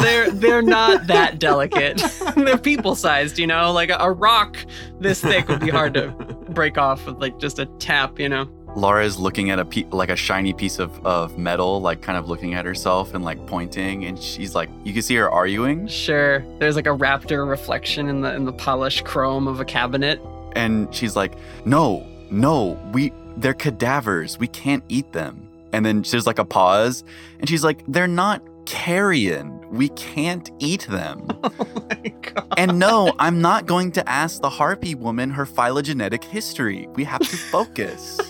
[0.03, 2.03] They're they're not that delicate.
[2.37, 3.73] they're people sized, you know.
[3.73, 4.57] Like a, rock
[5.01, 6.09] this thick would be hard to
[6.51, 8.49] break off with like just a tap, you know.
[8.75, 12.17] Lara is looking at a pe- like a shiny piece of, of metal, like kind
[12.19, 15.87] of looking at herself and like pointing, and she's like, you can see her arguing,
[15.89, 16.43] Sure.
[16.59, 20.21] There's like a raptor reflection in the in the polished chrome of a cabinet.
[20.57, 21.35] and she's like,
[21.67, 25.49] no, no, we they're cadavers, we can't eat them.
[25.75, 27.05] And then there's like a pause,
[27.41, 31.27] and she's like, they're not carrion, we can't eat them.
[31.45, 32.55] Oh my god.
[32.57, 36.89] and no, I'm not going to ask the harpy woman her phylogenetic history.
[36.95, 38.21] We have to focus.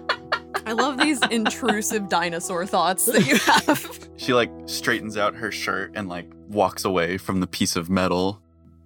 [0.66, 5.92] "I love these intrusive dinosaur thoughts that you have." she like straightens out her shirt
[5.94, 8.40] and like walks away from the piece of metal.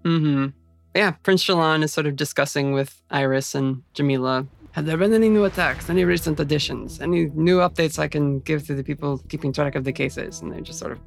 [0.05, 0.49] Mm-hmm.
[0.95, 4.47] Yeah, Prince Shalon is sort of discussing with Iris and Jamila.
[4.73, 5.91] Have there been any new attacks?
[5.91, 7.01] Any recent additions?
[7.01, 10.41] Any new updates I can give to the people keeping track of the cases?
[10.41, 10.99] And they just sort of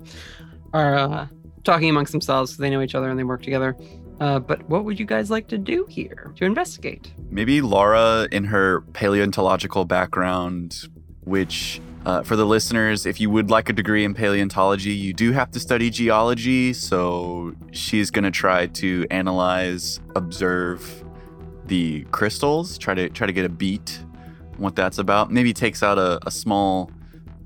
[0.73, 1.27] are uh,
[1.63, 3.75] talking amongst themselves because they know each other and they work together.
[4.19, 7.13] Uh, but what would you guys like to do here to investigate?
[7.29, 10.87] Maybe Lara, in her paleontological background,
[11.21, 15.31] which uh, for the listeners, if you would like a degree in paleontology, you do
[15.31, 16.73] have to study geology.
[16.73, 21.03] So she's going to try to analyze, observe
[21.65, 23.99] the crystals, try to try to get a beat
[24.55, 25.31] on what that's about.
[25.31, 26.91] Maybe takes out a, a small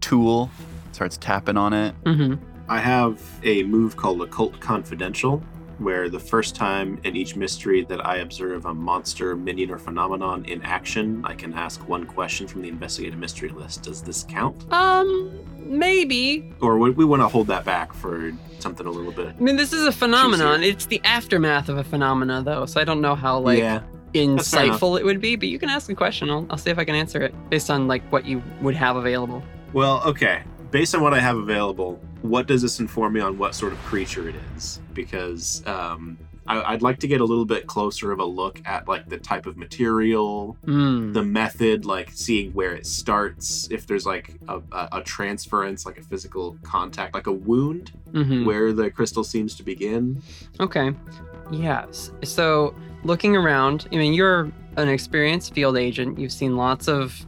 [0.01, 0.49] tool,
[0.91, 1.95] starts tapping on it.
[2.03, 2.43] Mm-hmm.
[2.69, 5.41] I have a move called Occult Confidential,
[5.77, 10.43] where the first time in each mystery that I observe a monster, minion, or phenomenon
[10.45, 13.83] in action, I can ask one question from the investigative mystery list.
[13.83, 14.71] Does this count?
[14.73, 16.51] Um, maybe.
[16.59, 19.35] Or would we want to hold that back for something a little bit?
[19.37, 20.63] I mean, this is a phenomenon.
[20.63, 23.81] It's the aftermath of a phenomena, though, so I don't know how like yeah,
[24.13, 25.37] insightful it would be.
[25.37, 26.29] But you can ask a question.
[26.29, 28.97] I'll, I'll see if I can answer it based on like what you would have
[28.97, 29.41] available.
[29.71, 30.43] Well, okay.
[30.71, 31.97] Based on what I have available,
[32.29, 34.81] what does this inform me on what sort of creature it is?
[34.93, 36.17] Because um,
[36.47, 39.17] I, I'd like to get a little bit closer of a look at like the
[39.17, 41.11] type of material, Hmm.
[41.13, 45.97] the method, like seeing where it starts, if there's like a, a, a transference, like
[45.97, 50.21] a physical contact, like a wound, hmm where the crystal seems to begin.
[50.59, 50.93] Okay.
[51.51, 52.11] Yes.
[52.23, 52.73] So
[53.03, 56.19] looking around, I mean, you're an experienced field agent.
[56.19, 57.25] You've seen lots of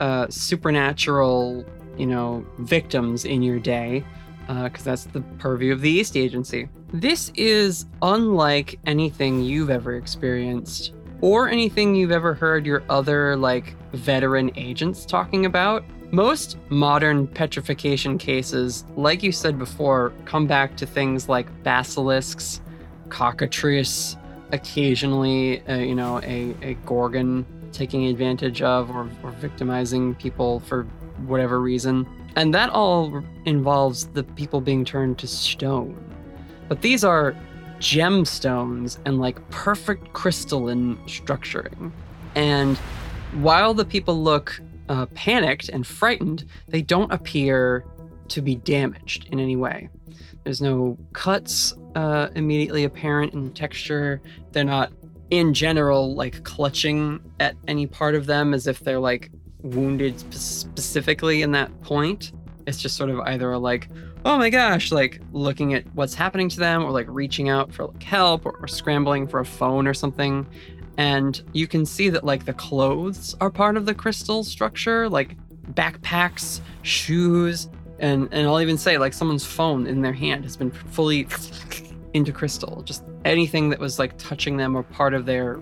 [0.00, 1.64] uh, supernatural,
[1.96, 4.04] you know, victims in your day.
[4.46, 6.68] Because that's the purview of the East Agency.
[6.92, 13.74] This is unlike anything you've ever experienced or anything you've ever heard your other, like,
[13.92, 15.84] veteran agents talking about.
[16.12, 22.60] Most modern petrification cases, like you said before, come back to things like basilisks,
[23.08, 24.16] cockatrice,
[24.52, 30.84] occasionally, uh, you know, a, a gorgon taking advantage of or, or victimizing people for
[31.26, 32.06] whatever reason.
[32.36, 36.14] And that all involves the people being turned to stone.
[36.68, 37.34] But these are
[37.78, 41.92] gemstones and like perfect crystalline structuring.
[42.34, 42.76] And
[43.32, 47.84] while the people look uh, panicked and frightened, they don't appear
[48.28, 49.88] to be damaged in any way.
[50.44, 54.20] There's no cuts uh, immediately apparent in texture.
[54.52, 54.92] They're not,
[55.30, 59.30] in general, like clutching at any part of them as if they're like
[59.74, 62.32] wounded spe- specifically in that point.
[62.66, 63.88] It's just sort of either a like,
[64.24, 67.86] oh my gosh, like looking at what's happening to them, or like reaching out for
[67.86, 70.46] like help, or, or scrambling for a phone or something.
[70.98, 75.36] And you can see that like the clothes are part of the crystal structure, like
[75.72, 80.70] backpacks, shoes, and and I'll even say like someone's phone in their hand has been
[80.70, 81.26] fully
[82.14, 82.82] into crystal.
[82.82, 85.60] Just anything that was like touching them or part of their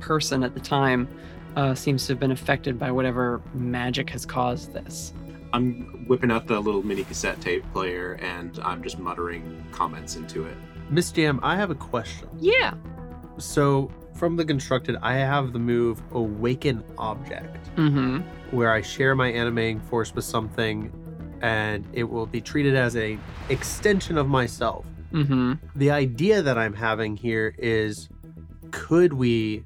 [0.00, 1.08] person at the time
[1.56, 5.12] uh, seems to have been affected by whatever magic has caused this.
[5.52, 10.44] I'm whipping out the little mini cassette tape player and I'm just muttering comments into
[10.46, 10.56] it.
[10.88, 12.28] Miss Jam, I have a question.
[12.38, 12.74] Yeah.
[13.38, 18.18] So from the constructed, I have the move Awaken Object, Mm-hmm.
[18.54, 20.92] where I share my animating force with something,
[21.40, 24.84] and it will be treated as a extension of myself.
[25.12, 25.54] Mm-hmm.
[25.76, 28.08] The idea that I'm having here is,
[28.70, 29.64] could we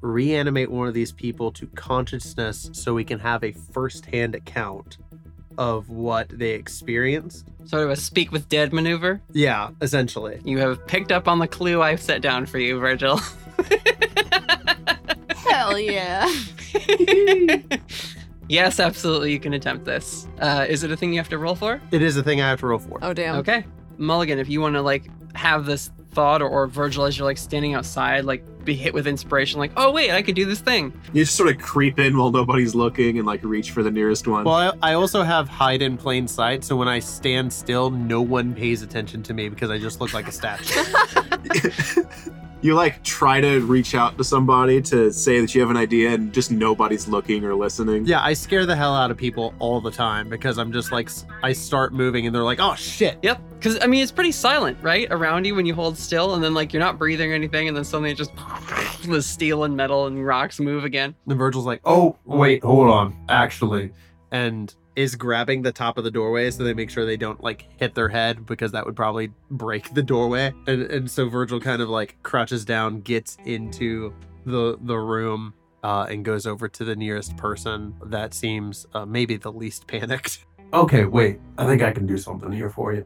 [0.00, 4.98] reanimate one of these people to consciousness so we can have a first-hand account
[5.58, 7.48] of what they experienced?
[7.64, 9.20] Sort of a speak with dead maneuver.
[9.32, 10.40] Yeah, essentially.
[10.44, 13.20] You have picked up on the clue I've set down for you, Virgil.
[15.48, 16.30] Hell yeah.
[18.48, 19.32] yes, absolutely.
[19.32, 20.28] You can attempt this.
[20.38, 21.80] Uh, is it a thing you have to roll for?
[21.90, 22.98] It is a thing I have to roll for.
[23.02, 23.36] Oh damn.
[23.36, 23.64] Okay.
[23.98, 27.38] Mulligan, if you want to like have this thought or, or Virgil as you're like
[27.38, 30.92] standing outside, like be hit with inspiration, like, oh wait, I could do this thing.
[31.12, 34.26] You just sort of creep in while nobody's looking and like reach for the nearest
[34.26, 34.44] one.
[34.44, 38.20] Well, I, I also have hide in plain sight, so when I stand still, no
[38.20, 40.82] one pays attention to me because I just look like a statue.
[42.66, 46.10] you like try to reach out to somebody to say that you have an idea
[46.10, 48.04] and just nobody's looking or listening.
[48.04, 51.08] yeah, I scare the hell out of people all the time because I'm just like,
[51.42, 53.18] I start moving and they're like, oh shit.
[53.22, 53.40] Yep.
[53.54, 56.52] Because I mean, it's pretty silent, right, around you when you hold still, and then
[56.52, 58.32] like you're not breathing or anything, and then suddenly it just
[59.06, 61.14] the steel and metal and rocks move again.
[61.26, 63.16] And Virgil's like, Oh, wait, hold on.
[63.28, 63.92] Actually,
[64.32, 67.68] and is grabbing the top of the doorway so they make sure they don't like
[67.76, 70.52] hit their head because that would probably break the doorway.
[70.66, 74.14] And and so Virgil kind of like crouches down, gets into
[74.46, 79.36] the the room, uh, and goes over to the nearest person that seems uh, maybe
[79.36, 80.44] the least panicked.
[80.72, 81.38] okay, wait.
[81.58, 83.04] I think I can do something here for you.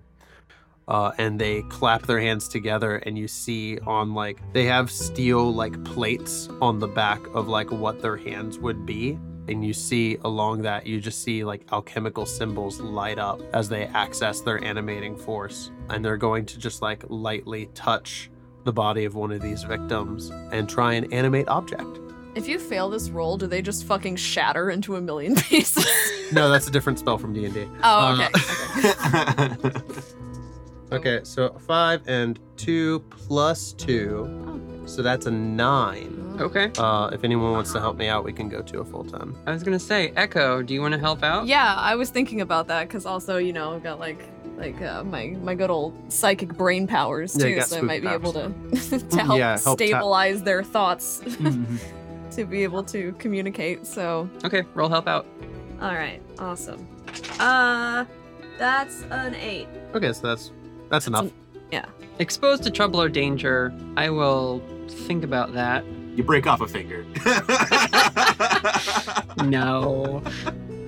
[0.88, 5.54] Uh, and they clap their hands together and you see on like they have steel
[5.54, 9.16] like plates on the back of like what their hands would be
[9.48, 13.84] and you see along that you just see like alchemical symbols light up as they
[13.86, 18.30] access their animating force and they're going to just like lightly touch
[18.64, 21.98] the body of one of these victims and try and animate object
[22.34, 25.86] If you fail this roll, do they just fucking shatter into a million pieces?
[26.32, 28.28] no that's a different spell from d&d oh, Uh,
[28.76, 29.68] okay.
[29.68, 29.80] okay.
[30.92, 36.70] okay so five and two plus two so that's a nine Okay.
[36.78, 39.34] Uh, if anyone wants to help me out, we can go to a full 10.
[39.46, 41.46] I was gonna say, Echo, do you want to help out?
[41.46, 44.22] Yeah, I was thinking about that because also, you know, I've got like
[44.56, 48.08] like uh, my my good old psychic brain powers too, got so I might be
[48.08, 48.52] able to
[49.10, 51.76] to help, Yeah, help ta- stabilize their thoughts Mm-hmm.
[52.32, 53.86] to be able to communicate.
[53.86, 55.26] So, Okay, roll help out.
[55.80, 56.86] all right, awesome.
[57.38, 58.04] Uh,
[58.58, 59.66] that's an eight.
[59.94, 60.52] Okay, so that's
[60.90, 61.30] that's enough.
[61.72, 61.86] Yeah.
[62.18, 64.60] Exposed to trouble or danger, I will
[65.06, 65.84] think about that.
[66.20, 67.04] You break off a finger.
[69.46, 70.22] No.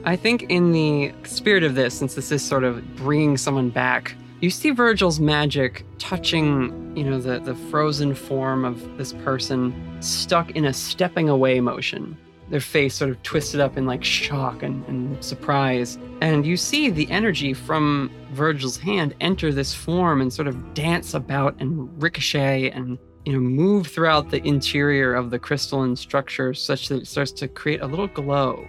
[0.05, 4.14] I think in the spirit of this, since this is sort of bringing someone back,
[4.41, 10.51] you see Virgil's magic touching, you know, the, the frozen form of this person stuck
[10.51, 12.16] in a stepping away motion.
[12.51, 15.97] Their face sort of twisted up in like shock and, and surprise.
[16.20, 21.14] And you see the energy from Virgil's hand enter this form and sort of dance
[21.14, 26.89] about and ricochet and you know, move throughout the interior of the crystalline structure such
[26.89, 28.66] that it starts to create a little glow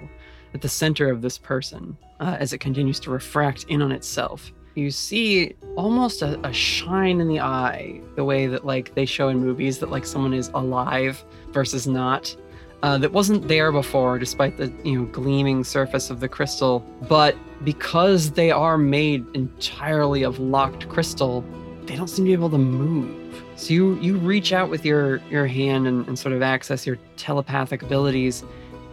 [0.54, 4.52] at the center of this person uh, as it continues to refract in on itself.
[4.76, 9.30] you see almost a, a shine in the eye, the way that like they show
[9.30, 12.36] in movies that like someone is alive versus not.
[12.84, 16.82] Uh, that wasn't there before, despite the you know gleaming surface of the crystal.
[17.08, 21.46] But because they are made entirely of locked crystal,
[21.86, 23.23] they don't seem to be able to move.
[23.56, 26.98] So you you reach out with your your hand and, and sort of access your
[27.18, 28.44] telepathic abilities,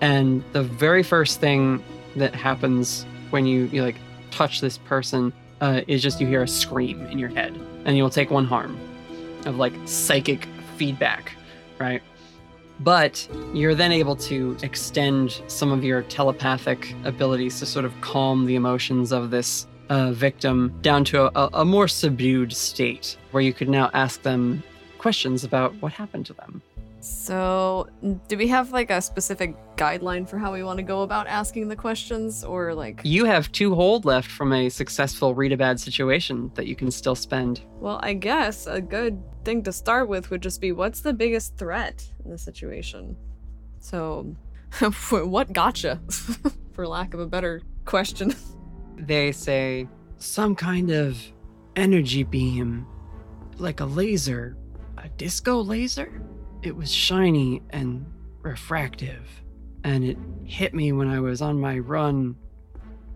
[0.00, 1.82] and the very first thing
[2.16, 3.96] that happens when you you like
[4.30, 8.10] touch this person uh, is just you hear a scream in your head, and you'll
[8.10, 8.78] take one harm
[9.46, 10.46] of like psychic
[10.76, 11.32] feedback,
[11.78, 12.02] right?
[12.80, 18.46] But you're then able to extend some of your telepathic abilities to sort of calm
[18.46, 23.52] the emotions of this uh, victim down to a, a more subdued state, where you
[23.52, 24.62] could now ask them
[24.98, 26.62] questions about what happened to them.
[27.00, 27.88] So,
[28.28, 31.68] do we have like a specific guideline for how we want to go about asking
[31.68, 33.00] the questions, or like?
[33.04, 36.90] You have two hold left from a successful read a bad situation that you can
[36.90, 37.62] still spend.
[37.80, 41.56] Well, I guess a good thing to start with would just be what's the biggest
[41.56, 43.16] threat in the situation.
[43.80, 44.36] So,
[45.10, 46.00] what gotcha,
[46.72, 48.34] for lack of a better question.
[48.96, 51.18] They say some kind of
[51.76, 52.86] energy beam,
[53.58, 54.56] like a laser,
[54.98, 56.22] a disco laser.
[56.62, 58.04] It was shiny and
[58.42, 59.26] refractive,
[59.84, 62.36] and it hit me when I was on my run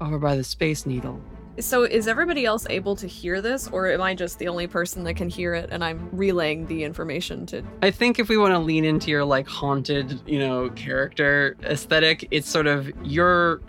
[0.00, 1.20] over by the Space Needle.
[1.60, 5.04] So, is everybody else able to hear this, or am I just the only person
[5.04, 7.62] that can hear it and I'm relaying the information to?
[7.80, 12.26] I think if we want to lean into your like haunted, you know, character aesthetic,
[12.32, 13.60] it's sort of you're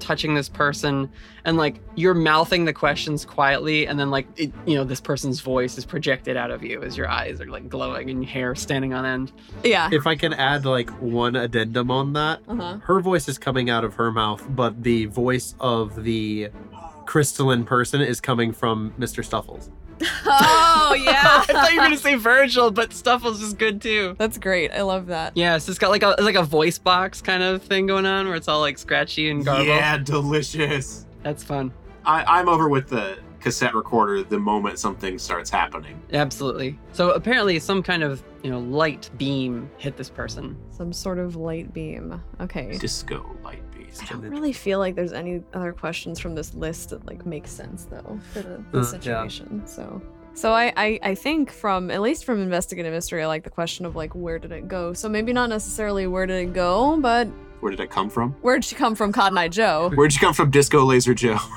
[0.00, 1.08] touching this person
[1.44, 5.40] and like you're mouthing the questions quietly and then like it, you know this person's
[5.40, 8.54] voice is projected out of you as your eyes are like glowing and your hair
[8.54, 9.32] standing on end.
[9.62, 9.88] Yeah.
[9.92, 12.78] If I can add like one addendum on that, Uh huh.
[12.84, 16.48] her voice is coming out of her mouth, but the voice of the
[17.06, 19.24] crystalline person is coming from Mr.
[19.24, 19.70] Snuffles.
[20.00, 21.44] Oh yeah.
[21.48, 24.14] I thought you were gonna say Virgil, but Snuffles is good too.
[24.18, 24.72] That's great.
[24.72, 25.36] I love that.
[25.36, 28.26] Yeah, so it's got like a like a voice box kind of thing going on
[28.26, 29.66] where it's all like scratchy and garbled.
[29.68, 31.06] Yeah, delicious.
[31.22, 31.72] That's fun.
[32.04, 36.00] I, I'm over with the cassette recorder the moment something starts happening.
[36.12, 36.78] Absolutely.
[36.92, 40.56] So apparently some kind of, you know, light beam hit this person.
[40.70, 42.22] Some sort of light beam.
[42.40, 42.78] Okay.
[42.78, 43.63] Disco light
[44.00, 44.10] beast.
[44.12, 47.46] I don't really feel like there's any other questions from this list that like make
[47.46, 48.88] sense though for the, the Uh, yeah.
[48.90, 49.66] situation.
[49.66, 50.02] So
[50.34, 53.86] so I, I I think from at least from investigative mystery, I like the question
[53.86, 54.92] of like where did it go?
[54.92, 57.28] So maybe not necessarily where did it go, but
[57.60, 58.32] Where did it come from?
[58.42, 59.90] where'd she come from, Cotton Eye Joe?
[59.94, 61.38] Where'd she come from, Disco Laser Joe?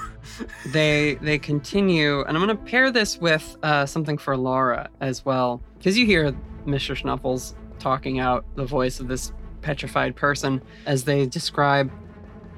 [0.71, 5.61] They they continue, and I'm gonna pair this with uh, something for Lara as well,
[5.77, 6.31] because you hear
[6.65, 6.95] Mr.
[6.95, 9.31] Schnuffles talking out the voice of this
[9.61, 11.89] petrified person as they describe.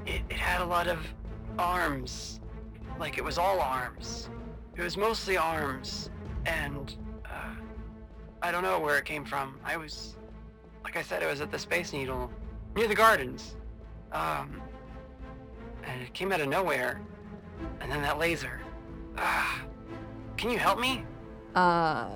[0.09, 0.99] It, it had a lot of
[1.59, 2.39] arms,
[2.99, 4.27] like it was all arms.
[4.75, 6.09] It was mostly arms,
[6.47, 6.95] and
[7.25, 7.53] uh,
[8.41, 9.59] I don't know where it came from.
[9.63, 10.15] I was,
[10.83, 12.31] like I said, it was at the Space Needle
[12.75, 13.55] near the gardens,
[14.11, 14.59] um,
[15.83, 17.01] and it came out of nowhere.
[17.81, 18.61] And then that laser.
[19.17, 19.61] Ah,
[20.37, 21.03] can you help me?
[21.53, 22.09] Uh,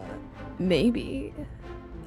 [0.57, 1.33] maybe.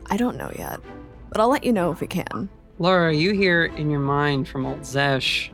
[0.07, 0.80] I don't know yet,
[1.28, 2.49] but I'll let you know if we can.
[2.78, 5.51] Lara, you hear in your mind from old Zesh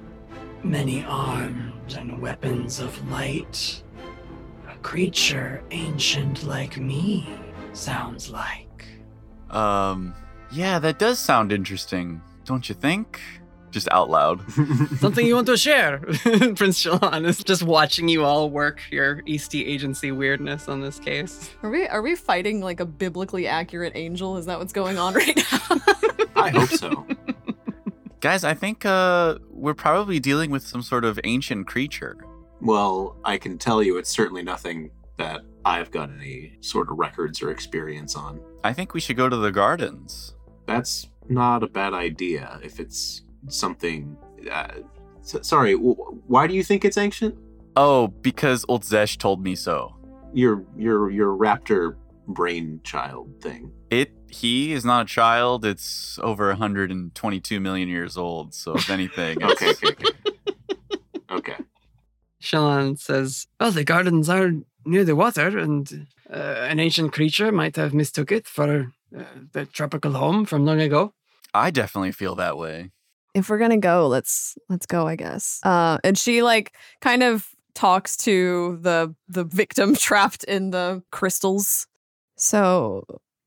[0.65, 3.83] many arms and weapons of light.
[4.69, 7.29] A creature ancient like me,
[7.73, 8.85] sounds like.
[9.51, 10.15] Um,
[10.51, 13.21] yeah, that does sound interesting, don't you think?
[13.71, 14.43] Just out loud.
[14.99, 15.99] Something you want to share?
[16.57, 21.51] Prince Shalon is just watching you all work your Eastey agency weirdness on this case.
[21.63, 24.37] Are we are we fighting like a biblically accurate angel?
[24.37, 25.79] Is that what's going on right now?
[26.37, 27.07] I hope so.
[28.21, 32.17] Guys, I think uh, we're probably dealing with some sort of ancient creature.
[32.61, 37.41] Well, I can tell you it's certainly nothing that I've got any sort of records
[37.41, 38.41] or experience on.
[38.65, 40.35] I think we should go to the gardens.
[40.67, 44.17] That's not a bad idea if it's something.
[44.51, 44.69] Uh,
[45.21, 45.95] s- sorry, w-
[46.27, 47.37] why do you think it's ancient?
[47.77, 49.95] Oh, because old Zesh told me so.
[50.35, 51.97] Your your your raptor
[52.27, 53.71] brainchild thing.
[53.91, 55.65] It he is not a child.
[55.65, 58.55] It's over 122 million years old.
[58.55, 60.11] So if anything, it's, Okay, okay, okay.
[61.31, 61.57] okay.
[62.43, 64.51] Shalon says, Well, the gardens are
[64.85, 66.37] near the water, and uh,
[66.69, 69.23] an ancient creature might have mistook it for uh,
[69.53, 71.13] the tropical home from long ago.
[71.55, 72.91] I definitely feel that way.
[73.35, 75.61] if we're gonna go, let's let's go, I guess.
[75.63, 81.87] Uh, and she like kind of talks to the the victim trapped in the crystals.
[82.37, 83.05] So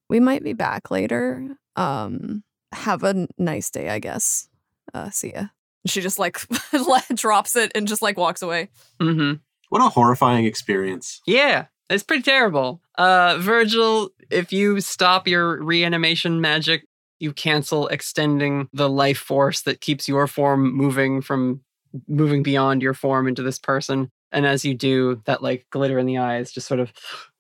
[0.10, 1.56] we might be back later.
[1.76, 4.48] Um, have a n- nice day, I guess.
[4.94, 5.46] Uh, see ya.
[5.86, 6.42] She just like
[7.14, 8.70] drops it and just like walks away.
[9.00, 9.34] Mm-hmm.
[9.70, 11.22] What a horrifying experience.
[11.28, 12.82] Yeah, it's pretty terrible.
[12.98, 16.86] Uh, Virgil, if you stop your reanimation magic,
[17.20, 21.62] you cancel extending the life force that keeps your form moving from
[22.08, 24.10] moving beyond your form into this person.
[24.32, 26.92] And as you do, that like glitter in the eyes just sort of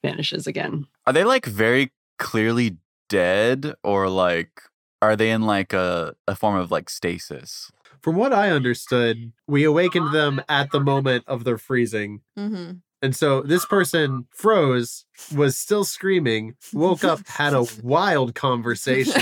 [0.02, 0.86] vanishes again.
[1.06, 2.78] Are they like very clearly
[3.10, 4.62] dead or like
[5.02, 7.72] are they in like a, a form of like stasis?
[8.02, 12.22] From what I understood, we awakened them at the moment of their freezing.
[12.38, 12.74] Mm-hmm.
[13.02, 15.06] And so this person froze,
[15.36, 19.22] was still screaming, woke up, had a wild conversation,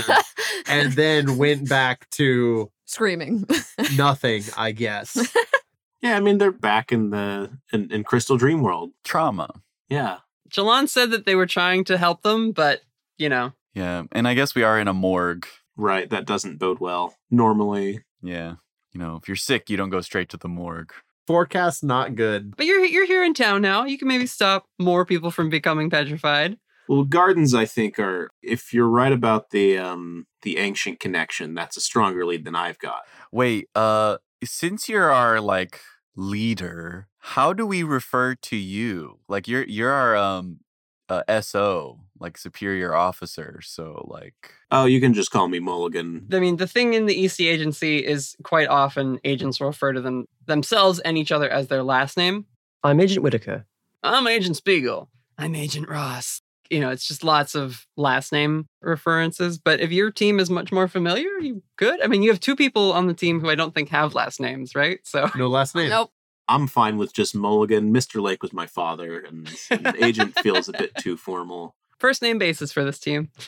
[0.66, 3.46] and then went back to Screaming.
[3.96, 5.32] nothing, I guess.
[6.00, 8.90] Yeah, I mean they're back in the in, in Crystal Dream World.
[9.04, 9.62] Trauma.
[9.88, 10.18] Yeah.
[10.54, 12.82] Shalon said that they were trying to help them, but
[13.18, 14.04] you know, Yeah.
[14.12, 15.46] And I guess we are in a morgue.
[15.76, 16.08] Right.
[16.10, 17.16] That doesn't bode well.
[17.30, 18.04] Normally.
[18.22, 18.54] Yeah.
[18.92, 20.92] You know, if you're sick, you don't go straight to the morgue.
[21.26, 22.54] Forecast not good.
[22.56, 23.84] but you're you're here in town now.
[23.84, 26.58] You can maybe stop more people from becoming petrified.
[26.86, 31.76] Well, gardens, I think, are if you're right about the um the ancient connection, that's
[31.78, 33.00] a stronger lead than I've got.
[33.32, 35.80] Wait, uh, since you're our like
[36.14, 39.18] leader, how do we refer to you?
[39.28, 40.60] Like you're you're our um
[41.08, 43.60] uh, SO, like superior officer.
[43.62, 46.26] So like Oh, you can just call me Mulligan.
[46.32, 50.26] I mean, the thing in the Eastey agency is quite often agents refer to them
[50.46, 52.44] themselves and each other as their last name.
[52.82, 53.64] I'm Agent Whitaker.
[54.02, 55.08] I'm Agent Spiegel.
[55.38, 56.42] I'm Agent Ross.
[56.70, 59.58] You know, it's just lots of last name references.
[59.58, 62.02] But if your team is much more familiar, you could.
[62.02, 64.40] I mean, you have two people on the team who I don't think have last
[64.40, 64.98] names, right?
[65.04, 65.88] So No last name.
[65.88, 66.10] nope.
[66.48, 67.92] I'm fine with just Mulligan.
[67.92, 68.20] Mr.
[68.22, 71.74] Lake was my father, and, and agent feels a bit too formal.
[71.98, 73.30] first name basis for this team.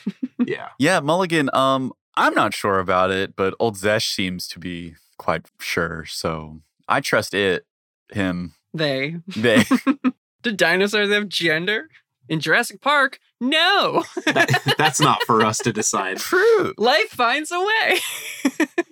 [0.47, 0.69] Yeah.
[0.79, 1.51] yeah, Mulligan.
[1.55, 6.05] Um, I'm not sure about it, but Old Zesh seems to be quite sure.
[6.05, 7.67] So I trust it,
[8.13, 9.17] him, They.
[9.27, 9.65] they.
[10.43, 11.89] Do dinosaurs have gender?
[12.29, 14.05] In Jurassic Park, no.
[14.27, 16.19] That- that's not for us to decide.
[16.19, 16.75] True.
[16.79, 17.99] Life finds a way.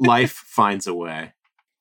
[0.00, 1.33] Life finds a way.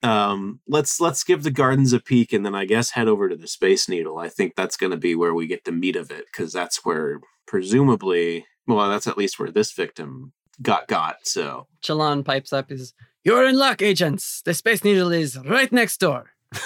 [0.04, 3.36] Um, let's let's give the gardens a peek, and then I guess head over to
[3.36, 4.20] the Space Needle.
[4.20, 6.84] I think that's going to be where we get the meat of it, because that's
[6.86, 11.26] where presumably, well, that's at least where this victim got got.
[11.26, 12.70] So Shalon pipes up.
[12.70, 12.94] He says,
[13.24, 14.42] You're in luck, agents.
[14.44, 16.32] The Space Needle is right next door.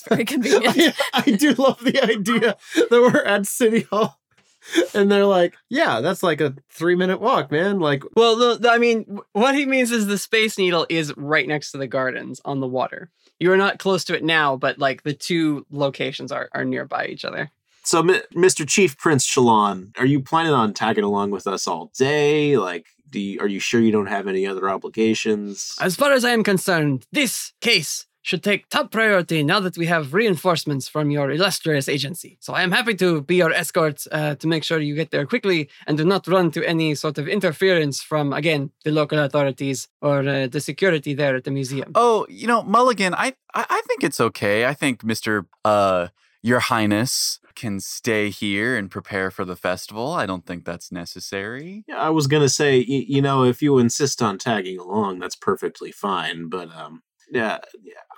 [0.00, 0.96] It's very convenient.
[1.12, 4.19] I, I do love the idea that we're at City Hall.
[4.94, 7.78] And they're like, yeah, that's like a three minute walk, man.
[7.80, 11.46] Like, Well, the, the- I mean, what he means is the Space Needle is right
[11.48, 13.10] next to the gardens on the water.
[13.38, 17.06] You are not close to it now, but like the two locations are, are nearby
[17.06, 17.50] each other.
[17.84, 18.68] So, Mi- Mr.
[18.68, 22.58] Chief Prince Shalon, are you planning on tagging along with us all day?
[22.58, 25.74] Like, do you, are you sure you don't have any other obligations?
[25.80, 29.86] As far as I am concerned, this case should take top priority now that we
[29.86, 32.36] have reinforcements from your illustrious agency.
[32.40, 35.26] So I am happy to be your escort uh, to make sure you get there
[35.26, 39.88] quickly and do not run to any sort of interference from, again, the local authorities
[40.02, 41.90] or uh, the security there at the museum.
[41.94, 44.66] Oh, you know, Mulligan, I, I I think it's okay.
[44.66, 45.46] I think Mr.
[45.64, 46.08] Uh
[46.42, 50.12] Your Highness can stay here and prepare for the festival.
[50.12, 51.84] I don't think that's necessary.
[51.88, 55.36] Yeah, I was gonna say, y- you know, if you insist on tagging along, that's
[55.36, 56.48] perfectly fine.
[56.48, 57.58] But um, yeah,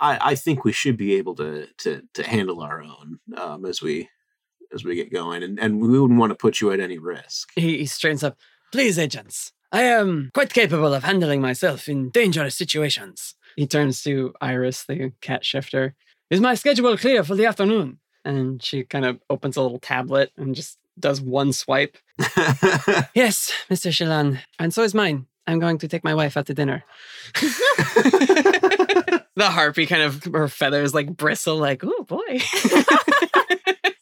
[0.00, 3.82] I, I think we should be able to to to handle our own um, as
[3.82, 4.08] we
[4.72, 7.50] as we get going, and and we wouldn't want to put you at any risk.
[7.54, 8.36] He, he straightens up.
[8.72, 13.34] Please, agents, I am quite capable of handling myself in dangerous situations.
[13.56, 15.94] He turns to Iris, the cat shifter.
[16.30, 17.98] Is my schedule clear for the afternoon?
[18.24, 21.98] And she kind of opens a little tablet and just does one swipe.
[23.14, 23.90] Yes, Mr.
[23.90, 25.26] Shalon, and so is mine.
[25.46, 26.84] I'm going to take my wife out to dinner.
[27.34, 32.20] the harpy kind of her feathers like bristle, like, oh boy.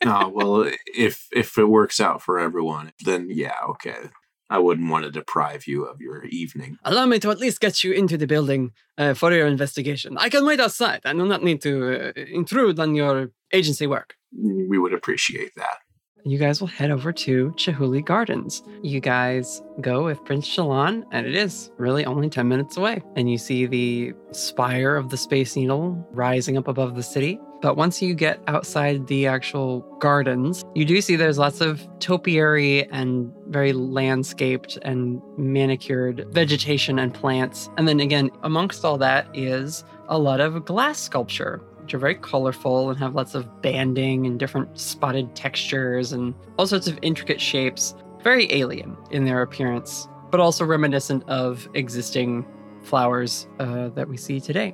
[0.04, 4.10] oh well, if if it works out for everyone, then yeah, okay.
[4.52, 6.76] I wouldn't want to deprive you of your evening.
[6.82, 10.18] Allow me to at least get you into the building uh, for your investigation.
[10.18, 11.02] I can wait outside.
[11.04, 14.16] I do not need to uh, intrude on your agency work.
[14.36, 15.78] We would appreciate that.
[16.24, 18.62] You guys will head over to Chihuly Gardens.
[18.82, 23.02] You guys go with Prince Shalon, and it is really only 10 minutes away.
[23.16, 27.40] And you see the spire of the Space Needle rising up above the city.
[27.62, 32.88] But once you get outside the actual gardens, you do see there's lots of topiary
[32.90, 37.68] and very landscaped and manicured vegetation and plants.
[37.76, 42.14] And then again, amongst all that is a lot of glass sculpture which are very
[42.14, 47.40] colorful and have lots of banding and different spotted textures and all sorts of intricate
[47.40, 47.96] shapes.
[48.22, 52.46] Very alien in their appearance, but also reminiscent of existing
[52.84, 54.72] flowers uh, that we see today.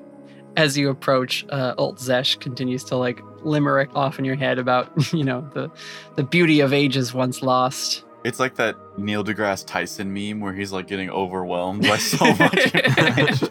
[0.58, 4.92] as you approach, uh, Old Zesh continues to like limerick off in your head about
[5.14, 5.70] you know the
[6.16, 8.04] the beauty of ages once lost.
[8.24, 13.42] It's like that Neil deGrasse Tyson meme where he's like getting overwhelmed by so much.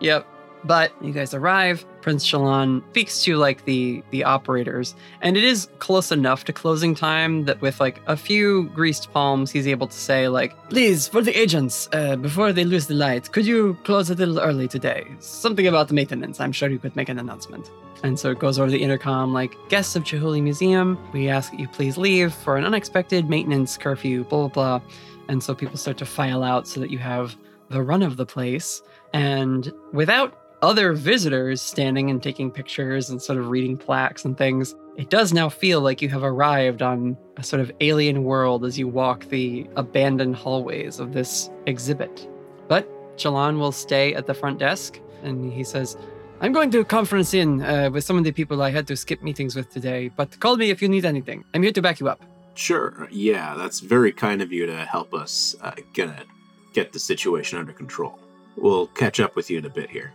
[0.00, 0.28] Yep.
[0.64, 1.84] But you guys arrive.
[2.00, 6.94] Prince Shalon speaks to like the the operators, and it is close enough to closing
[6.94, 11.20] time that with like a few greased palms, he's able to say like, "Please, for
[11.20, 15.06] the agents, uh, before they lose the light, could you close a little early today?
[15.18, 16.40] Something about the maintenance.
[16.40, 17.70] I'm sure you could make an announcement."
[18.02, 21.60] And so it goes over the intercom like, "Guests of Chihuly Museum, we ask that
[21.60, 24.88] you please leave for an unexpected maintenance curfew." Blah blah blah.
[25.28, 27.36] And so people start to file out so that you have
[27.70, 28.82] the run of the place.
[29.14, 34.74] And without other visitors standing and taking pictures and sort of reading plaques and things,
[34.96, 38.78] it does now feel like you have arrived on a sort of alien world as
[38.78, 42.28] you walk the abandoned hallways of this exhibit.
[42.66, 45.96] But Shalon will stay at the front desk and he says,
[46.40, 48.96] I'm going to a conference in uh, with some of the people I had to
[48.96, 51.44] skip meetings with today, but call me if you need anything.
[51.52, 52.22] I'm here to back you up.
[52.54, 53.06] Sure.
[53.10, 58.18] Yeah, that's very kind of you to help us uh, get the situation under control.
[58.56, 60.12] We'll catch up with you in a bit here.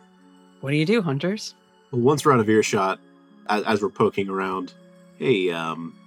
[0.61, 1.55] What do you do, hunters?
[1.91, 2.99] Well, once we're out of earshot,
[3.47, 4.73] as, as we're poking around,
[5.17, 5.97] hey, um,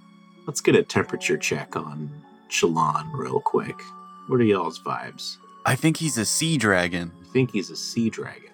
[0.45, 2.11] let's get a temperature check on
[2.49, 3.81] Shalon real quick.
[4.27, 5.37] What are y'all's vibes?
[5.65, 7.11] I think he's a sea dragon.
[7.21, 8.51] I think he's a sea dragon.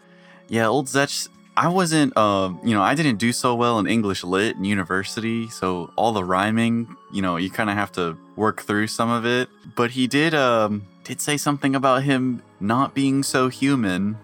[0.48, 1.28] Yeah, old Zesh.
[1.58, 5.50] I wasn't, uh, you know, I didn't do so well in English lit in university,
[5.50, 9.26] so all the rhyming, you know, you kind of have to work through some of
[9.26, 9.50] it.
[9.76, 14.18] But he did, um, did say something about him not being so human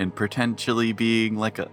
[0.00, 1.70] and potentially being like a,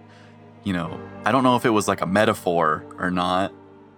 [0.62, 3.54] you know, I don't know if it was like a metaphor or not,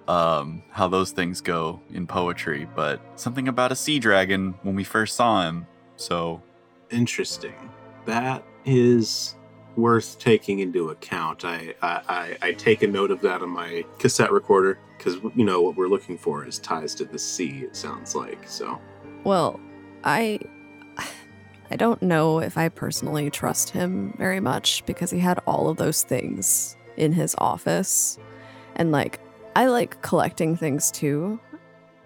[0.06, 4.84] um, how those things go in poetry, but something about a sea dragon when we
[4.84, 5.66] first saw him.
[5.96, 6.42] So
[6.90, 7.54] Interesting.
[8.06, 9.34] That is
[9.74, 11.44] worth taking into account.
[11.44, 15.44] I I, I, I take a note of that on my cassette recorder because you
[15.44, 17.62] know what we're looking for is ties to the sea.
[17.64, 18.80] It sounds like so.
[19.24, 19.60] Well,
[20.04, 20.38] I
[21.70, 25.76] I don't know if I personally trust him very much because he had all of
[25.76, 28.18] those things in his office.
[28.76, 29.20] And like
[29.54, 31.40] I like collecting things too,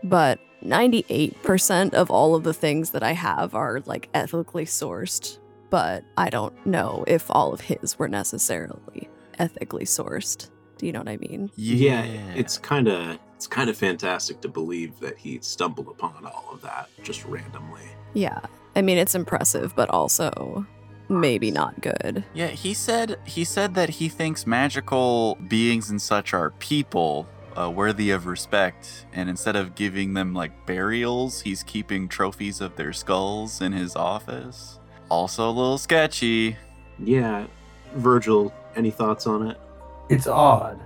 [0.03, 5.39] but 98% of all of the things that I have are like ethically sourced,
[5.71, 9.09] but I don't know if all of his were necessarily
[9.39, 10.51] ethically sourced.
[10.79, 11.51] Do you know what I mean?
[11.57, 12.03] Yeah,
[12.35, 16.61] it's kind of it's kind of fantastic to believe that he stumbled upon all of
[16.63, 17.83] that just randomly.
[18.15, 18.41] Yeah.
[18.77, 20.67] I mean, it's impressive, but also
[21.09, 22.25] maybe not good.
[22.35, 27.71] Yeah, he said he said that he thinks magical beings and such are people uh,
[27.71, 32.93] worthy of respect, and instead of giving them like burials, he's keeping trophies of their
[32.93, 34.79] skulls in his office.
[35.09, 36.57] Also, a little sketchy.
[36.99, 37.47] Yeah,
[37.95, 39.61] Virgil, any thoughts on it?
[40.09, 40.81] It's odd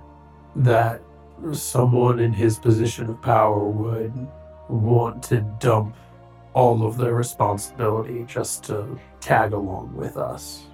[0.56, 1.00] that
[1.52, 4.12] someone in his position of power would
[4.68, 5.94] want to dump
[6.58, 10.64] all of their responsibility just to tag along with us.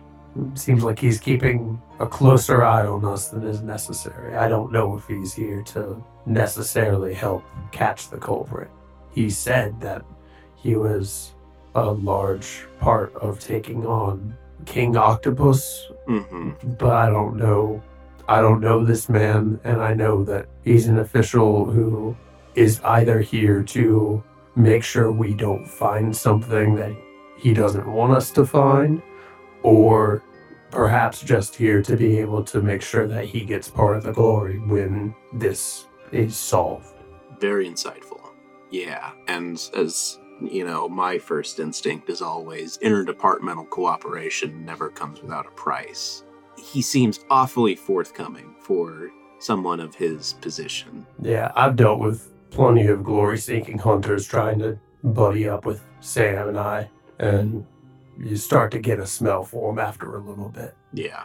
[0.53, 4.35] It seems like he's keeping a closer eye on us than is necessary.
[4.37, 8.71] I don't know if he's here to necessarily help catch the culprit.
[9.13, 10.03] He said that
[10.57, 11.35] he was
[11.75, 14.35] a large part of taking on
[14.67, 16.51] King Octopus, Mm-hmm.
[16.79, 17.83] but I don't know.
[18.29, 22.15] I don't know this man, and I know that he's an official who
[22.55, 24.23] is either here to
[24.57, 26.95] make sure we don't find something that
[27.37, 29.03] he doesn't want us to find,
[29.63, 30.23] or
[30.71, 34.13] perhaps just here to be able to make sure that he gets part of the
[34.13, 36.95] glory when this is solved.
[37.41, 38.21] Very insightful.
[38.71, 45.47] Yeah, and as you know, my first instinct is always interdepartmental cooperation never comes without
[45.47, 46.25] a price.
[46.59, 51.07] He seems awfully forthcoming for someone of his position.
[51.21, 56.49] Yeah, I've dealt with plenty of glory seeking hunters trying to buddy up with Sam
[56.49, 57.67] and I, and
[58.17, 60.77] you start to get a smell for them after a little bit.
[60.93, 61.25] Yeah.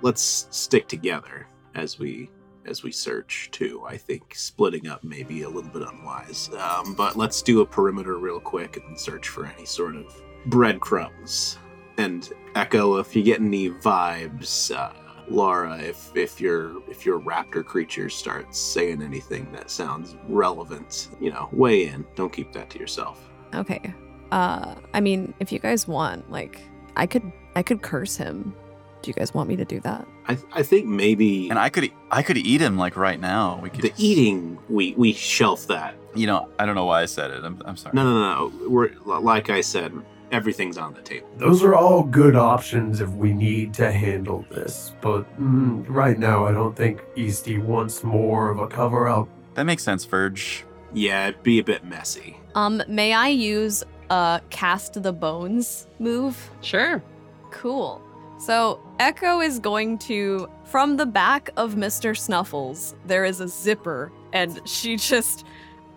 [0.00, 2.30] Let's stick together as we
[2.66, 3.82] as we search too.
[3.84, 6.48] I think splitting up may be a little bit unwise.
[6.56, 11.58] Um, but let's do a perimeter real quick and search for any sort of breadcrumbs.
[11.98, 14.92] And Echo, if you get any vibes, uh,
[15.30, 21.30] Lara, if if your if your raptor creature starts saying anything that sounds relevant, you
[21.30, 22.04] know, weigh in.
[22.16, 23.30] Don't keep that to yourself.
[23.54, 23.94] Okay.
[24.32, 26.60] Uh I mean, if you guys want, like
[26.96, 28.54] I could I could curse him.
[29.02, 30.06] Do you guys want me to do that?
[30.28, 33.60] I I think maybe And I could I could eat him like right now.
[33.62, 37.02] We could the just- eating we we shelf that You know, I don't know why
[37.02, 37.44] I said it.
[37.44, 37.94] I'm, I'm sorry.
[37.94, 38.68] No, no, no.
[38.68, 39.92] We're like I said.
[40.32, 41.28] Everything's on the table.
[41.36, 46.46] Those are all good options if we need to handle this, but mm, right now
[46.46, 49.28] I don't think Eastey wants more of a cover up.
[49.54, 50.64] That makes sense, Verge.
[50.92, 52.36] Yeah, it'd be a bit messy.
[52.54, 56.50] Um, may I use a cast the bones move?
[56.60, 57.02] Sure.
[57.50, 58.02] Cool.
[58.38, 62.16] So Echo is going to, from the back of Mr.
[62.16, 65.44] Snuffles, there is a zipper, and she just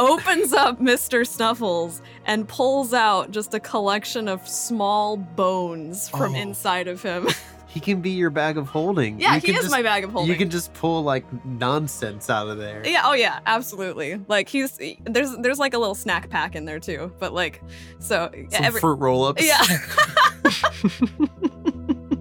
[0.03, 1.25] opens up Mr.
[1.27, 6.37] Snuffles and pulls out just a collection of small bones from Oh.
[6.37, 7.27] inside of him.
[7.73, 9.19] He can be your bag of holding.
[9.19, 10.29] yeah, You he can is just- my bag of holding.
[10.31, 12.83] You can just pull like nonsense out of there.
[12.85, 14.21] Yeah, oh yeah, absolutely.
[14.27, 17.11] Like he's there's there's like a little snack pack in there too.
[17.17, 17.63] But like
[17.97, 19.43] so Some every fruit roll-ups.
[19.43, 19.63] Yeah.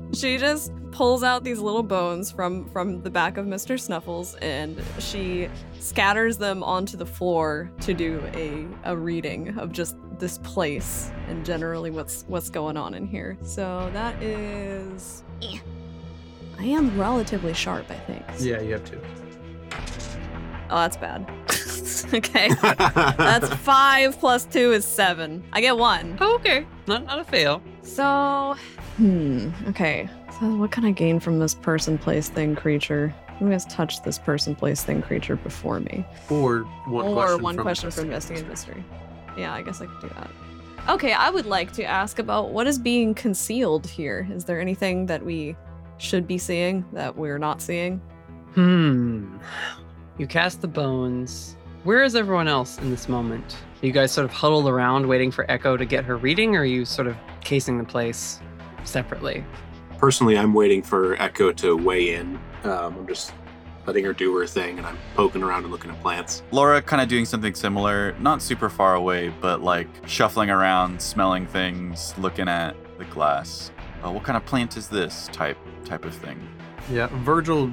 [0.14, 0.72] she just
[1.03, 3.77] pulls out these little bones from from the back of Mr.
[3.79, 5.49] Snuffles and she
[5.81, 11.45] scatters them onto the floor to do a a reading of just this place and
[11.45, 13.37] generally what's what's going on in here.
[13.43, 15.59] So that is Eh.
[16.61, 18.23] I am relatively sharp, I think.
[18.39, 19.01] Yeah, you have to.
[20.70, 21.29] Oh, that's bad.
[22.15, 22.49] okay.
[22.61, 25.43] That's five plus two is seven.
[25.53, 26.16] I get one.
[26.20, 26.65] Oh, okay.
[26.87, 27.61] Not, not a fail.
[27.83, 28.55] So,
[28.99, 29.51] hmm.
[29.66, 30.09] Okay.
[30.43, 33.14] So, what can I gain from this person, place, thing, creature?
[33.39, 36.05] Who has touched this person, place, thing, creature before me?
[36.28, 39.40] Or one or question one from question for investigate investigating mystery.
[39.40, 40.31] Yeah, I guess I could do that.
[40.89, 44.27] Okay, I would like to ask about what is being concealed here.
[44.32, 45.55] Is there anything that we
[45.98, 47.98] should be seeing that we're not seeing?
[48.56, 49.36] Hmm.
[50.19, 51.56] You cast the bones.
[51.85, 53.59] Where is everyone else in this moment?
[53.81, 56.62] Are you guys sort of huddled around waiting for Echo to get her reading, or
[56.62, 58.40] are you sort of casing the place
[58.82, 59.44] separately?
[60.03, 62.35] Personally, I'm waiting for Echo to weigh in.
[62.65, 63.33] Um, I'm just
[63.87, 66.43] letting her do her thing, and I'm poking around and looking at plants.
[66.51, 71.47] Lara kind of doing something similar, not super far away, but like shuffling around, smelling
[71.47, 73.70] things, looking at the glass.
[74.05, 75.29] Uh, what kind of plant is this?
[75.33, 76.49] Type type of thing.
[76.91, 77.73] Yeah, Virgil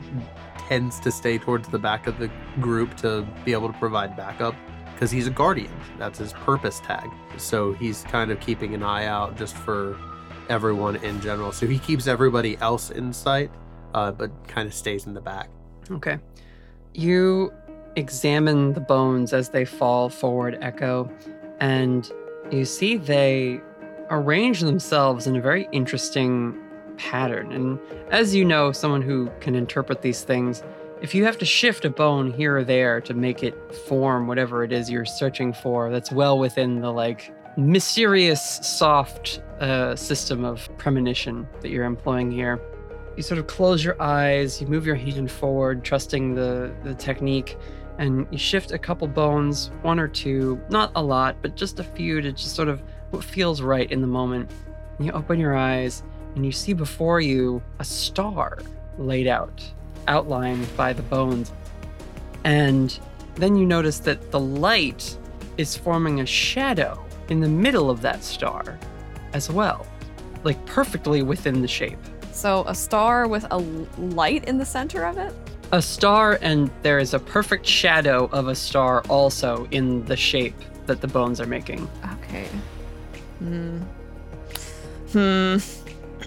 [0.68, 2.30] tends to stay towards the back of the
[2.62, 4.54] group to be able to provide backup
[4.94, 5.72] because he's a guardian.
[5.98, 7.10] That's his purpose tag.
[7.38, 9.98] So he's kind of keeping an eye out just for
[10.50, 11.52] everyone in general.
[11.52, 13.52] So he keeps everybody else in sight,
[13.94, 15.50] uh, but kind of stays in the back.
[15.92, 16.18] Okay.
[16.94, 17.54] You
[17.96, 21.12] examine the bones as they fall forward, Echo,
[21.60, 22.12] and
[22.52, 23.62] you see they
[24.10, 26.58] arrange themselves in a very interesting
[26.98, 27.52] pattern.
[27.52, 27.80] And
[28.12, 30.64] as you know, someone who can interpret these things,
[31.02, 34.64] if you have to shift a bone here or there to make it form whatever
[34.64, 40.69] it is you're searching for, that's well within the like mysterious, soft uh, system of
[40.77, 42.60] premonition that you're employing here.
[43.18, 47.57] You sort of close your eyes, you move your hand forward, trusting the, the technique,
[47.98, 51.84] and you shift a couple bones, one or two, not a lot, but just a
[51.84, 54.49] few to just sort of what feels right in the moment.
[54.98, 56.03] And you open your eyes
[56.36, 58.60] and you see before you a star
[58.98, 59.61] laid out,
[60.07, 61.52] outlined by the bones.
[62.45, 62.98] And
[63.36, 65.18] then you notice that the light
[65.57, 68.78] is forming a shadow in the middle of that star
[69.34, 69.86] as well,
[70.44, 72.00] like perfectly within the shape.
[72.32, 75.34] So, a star with a light in the center of it?
[75.72, 80.56] A star, and there is a perfect shadow of a star also in the shape
[80.86, 81.88] that the bones are making.
[82.24, 82.48] Okay.
[83.40, 83.78] Hmm.
[85.12, 85.58] Hmm.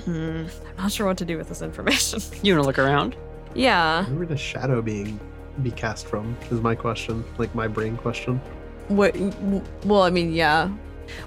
[0.05, 0.11] Hmm.
[0.11, 2.20] I'm not sure what to do with this information.
[2.43, 3.16] You want to look around?
[3.55, 4.05] yeah.
[4.07, 5.19] Where would the shadow being
[5.62, 6.37] be cast from?
[6.51, 8.41] Is my question, like my brain question.
[8.89, 9.15] What?
[9.85, 10.70] Well, I mean, yeah.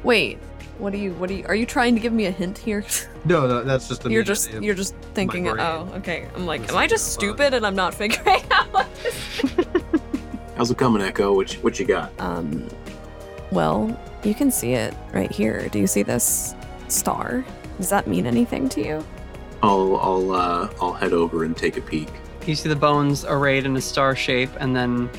[0.04, 0.40] Wait.
[0.78, 1.14] What are you?
[1.14, 1.46] What are you?
[1.48, 2.84] Are you trying to give me a hint here?
[3.28, 5.48] No, no, that's just you're just you're just thinking.
[5.48, 6.28] Oh, okay.
[6.36, 7.48] I'm like, am I just thinking out loud.
[7.48, 8.72] stupid and I'm not figuring out?
[8.72, 9.42] What this
[10.58, 11.34] How's it coming, Echo?
[11.34, 12.12] What you, what you got?
[12.20, 12.68] Um,
[13.52, 15.68] well, you can see it right here.
[15.70, 16.54] Do you see this
[16.88, 17.44] star?
[17.78, 19.06] Does that mean anything to you?
[19.64, 22.10] I'll I'll uh, I'll head over and take a peek.
[22.46, 25.10] You see the bones arrayed in a star shape, and then,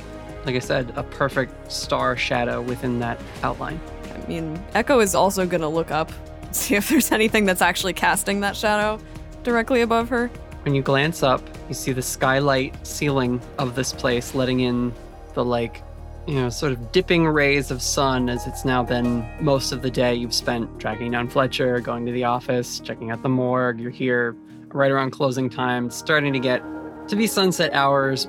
[0.44, 3.80] like I said, a perfect star shadow within that outline.
[4.26, 6.10] I mean, Echo is also gonna look up,
[6.50, 8.98] see if there's anything that's actually casting that shadow
[9.44, 10.28] directly above her.
[10.64, 14.92] When you glance up, you see the skylight ceiling of this place letting in
[15.34, 15.82] the like,
[16.26, 19.90] you know, sort of dipping rays of sun as it's now been most of the
[19.90, 23.78] day you've spent tracking down Fletcher, going to the office, checking out the morgue.
[23.78, 24.34] You're here
[24.68, 25.86] right around closing time.
[25.86, 26.62] It's starting to get
[27.08, 28.28] to be sunset hours.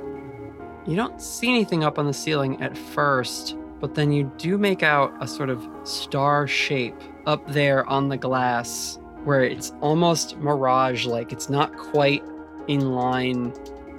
[0.86, 4.84] You don't see anything up on the ceiling at first, but then you do make
[4.84, 6.96] out a sort of star shape
[7.26, 11.32] up there on the glass where it's almost mirage like.
[11.32, 12.24] It's not quite
[12.68, 13.54] in line.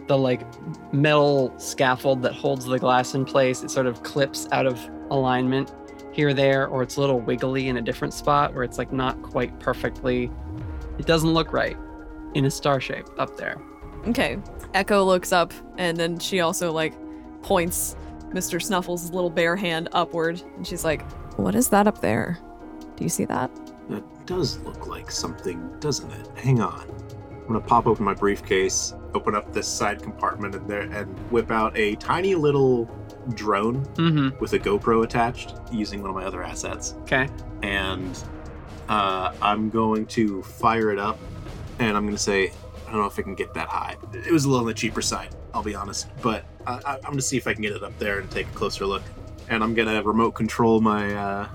[0.07, 0.43] The like
[0.93, 4.81] metal scaffold that holds the glass in place, it sort of clips out of
[5.11, 5.71] alignment.
[6.19, 8.93] here or there, or it's a little wiggly in a different spot where it's like
[8.93, 10.31] not quite perfectly.
[10.99, 11.77] It doesn't look right
[12.35, 13.61] in a star shape up there.
[14.09, 14.39] Okay.
[14.75, 16.95] Echo looks up and then she also like
[17.43, 17.95] points
[18.31, 18.61] Mr.
[18.63, 21.03] Snuffles' little bare hand upward and she's like,
[21.39, 22.39] What is that up there?
[22.97, 23.51] Do you see that?
[23.89, 26.29] That does look like something, doesn't it?
[26.37, 26.87] Hang on.
[27.33, 31.51] I'm gonna pop open my briefcase, open up this side compartment in there, and whip
[31.51, 32.85] out a tiny little
[33.35, 34.39] drone Mm-hmm.
[34.39, 36.95] with a GoPro attached using one of my other assets.
[37.03, 37.29] Okay.
[37.63, 38.23] And
[38.89, 41.19] uh, I'm going to fire it up,
[41.79, 42.53] and I'm gonna say,
[42.87, 43.97] I don't know if I can get that high.
[44.13, 47.01] It was a little on the cheaper side, I'll be honest, but I, I, I'm
[47.03, 49.03] gonna see if I can get it up there and take a closer look.
[49.49, 51.49] And I'm gonna remote control my uh,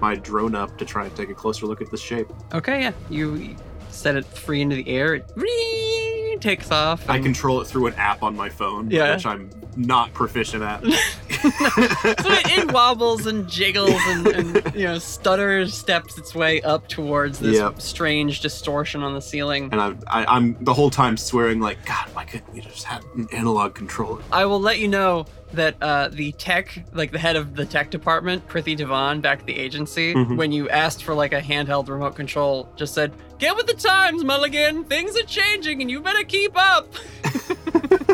[0.00, 2.28] my drone up to try and take a closer look at this shape.
[2.52, 2.92] Okay, yeah.
[3.08, 3.54] You
[3.90, 5.14] set it free into the air.
[5.14, 7.08] It takes off.
[7.08, 9.14] I control it through an app on my phone, Yeah.
[9.14, 10.82] which I'm not proficient at.
[10.86, 10.88] so
[12.30, 17.38] it, it wobbles and jiggles and, and you know stutters, steps its way up towards
[17.38, 17.80] this Yep.
[17.80, 19.68] strange distortion on the ceiling.
[19.72, 23.04] and I'm, I, I'm the whole time swearing like, God, why couldn't we just have
[23.16, 24.22] an analog controller?
[24.32, 27.90] I will let you know that uh, the tech, like the head of the tech
[27.90, 30.36] department, Prithi Devan, back at the agency, Mhm.
[30.36, 34.24] when you asked for like a handheld remote control, just said, "Get with the times,
[34.24, 34.84] Mulligan.
[34.84, 36.92] Things are changing, and you better keep up."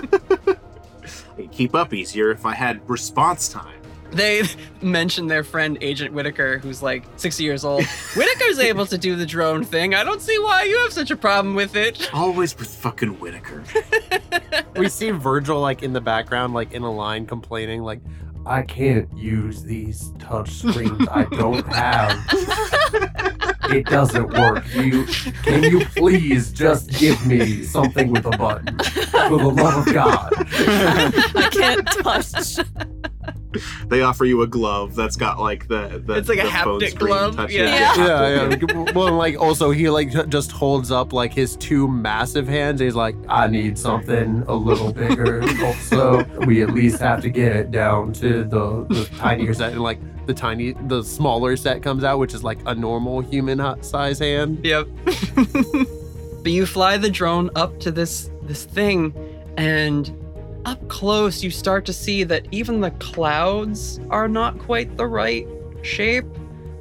[1.37, 3.83] It'd keep up easier if I had response time.
[4.13, 4.43] They
[4.83, 7.85] mentioned their friend Agent Whitaker, who's like 60 years old.
[8.15, 9.95] Whitaker's able to do the drone thing.
[9.95, 12.13] I don't see why you have such a problem with it.
[12.13, 13.65] Always with fucking Whitaker.
[14.77, 18.01] we see Virgil like in the background, like in a line complaining, like,
[18.45, 22.19] I can't use these touch screens I don't have.
[23.71, 24.65] It doesn't work.
[24.75, 25.07] You
[25.45, 28.77] can you please just give me something with a button?
[28.77, 30.31] For the love of God.
[30.37, 32.59] I can't touch.
[33.89, 36.81] They offer you a glove that's got like the, the It's like a the phone
[36.81, 37.95] haptic glove, touch- yeah.
[37.97, 38.93] yeah, yeah.
[38.93, 42.81] Well, like also he like just holds up like his two massive hands.
[42.81, 45.43] He's like, I need something a little bigger.
[45.63, 49.83] Also, we at least have to get it down to the, the tinier set, and
[49.83, 54.19] like the tiny, the smaller set comes out, which is like a normal human size
[54.19, 54.65] hand.
[54.65, 54.89] Yep.
[56.43, 59.15] but you fly the drone up to this this thing
[59.57, 60.11] and
[60.65, 65.47] up close you start to see that even the clouds are not quite the right
[65.83, 66.27] shape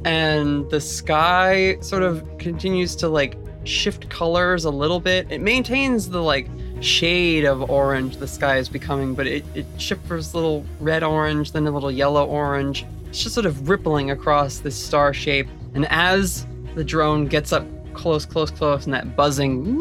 [0.05, 5.31] and the sky sort of continues to like shift colors a little bit.
[5.31, 6.47] It maintains the like
[6.79, 11.51] shade of orange the sky is becoming, but it, it shifts a little red orange,
[11.51, 12.85] then a little yellow orange.
[13.09, 15.47] It's just sort of rippling across this star shape.
[15.73, 19.77] And as the drone gets up close, close, close, and that buzzing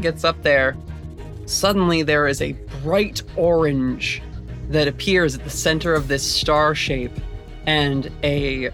[0.00, 0.76] gets up there,
[1.46, 2.52] suddenly there is a
[2.82, 4.22] bright orange
[4.70, 7.12] that appears at the center of this star shape,
[7.66, 8.70] and a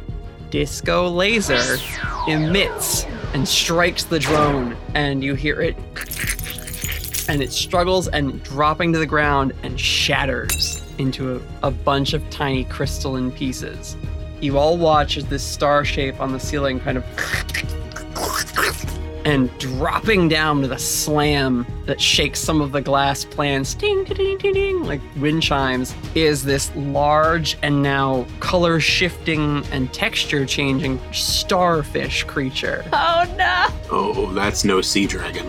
[0.51, 1.79] disco laser
[2.27, 5.77] emits and strikes the drone, and you hear it.
[7.29, 12.29] And it struggles and dropping to the ground and shatters into a, a bunch of
[12.31, 13.97] tiny crystalline pieces.
[14.41, 17.05] You all watch as this star shape on the ceiling kind of
[19.31, 24.17] and dropping down with a slam that shakes some of the glass plants, ding, ding,
[24.17, 30.45] ding, ding, ding, like wind chimes, is this large and now color shifting and texture
[30.45, 32.85] changing starfish creature.
[32.93, 33.67] Oh no!
[33.89, 35.47] Oh, that's no sea dragon.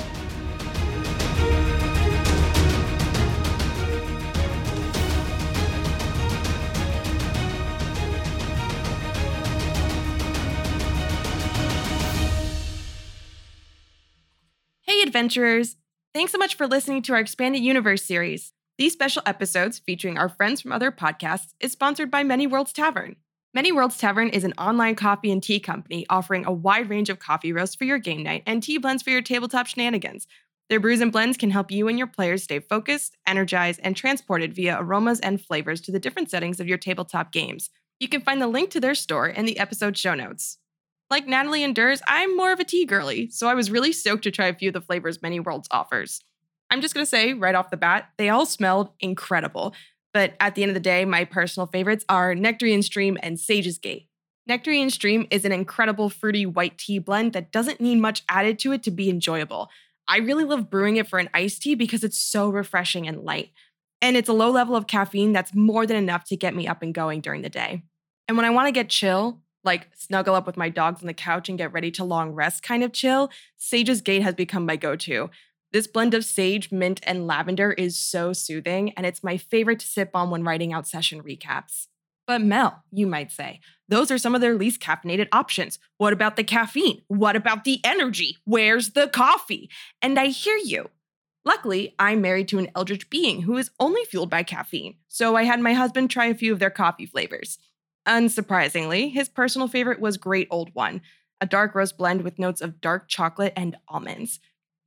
[15.21, 15.77] Adventurers!
[16.15, 18.53] Thanks so much for listening to our Expanded Universe series.
[18.79, 23.17] These special episodes featuring our friends from other podcasts is sponsored by Many Worlds Tavern.
[23.53, 27.19] Many Worlds Tavern is an online coffee and tea company offering a wide range of
[27.19, 30.25] coffee roasts for your game night and tea blends for your tabletop shenanigans.
[30.71, 34.55] Their brews and blends can help you and your players stay focused, energized, and transported
[34.55, 37.69] via aromas and flavors to the different settings of your tabletop games.
[37.99, 40.57] You can find the link to their store in the episode show notes.
[41.11, 44.23] Like Natalie and Durs, I'm more of a tea girly, so I was really stoked
[44.23, 46.21] to try a few of the flavors Many Worlds offers.
[46.69, 49.75] I'm just gonna say right off the bat, they all smelled incredible.
[50.13, 53.77] But at the end of the day, my personal favorites are Nectarian Stream and Sage's
[53.77, 54.07] Gate.
[54.49, 58.71] Nectarian Stream is an incredible fruity white tea blend that doesn't need much added to
[58.71, 59.69] it to be enjoyable.
[60.07, 63.51] I really love brewing it for an iced tea because it's so refreshing and light.
[64.01, 66.81] And it's a low level of caffeine that's more than enough to get me up
[66.81, 67.83] and going during the day.
[68.29, 71.49] And when I wanna get chill, like snuggle up with my dogs on the couch
[71.49, 74.95] and get ready to long rest kind of chill, Sage's Gate has become my go
[74.95, 75.29] to.
[75.71, 79.87] This blend of sage, mint, and lavender is so soothing, and it's my favorite to
[79.87, 81.87] sip on when writing out session recaps.
[82.27, 85.79] But Mel, you might say, those are some of their least caffeinated options.
[85.97, 87.01] What about the caffeine?
[87.07, 88.37] What about the energy?
[88.45, 89.69] Where's the coffee?
[90.01, 90.89] And I hear you.
[91.43, 95.43] Luckily, I'm married to an eldritch being who is only fueled by caffeine, so I
[95.43, 97.57] had my husband try a few of their coffee flavors.
[98.07, 101.01] Unsurprisingly, his personal favorite was Great Old One,
[101.39, 104.39] a dark roast blend with notes of dark chocolate and almonds.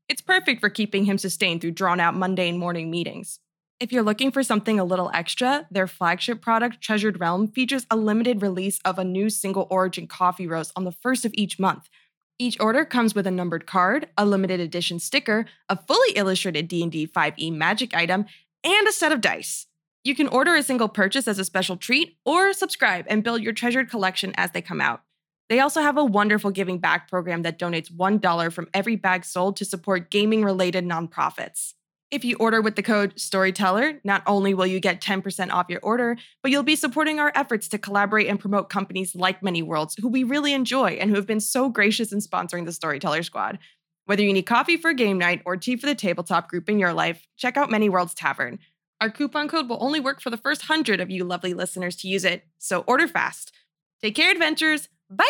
[0.08, 3.38] It's perfect for keeping him sustained through drawn out mundane morning meetings.
[3.80, 7.96] If you're looking for something a little extra, their flagship product, Treasured Realm, features a
[7.96, 11.88] limited release of a new single origin coffee roast on the first of each month.
[12.38, 17.06] Each order comes with a numbered card, a limited edition sticker, a fully illustrated D&D
[17.06, 18.26] 5e magic item,
[18.64, 19.66] and a set of dice.
[20.04, 23.54] You can order a single purchase as a special treat or subscribe and build your
[23.54, 25.00] treasured collection as they come out.
[25.48, 29.56] They also have a wonderful giving back program that donates $1 from every bag sold
[29.56, 31.72] to support gaming related nonprofits.
[32.10, 35.80] If you order with the code STORYTELLER, not only will you get 10% off your
[35.80, 39.96] order, but you'll be supporting our efforts to collaborate and promote companies like Many Worlds,
[39.98, 43.58] who we really enjoy and who have been so gracious in sponsoring the Storyteller Squad.
[44.04, 46.78] Whether you need coffee for a game night or tea for the tabletop group in
[46.78, 48.58] your life, check out Many Worlds Tavern.
[49.00, 52.08] Our coupon code will only work for the first hundred of you lovely listeners to
[52.08, 53.52] use it, so order fast.
[54.02, 54.88] Take care, adventures.
[55.10, 55.26] Bye!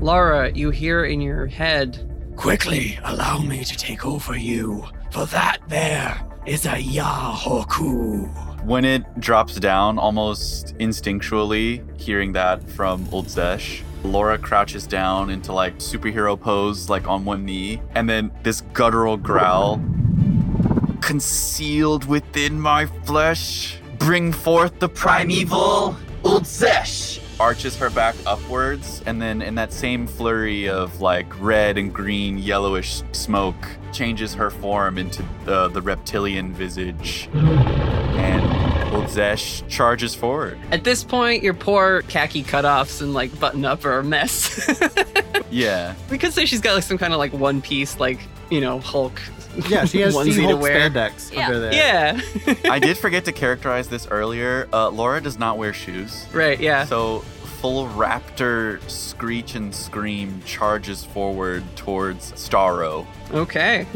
[0.00, 2.06] Lara, you hear in your head,
[2.36, 4.86] Quickly, allow me to take over you,
[5.16, 8.28] for that there is a Yahoku.
[8.66, 15.54] When it drops down, almost instinctually, hearing that from Old Zesh, Lara crouches down into
[15.54, 19.80] like superhero pose, like on one knee, and then this guttural growl
[21.00, 27.20] concealed within my flesh, bring forth the primeval Old Zesh.
[27.38, 32.38] Arches her back upwards, and then in that same flurry of like red and green,
[32.38, 37.28] yellowish smoke, changes her form into the, the reptilian visage.
[37.34, 38.35] And
[39.08, 40.58] Zesh charges forward.
[40.70, 44.68] at this point, your poor khaki cutoffs and like button up are a mess.
[45.48, 45.94] Yeah.
[46.10, 48.18] we could say she's got like some kind of like one piece, like,
[48.50, 49.20] you know, Hulk.
[49.68, 50.90] Yeah, she has onesie to She-Hulk wear.
[50.90, 51.46] spandex Yeah.
[51.46, 51.72] under there.
[51.72, 52.20] Yeah.
[52.70, 54.68] I did forget to characterize this earlier.
[54.72, 56.26] Uh, Lara does not wear shoes.
[56.32, 56.84] right, yeah.
[56.84, 57.20] So
[57.60, 63.06] full raptor screech and scream charges forward towards Starro.
[63.32, 63.86] Okay.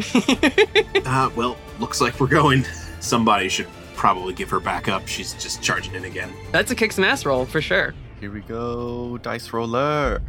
[1.04, 2.64] Uh, well, looks like we're going.
[3.00, 3.66] Somebody should
[4.01, 5.06] probably give her back up.
[5.06, 6.32] She's just charging in again.
[6.52, 7.94] That's a kick some ass roll for sure.
[8.18, 10.22] Here we go, dice roller.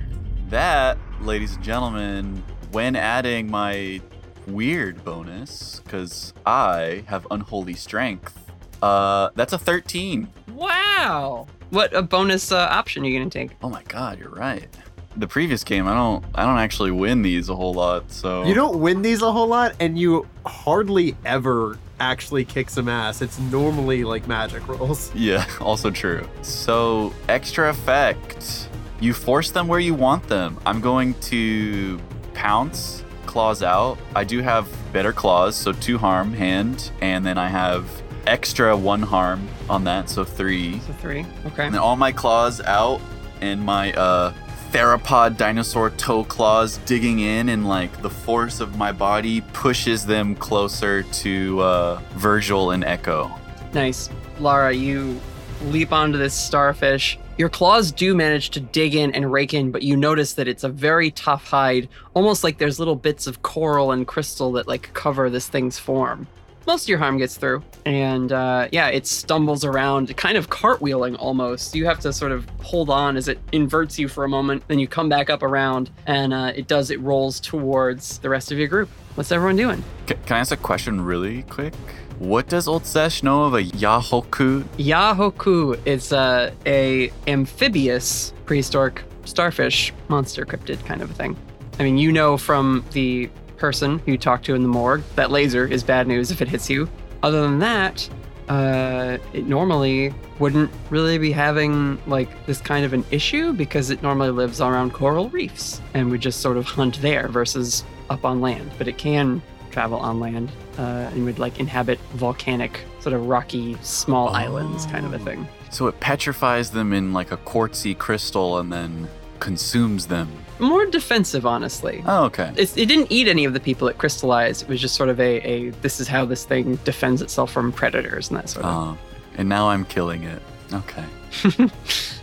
[0.50, 2.44] That, ladies and gentlemen,
[2.74, 4.02] when adding my
[4.46, 8.38] weird bonus, because I have unholy strength,
[8.82, 10.28] uh, that's a 13.
[10.54, 11.48] Wow.
[11.70, 13.52] What a bonus uh, option are you going to take?
[13.64, 14.68] Oh my god, you're right.
[15.16, 18.12] The previous game, I don't, I don't actually win these a whole lot.
[18.12, 22.90] So You don't win these a whole lot, and you hardly ever actually kick some
[22.90, 23.22] ass.
[23.22, 25.12] It's normally like magic rolls.
[25.22, 26.28] Yeah, also true.
[26.42, 28.70] So, extra effect.
[29.00, 30.60] You force them where you want them.
[30.66, 32.00] I'm going to
[32.34, 33.98] pounce, claws out.
[34.16, 37.86] I do have better claws, so two harm, hand, and then I have
[38.26, 40.80] extra one harm on that, so three.
[40.80, 41.26] So three.
[41.46, 41.66] Okay.
[41.66, 43.00] And then all my claws out,
[43.42, 44.34] and my uh,
[44.72, 50.36] theropod dinosaur toe claws digging in, and like the force of my body pushes them
[50.36, 53.32] closer to uh, Virgil and Echo.
[53.74, 54.10] Nice.
[54.40, 55.20] Lara, you
[55.66, 57.20] leap onto this starfish.
[57.38, 60.64] Your claws do manage to dig in and rake in, but you notice that it's
[60.64, 64.94] a very tough hide, almost like there's little bits of coral and crystal that like
[64.94, 66.28] cover this thing's form.
[66.68, 71.16] Most of your harm gets through, and uh, yeah, it stumbles around, kind of cartwheeling
[71.18, 71.76] almost.
[71.76, 74.78] You have to sort of hold on as it inverts you for a moment, then
[74.78, 78.60] you come back up around, and uh, it does, it rolls towards the rest of
[78.60, 78.90] your group.
[79.16, 79.84] What's everyone doing?
[80.08, 81.74] C- can I ask a question really quick?
[82.20, 84.64] What does Old Zesh know of a Yahoku?
[84.78, 91.36] Yahoku is uh, a amphibious prehistoric starfish monster cryptid kind of a thing.
[91.80, 93.30] I mean, you know from the
[93.62, 96.70] person you talked to in the morgue that laser is bad news if it hits
[96.70, 96.90] you.
[97.24, 98.10] Other than that,
[98.50, 104.02] uh, it normally wouldn't really be having like this kind of an issue because it
[104.02, 108.42] normally lives around coral reefs and would just sort of hunt there versus up on
[108.42, 108.72] land.
[108.78, 113.78] But it can travel on land uh, and would like inhabit volcanic, sort of rocky,
[113.82, 115.48] small islands kind of a thing.
[115.70, 119.08] So it petrifies them in like a quartzy crystal and then
[119.40, 120.30] consumes them.
[120.62, 122.04] More defensive, honestly.
[122.06, 122.54] Oh, okay.
[122.56, 124.62] It's, it didn't eat any of the people it crystallized.
[124.62, 127.72] It was just sort of a, a this is how this thing defends itself from
[127.72, 128.72] predators and that sort of.
[128.72, 128.98] Oh,
[129.38, 130.42] and now I'm killing it.
[130.72, 131.04] Okay.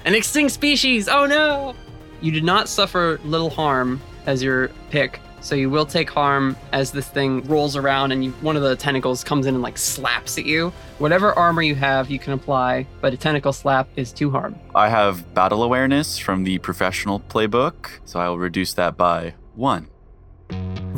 [0.04, 1.08] An extinct species!
[1.08, 1.74] Oh no!
[2.20, 5.20] You did not suffer little harm as your pick.
[5.40, 8.76] So you will take harm as this thing rolls around and you, one of the
[8.76, 10.72] tentacles comes in and like slaps at you.
[10.98, 14.56] Whatever armor you have, you can apply, but a tentacle slap is two harm.
[14.74, 19.88] I have battle awareness from the professional playbook, so I will reduce that by one.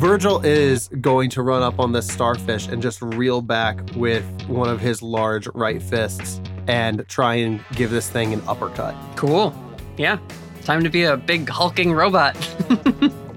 [0.01, 4.67] Virgil is going to run up on this starfish and just reel back with one
[4.67, 8.95] of his large right fists and try and give this thing an uppercut.
[9.15, 9.53] Cool.
[9.97, 10.17] Yeah.
[10.63, 12.35] Time to be a big hulking robot.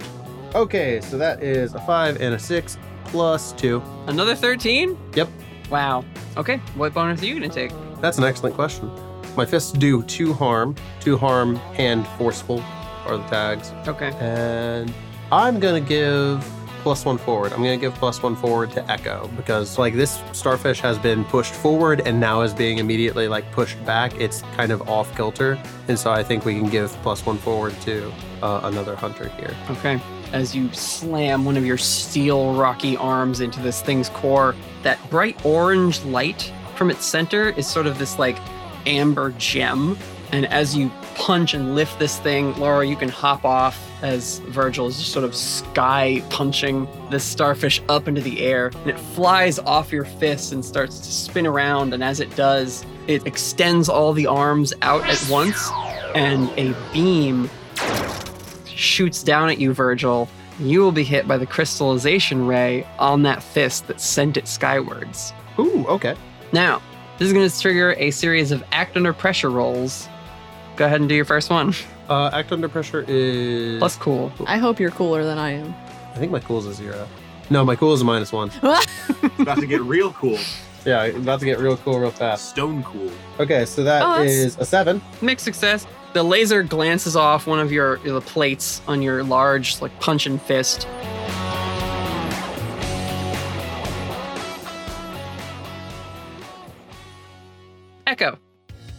[0.55, 3.83] Okay, so that is a five and a six plus two.
[4.07, 4.97] Another 13?
[5.15, 5.29] Yep.
[5.71, 6.05] Wow.
[6.37, 6.59] Okay.
[6.77, 7.73] What bonus are you going to take?
[8.01, 8.91] That's an excellent question.
[9.37, 12.63] My fists do two harm, two harm and forceful
[13.07, 13.73] are the tags.
[13.89, 14.13] Okay.
[14.21, 14.93] And
[15.33, 16.49] I'm gonna give
[16.83, 17.53] plus one forward.
[17.53, 21.55] I'm gonna give plus one forward to Echo because like this starfish has been pushed
[21.55, 24.15] forward and now is being immediately like pushed back.
[24.21, 25.59] It's kind of off kilter,
[25.89, 28.13] and so I think we can give plus one forward to
[28.43, 29.57] uh, another hunter here.
[29.71, 30.01] Okay.
[30.35, 35.43] As you slam one of your steel rocky arms into this thing's core, that bright
[35.47, 38.37] orange light from its center is sort of this like
[38.85, 39.97] amber gem.
[40.33, 44.89] And as you punch and lift this thing, Lara, you can hop off as Virgil
[44.89, 48.73] is just sort of sky punching this starfish up into the air.
[48.75, 51.95] And it flies off your fist and starts to spin around.
[51.95, 55.71] And as it does, it extends all the arms out at once.
[56.17, 57.49] And a beam
[58.75, 60.29] shoots down at you, Virgil,
[60.59, 65.33] you will be hit by the crystallization ray on that fist that sent it skywards.
[65.59, 66.15] Ooh, okay.
[66.53, 66.81] Now,
[67.19, 70.09] this is going to trigger a series of act under pressure rolls.
[70.77, 71.75] Go ahead and do your first one.
[72.09, 74.33] Uh, act under pressure is Plus cool.
[74.47, 75.75] I hope you're cooler than I am.
[76.15, 77.09] I think my cool is a zero.
[77.51, 78.51] No, my cool is a minus one.
[78.63, 80.39] It's about to get real cool.
[80.85, 82.51] Yeah, about to get real cool real fast.
[82.51, 83.11] Stone cool.
[83.41, 85.01] Okay, so that Oh, that's- is a seven.
[85.23, 85.87] Mixed success.
[86.15, 90.87] The laser glances off one of your the plates on your large, like punching fist.
[98.07, 98.39] Echo,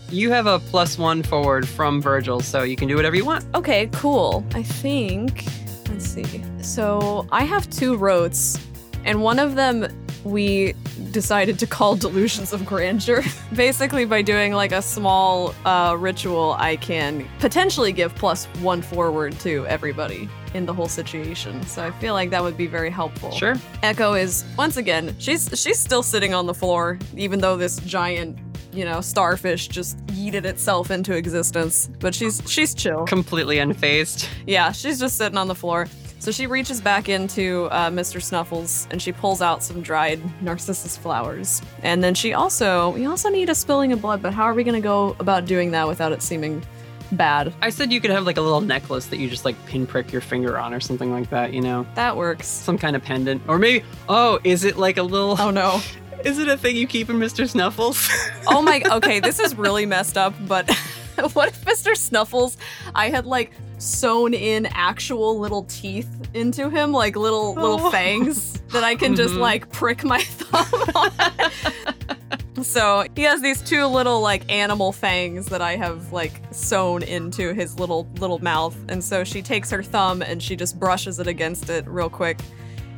[0.10, 3.46] you have a plus one forward from Virgil, so you can do whatever you want.
[3.56, 4.46] Okay, cool.
[4.54, 5.46] I think.
[5.88, 6.44] Let's see.
[6.62, 8.60] So I have two rotes,
[9.06, 9.88] and one of them
[10.26, 10.74] we
[11.16, 13.24] decided to call Delusions of Grandeur.
[13.56, 19.40] Basically, by doing like a small uh, ritual, I can potentially give plus one forward
[19.40, 21.64] to everybody in the whole situation.
[21.68, 23.32] So I feel like that would be very helpful.
[23.32, 23.56] Sure.
[23.82, 28.38] Echo is once again she's she's still sitting on the floor, even though this giant
[28.74, 31.90] you know starfish just yeeted itself into existence.
[32.02, 33.06] But she's she's chill.
[33.06, 34.28] Completely unfazed.
[34.46, 35.88] Yeah, she's just sitting on the floor.
[36.26, 38.20] So she reaches back into uh, Mr.
[38.20, 41.62] Snuffles and she pulls out some dried narcissus flowers.
[41.84, 44.64] And then she also, we also need a spilling of blood, but how are we
[44.64, 46.66] going to go about doing that without it seeming
[47.12, 47.54] bad?
[47.62, 50.22] I said you could have like a little necklace that you just like pinprick your
[50.22, 51.86] finger on or something like that, you know?
[51.94, 52.48] That works.
[52.48, 53.44] Some kind of pendant.
[53.48, 55.40] Or maybe, oh, is it like a little.
[55.40, 55.80] Oh no.
[56.24, 57.48] Is it a thing you keep in Mr.
[57.48, 58.10] Snuffles?
[58.48, 60.68] Oh my, okay, this is really messed up, but
[61.34, 61.96] what if Mr.
[61.96, 62.58] Snuffles,
[62.94, 67.92] I had like sewn in actual little teeth into him, like little little Oh.
[67.92, 69.40] fangs that I can just Mhm.
[69.40, 72.64] like prick my thumb on.
[72.64, 77.54] so he has these two little like animal fangs that I have like sewn into
[77.54, 81.28] his little little mouth, and so she takes her thumb and she just brushes it
[81.28, 82.40] against it real quick,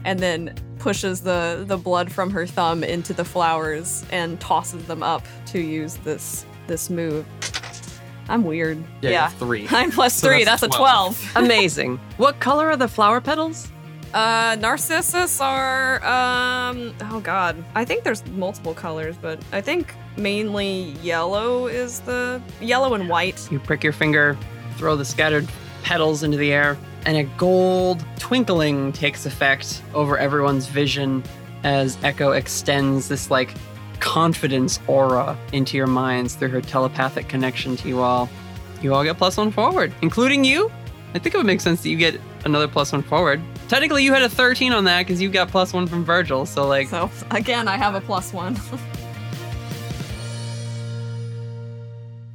[0.06, 5.02] and then pushes the the blood from her thumb into the flowers and tosses them
[5.02, 7.26] up to use this this move.
[8.30, 8.84] I'm weird.
[9.02, 9.28] Yeah, Yeah.
[9.30, 9.68] three.
[9.72, 10.44] I'm plus So three.
[10.44, 11.32] that's That's, a 12.
[11.34, 11.36] 12.
[11.46, 12.00] Amazing.
[12.18, 13.72] what color are the flower petals?
[14.14, 17.62] Uh, Narcissus are, um, oh god.
[17.76, 23.52] I think there's multiple colors, but I think mainly yellow is the, yellow and white.
[23.52, 24.38] You prick your finger,
[24.78, 25.48] throw the scattered
[25.84, 31.22] petals into the air, and a gold twinkling takes effect over everyone's vision
[31.64, 33.54] as Echo extends this like
[34.00, 38.30] confidence aura into your minds through her telepathic connection to you all.
[38.82, 40.72] You all get plus one forward, including you.
[41.14, 43.42] I think it would make sense that you get another plus one forward.
[43.68, 46.46] Technically, you had a 13 on that because you got plus one from Virgil.
[46.46, 48.58] So, like, So again, I have a plus one.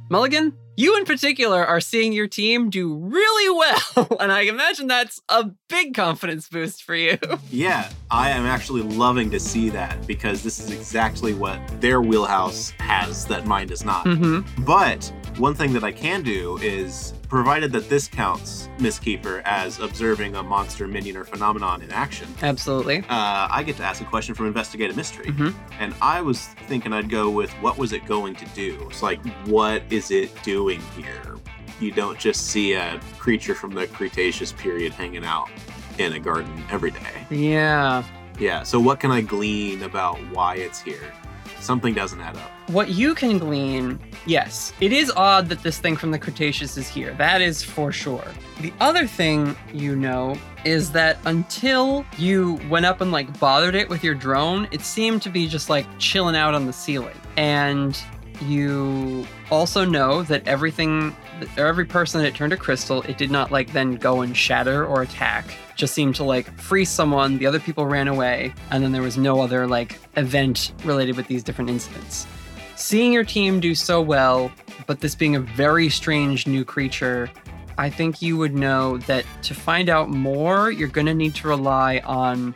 [0.09, 4.07] Mulligan, you in particular are seeing your team do really well.
[4.23, 7.17] And I imagine that's a big confidence boost for you.
[7.51, 12.71] Yeah, I am actually loving to see that because this is exactly what their wheelhouse
[12.79, 14.05] has that mine does not.
[14.05, 14.63] Mm-hmm.
[14.63, 19.79] But one thing that I can do is, provided that this counts, Miss Keeper, as
[19.79, 22.99] observing a monster, minion, or phenomenon in action, Absolutely.
[23.09, 25.25] uh, I get to ask a question from Investigative Mystery.
[25.27, 25.53] Mhm.
[25.79, 28.77] And I was thinking I'd go with what was it going to do?
[28.89, 31.35] It's like, what is it doing here?
[31.79, 35.49] you don't just see a creature from the Cretaceous period hanging out
[35.97, 37.25] in a garden every day.
[37.31, 38.03] Yeah.
[38.39, 41.11] Yeah, so what can I glean about why it's here?
[41.59, 42.51] Something doesn't add up.
[42.69, 46.87] What you can glean, yes, it is odd that this thing from the Cretaceous is
[46.87, 47.13] here.
[47.15, 48.25] That is for sure.
[48.61, 53.89] The other thing you know is that until you went up and like bothered it
[53.89, 57.15] with your drone, it seemed to be just like chilling out on the ceiling.
[57.37, 57.97] And
[58.41, 61.15] you also know that everything
[61.57, 64.35] or every person that it turned to crystal, it did not like then go and
[64.35, 65.45] shatter or attack.
[65.75, 69.17] Just seemed to like freeze someone, the other people ran away, and then there was
[69.17, 72.27] no other like event related with these different incidents.
[72.75, 74.51] Seeing your team do so well,
[74.87, 77.29] but this being a very strange new creature,
[77.77, 81.47] I think you would know that to find out more, you're going to need to
[81.47, 82.53] rely on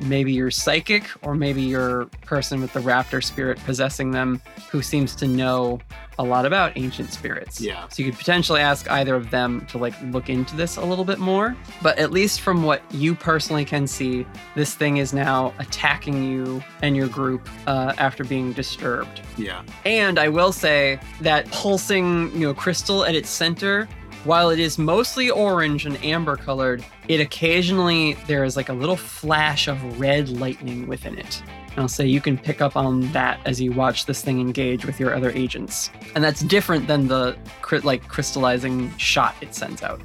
[0.00, 4.40] maybe you're psychic or maybe your person with the raptor spirit possessing them
[4.70, 5.80] who seems to know
[6.18, 7.60] a lot about ancient spirits.
[7.60, 7.88] Yeah.
[7.88, 11.04] So you could potentially ask either of them to like look into this a little
[11.04, 11.56] bit more.
[11.80, 16.62] But at least from what you personally can see, this thing is now attacking you
[16.82, 19.20] and your group uh, after being disturbed.
[19.36, 19.62] Yeah.
[19.84, 23.88] And I will say that pulsing, you know, crystal at its center,
[24.24, 28.96] while it is mostly orange and amber colored, it occasionally there is like a little
[28.96, 31.42] flash of red lightning within it.
[31.70, 34.84] And I'll say you can pick up on that as you watch this thing engage
[34.84, 35.90] with your other agents.
[36.14, 37.36] And that's different than the
[37.82, 40.00] like crystallizing shot it sends out.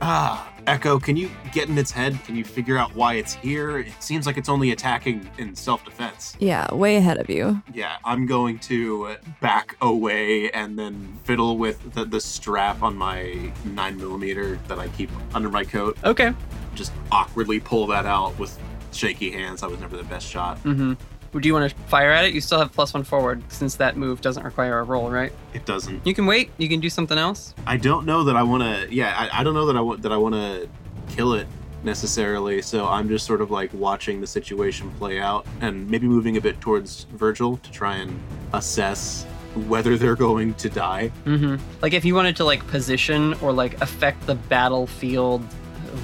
[0.00, 2.18] Ah, Echo, can you get in its head?
[2.24, 3.78] Can you figure out why it's here?
[3.78, 6.36] It seems like it's only attacking in self defense.
[6.38, 7.62] Yeah, way ahead of you.
[7.72, 13.52] Yeah, I'm going to back away and then fiddle with the, the strap on my
[13.66, 15.98] 9mm that I keep under my coat.
[16.02, 16.32] Okay.
[16.74, 18.58] Just awkwardly pull that out with
[18.92, 19.62] shaky hands.
[19.62, 20.56] I was never the best shot.
[20.64, 20.94] Mm-hmm.
[21.40, 22.32] Do you want to fire at it?
[22.32, 25.32] You still have plus one forward since that move doesn't require a roll, right?
[25.52, 26.06] It doesn't.
[26.06, 26.50] You can wait.
[26.58, 27.54] You can do something else.
[27.66, 28.94] I don't know that I want to.
[28.94, 30.68] Yeah, I, I don't know that I want that I want to
[31.14, 31.46] kill it
[31.82, 32.62] necessarily.
[32.62, 36.40] So I'm just sort of like watching the situation play out and maybe moving a
[36.40, 38.20] bit towards Virgil to try and
[38.52, 39.24] assess
[39.68, 41.12] whether they're going to die.
[41.24, 41.62] Mm-hmm.
[41.80, 45.46] Like if you wanted to like position or like affect the battlefield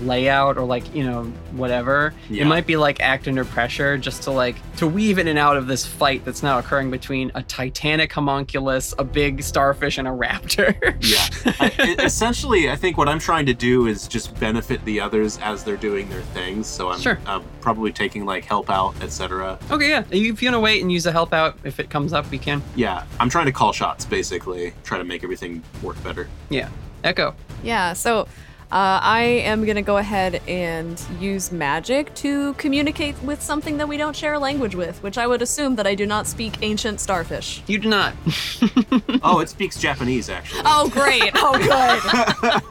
[0.02, 2.42] layout or like you know whatever Yeah.
[2.42, 5.56] it might be like act under pressure just to like to weave in and out
[5.56, 10.10] of this fight that's now occurring between a titanic homunculus a big starfish and a
[10.10, 11.54] raptor Yeah.
[11.60, 15.38] I, I- essentially, I think what I'm trying to do is just benefit the others
[15.38, 16.66] as they're doing their things.
[16.66, 17.18] So I'm Sure.
[17.26, 19.58] uh, probably taking like help out, etc.
[19.70, 22.12] okay yeah if you want to wait and use a help out if it comes
[22.12, 26.02] up we can Yeah, I'm trying to call shots basically, try to make everything work
[26.04, 26.28] better.
[26.48, 26.68] yeah
[27.04, 28.28] echo Yeah, so
[28.72, 33.96] uh, I am gonna go ahead and use magic to communicate with something that we
[33.96, 37.00] don't share a language with, which I would assume that I do not speak ancient
[37.00, 37.62] starfish.
[37.66, 38.14] you do not
[39.22, 40.62] oh, it speaks Japanese actually.
[40.64, 41.32] Oh, great!
[41.42, 42.60] Oh, good.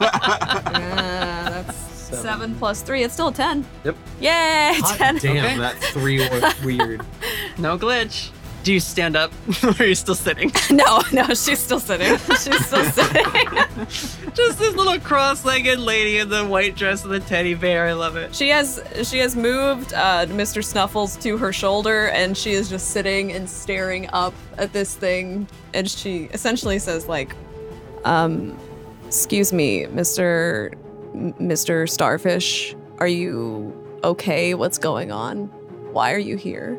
[0.70, 1.76] Uh, that's
[2.22, 3.02] seven plus three.
[3.04, 3.64] It's still a ten.
[3.84, 3.96] Yep.
[4.20, 4.72] Yay!
[4.80, 5.16] Hot Ten.
[5.18, 5.58] damn, Okay.
[5.58, 7.04] that three was weird.
[7.58, 8.30] no glitch
[8.62, 9.32] do you stand up
[9.62, 12.16] or are you still sitting No, no, she's still sitting.
[12.28, 13.24] She's still sitting.
[14.34, 18.16] just this little cross-legged lady in the white dress with the teddy bear i love
[18.16, 20.62] it She has she has moved uh, Mr.
[20.64, 25.46] Snuffles to her shoulder, and she is just sitting and staring up at this thing.
[25.74, 27.34] And she essentially says, like,
[28.04, 28.56] um,
[29.06, 30.72] "Excuse me, Mr.
[31.14, 31.88] M- Mr.
[31.88, 33.72] Starfish, are you
[34.04, 34.54] okay?
[34.54, 35.46] What's going on?
[35.92, 36.78] Why are you here?"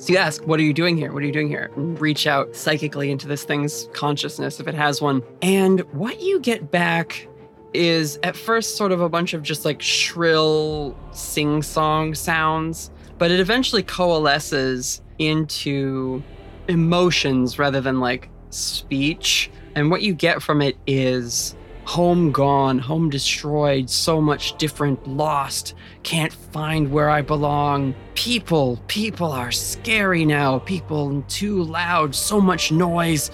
[0.00, 1.12] So you ask, what are you doing here?
[1.12, 1.70] What are you doing here?
[1.76, 5.22] And reach out psychically into this thing's consciousness if it has one.
[5.42, 7.28] And what you get back
[7.74, 13.30] is at first sort of a bunch of just like shrill sing song sounds, but
[13.30, 16.22] it eventually coalesces into
[16.66, 19.50] emotions rather than like speech.
[19.74, 21.54] And what you get from it is
[21.90, 27.96] home gone, home destroyed, so much different, lost, can't find where I belong.
[28.14, 30.60] People, people are scary now.
[30.60, 33.32] People too loud, so much noise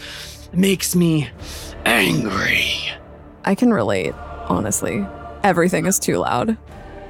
[0.54, 1.28] makes me
[1.84, 2.64] angry.
[3.44, 4.14] I can relate,
[4.48, 5.06] honestly.
[5.42, 6.56] Everything is too loud.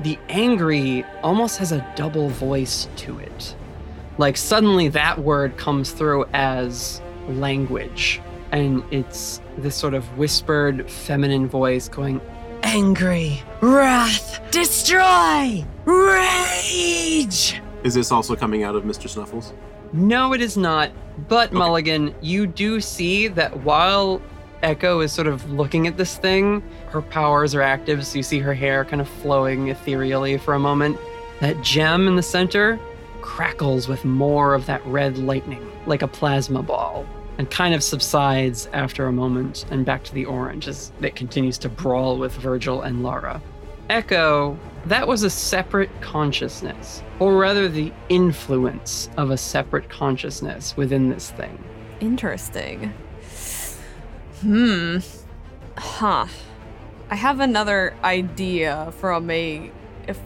[0.01, 3.55] The angry almost has a double voice to it.
[4.19, 8.21] Like suddenly that word comes through as language,
[8.57, 12.23] and it's this sort of whispered feminine voice going,
[12.63, 17.61] Angry, wrath, destroy, rage.
[17.85, 19.11] Is this also coming out of Mr.
[19.11, 19.53] Snuffles?
[19.93, 20.91] No, it is not.
[21.29, 24.23] But Mulligan, you do see that while
[24.63, 28.39] Echo is sort of looking at this thing, her powers are active, so you see
[28.39, 30.97] her hair kind of flowing ethereally for a moment.
[31.41, 32.81] That gem in the center
[33.21, 37.07] crackles with more of that red lightning, like a plasma ball.
[37.39, 41.59] And kind of subsides after a moment and back to the orange as it continues
[41.59, 43.43] to brawl with Virgil and Lara.
[43.89, 51.09] Echo, that was a separate consciousness, or rather, the influence of a separate consciousness within
[51.09, 51.63] this thing.
[52.01, 52.93] Interesting.
[54.41, 54.99] Hmm.
[55.77, 56.27] Huh.
[57.11, 59.71] I have another idea from a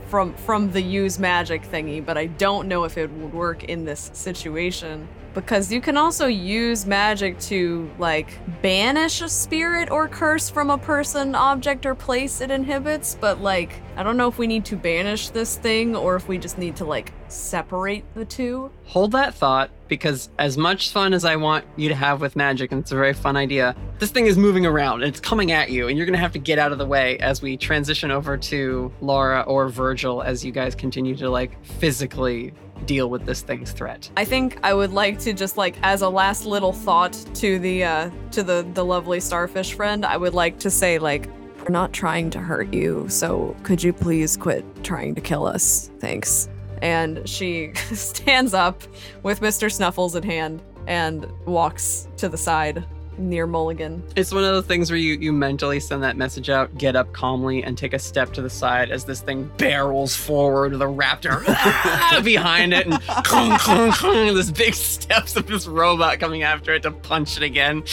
[0.08, 3.84] from from the use magic thingy, but I don't know if it would work in
[3.84, 10.50] this situation because you can also use magic to like banish a spirit or curse
[10.50, 14.46] from a person, object, or place it inhibits, but like I don't know if we
[14.46, 18.70] need to banish this thing or if we just need to like separate the two.
[18.86, 22.72] Hold that thought, because as much fun as I want you to have with magic,
[22.72, 25.70] and it's a very fun idea, this thing is moving around and it's coming at
[25.70, 28.36] you, and you're gonna have to get out of the way as we transition over
[28.36, 32.52] to Lara or Virgil as you guys continue to like physically
[32.86, 34.10] deal with this thing's threat.
[34.16, 37.84] I think I would like to just like as a last little thought to the
[37.84, 41.28] uh to the the lovely starfish friend, I would like to say like
[41.60, 45.90] we're not trying to hurt you, so could you please quit trying to kill us?
[45.98, 46.48] Thanks.
[46.80, 48.82] And she stands up
[49.22, 49.70] with Mr.
[49.70, 52.84] Snuffles in hand and walks to the side
[53.20, 54.02] near Mulligan.
[54.16, 57.12] It's one of those things where you, you mentally send that message out, get up
[57.12, 60.86] calmly, and take a step to the side as this thing barrels forward with a
[60.86, 61.44] raptor
[62.24, 66.82] behind it, and clunk, clunk, clunk, this big steps of this robot coming after it
[66.82, 67.84] to punch it again.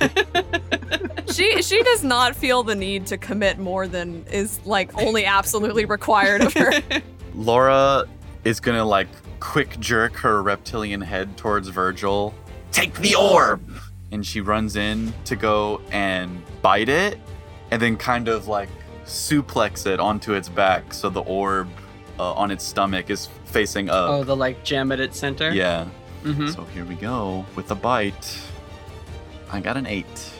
[1.32, 5.84] She she does not feel the need to commit more than is like only absolutely
[5.84, 6.72] required of her.
[7.34, 8.04] Lara
[8.44, 9.08] is gonna like
[9.40, 12.34] quick jerk her reptilian head towards Virgil.
[12.72, 13.60] Take the orb!
[14.12, 17.18] And she runs in to go and bite it
[17.70, 18.68] and then kind of like
[19.04, 21.68] suplex it onto its back so the orb
[22.18, 24.10] uh, on its stomach is facing up.
[24.10, 25.50] Oh, the like jam at its center?
[25.50, 25.84] Yeah.
[26.22, 28.40] hmm So here we go with the bite.
[29.50, 30.32] I got an eight.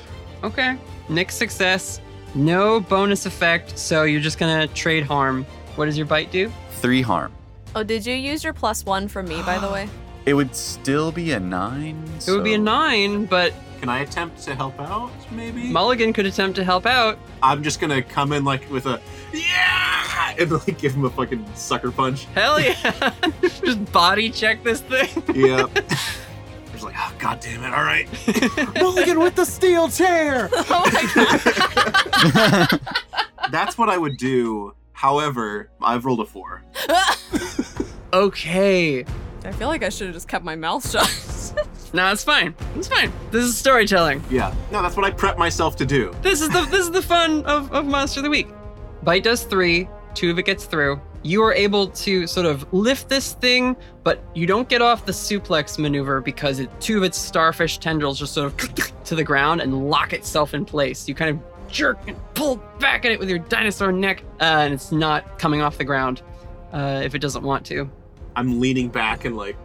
[0.42, 0.76] Okay.
[1.08, 2.00] Mixed success.
[2.34, 5.44] No bonus effect, so you're just gonna trade harm.
[5.76, 6.52] What does your bite do?
[6.80, 7.32] Three harm.
[7.74, 9.88] oh, did you use your plus one for me, by the way?
[10.26, 12.02] It would still be a nine.
[12.26, 15.12] It would be a nine, but Can I attempt to help out?
[15.30, 15.70] Maybe.
[15.70, 17.16] Mulligan could attempt to help out.
[17.42, 19.00] I'm just gonna come in like with a
[19.32, 22.24] yeah, and like give him a fucking sucker punch.
[22.34, 23.12] Hell yeah!
[23.64, 25.08] just body check this thing.
[25.34, 25.72] Yep.
[26.72, 27.72] Just like, oh god damn it!
[27.72, 28.08] All right.
[28.82, 30.48] Mulligan with the steel chair.
[30.52, 32.80] Oh my god.
[33.52, 34.74] That's what I would do.
[34.92, 36.64] However, I've rolled a four.
[38.12, 39.04] Okay.
[39.46, 41.54] I feel like I should have just kept my mouth shut.
[41.94, 42.54] No, it's fine.
[42.74, 43.12] It's fine.
[43.30, 44.22] This is storytelling.
[44.28, 44.52] Yeah.
[44.72, 46.12] No, that's what I prep myself to do.
[46.20, 48.48] This is the this is the fun of, of Monster of the Week.
[49.04, 51.00] Bite does three, two of it gets through.
[51.22, 55.12] You are able to sort of lift this thing, but you don't get off the
[55.12, 58.74] suplex maneuver because it, two of its starfish tendrils just sort of
[59.04, 61.08] to the ground and lock itself in place.
[61.08, 64.74] You kind of jerk and pull back at it with your dinosaur neck, uh, and
[64.74, 66.22] it's not coming off the ground
[66.72, 67.90] uh, if it doesn't want to.
[68.36, 69.56] I'm leaning back and like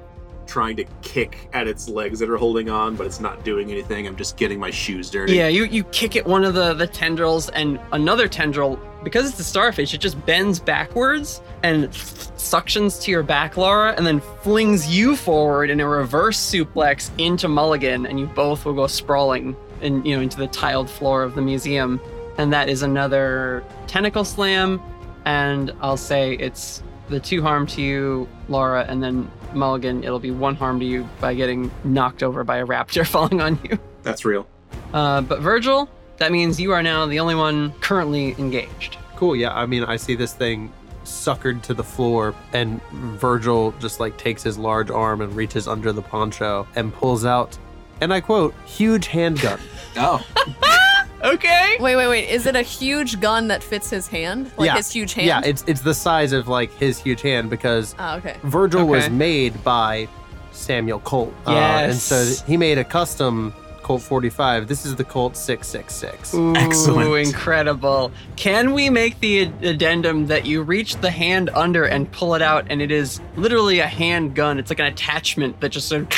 [0.48, 4.08] trying to kick at its legs that are holding on, but it's not doing anything.
[4.08, 5.34] I'm just getting my shoes dirty.
[5.34, 9.40] Yeah, you, you kick at one of the, the tendrils, and another tendril, because it's
[9.40, 14.94] a starfish, it just bends backwards and suctions to your back, Lara, and then flings
[14.94, 20.04] you forward in a reverse suplex into Mulligan, and you both will go sprawling in,
[20.04, 22.02] you know, into the tiled floor of the museum.
[22.38, 24.82] And that is another tentacle slam,
[25.24, 30.32] and I'll say it's the two harm to you, Lara, and then Mulligan, it'll be
[30.32, 33.78] one harm to you by getting knocked over by a raptor falling on you.
[34.02, 34.48] That's real.
[34.94, 38.98] Uh, but Virgil, that means you are now the only one currently engaged.
[39.16, 39.36] Cool.
[39.36, 39.54] Yeah.
[39.54, 40.74] I mean, I see this thing
[41.04, 45.92] suckered to the floor, and Virgil just like takes his large arm and reaches under
[45.92, 47.58] the poncho and pulls out,
[48.00, 49.60] and I quote, "huge handgun."
[49.98, 50.26] Oh.
[51.24, 51.78] Okay.
[51.80, 52.30] wait, wait, wait.
[52.30, 54.52] Is it a huge gun that fits his hand?
[54.58, 54.76] Like Yeah.
[54.78, 55.28] his huge hand?
[55.28, 58.38] Yeah, it's it's the size of like his huge hand because Oh, okay.
[58.44, 60.08] Virgil was made by
[60.52, 61.34] Samuel Colt.
[61.48, 63.54] Uh, and so he made a custom
[63.84, 64.68] Colt 45.
[64.68, 66.34] This is the Colt 666.
[66.36, 67.28] Ooh, Excellent.
[67.28, 68.12] incredible.
[68.36, 72.66] Can we make the addendum that you reach the hand under and pull it out,
[72.70, 74.60] and it is literally a handgun?
[74.60, 76.10] It's like an attachment that just sort of,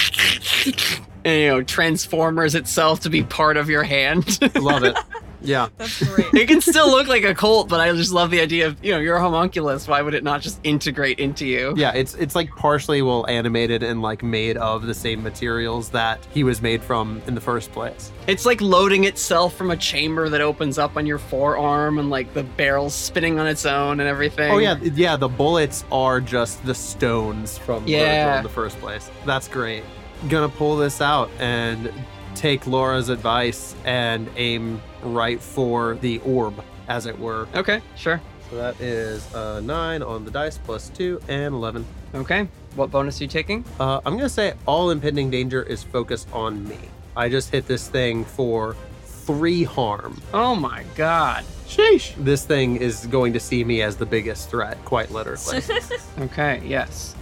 [1.25, 4.39] you know, transformers itself to be part of your hand.
[4.55, 4.97] Love it.
[5.41, 5.67] Yeah.
[5.77, 6.33] That's great.
[6.33, 8.93] it can still look like a Colt, but I just love the idea of, you
[8.93, 9.89] know, you're a homunculus.
[9.89, 11.73] Why would it not just integrate into you?
[11.75, 16.25] Yeah, it's it's like partially well animated and like made of the same materials that
[16.33, 18.09] he was made from in the first place.
[18.27, 22.33] It's like loading itself from a chamber that opens up on your forearm and like
[22.33, 24.49] the barrel's spinning on its own and everything.
[24.49, 28.37] Oh yeah, yeah, the bullets are just the stones from Virgil Yeah.
[28.37, 29.11] in the first place.
[29.25, 29.83] That's great.
[30.29, 31.91] Gonna pull this out and
[32.35, 37.47] take Lara's advice and aim right for the orb, as it were.
[37.55, 38.21] Okay, sure.
[38.49, 41.85] So that is uh, nine on the dice plus two and 11.
[42.13, 42.47] Okay.
[42.75, 43.65] What bonus are you taking?
[43.79, 46.77] Uh, I'm going to say all impending danger is focused on me.
[47.15, 48.75] I just hit this thing for
[49.05, 50.21] three harm.
[50.33, 51.45] Oh my god.
[51.67, 52.13] Sheesh.
[52.23, 55.61] This thing is going to see me as the biggest threat, quite literally.
[56.19, 57.15] Okay, yes.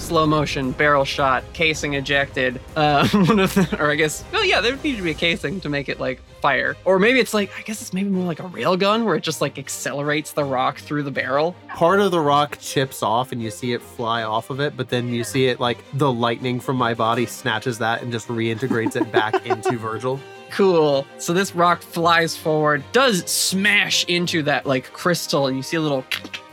[0.00, 2.60] Slow motion, barrel shot, casing ejected.
[2.74, 5.14] Uh, one of the, or I guess, well, yeah, there would need to be a
[5.14, 6.76] casing to make it like fire.
[6.84, 9.22] Or maybe it's like, I guess it's maybe more like a rail gun where it
[9.22, 11.54] just like accelerates the rock through the barrel.
[11.68, 14.88] Part of the rock chips off and you see it fly off of it, but
[14.88, 18.96] then you see it like the lightning from my body snatches that and just reintegrates
[18.96, 20.18] it back into Virgil.
[20.50, 21.06] Cool.
[21.18, 25.80] So this rock flies forward, does smash into that like crystal, and you see a
[25.80, 26.04] little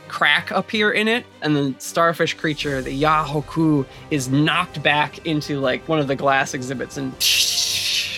[0.08, 5.86] crack appear in it, and the starfish creature, the Yahoku, is knocked back into like
[5.88, 7.12] one of the glass exhibits, and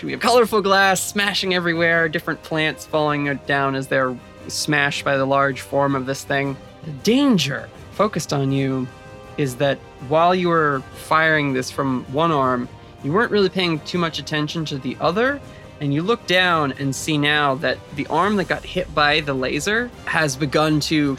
[0.03, 4.17] we have colorful glass smashing everywhere, different plants falling down as they're
[4.49, 6.57] smashed by the large form of this thing.
[6.85, 8.89] The danger focused on you
[9.37, 12.69] is that while you were firing this from one arm,
[13.03, 15.41] you weren't really paying too much attention to the other.
[15.81, 19.33] And you look down and see now that the arm that got hit by the
[19.33, 21.17] laser has begun to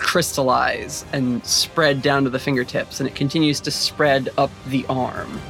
[0.00, 5.40] crystallize and spread down to the fingertips, and it continues to spread up the arm.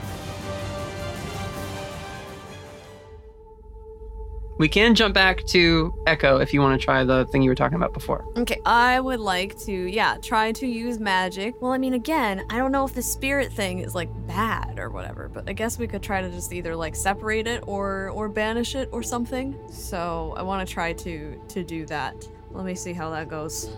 [4.60, 7.54] We can jump back to Echo if you want to try the thing you were
[7.54, 8.26] talking about before.
[8.36, 11.54] Okay, I would like to, yeah, try to use magic.
[11.62, 14.90] Well, I mean, again, I don't know if the spirit thing is like bad or
[14.90, 18.28] whatever, but I guess we could try to just either like separate it or or
[18.28, 19.58] banish it or something.
[19.70, 22.28] So I want to try to to do that.
[22.50, 23.70] Let me see how that goes.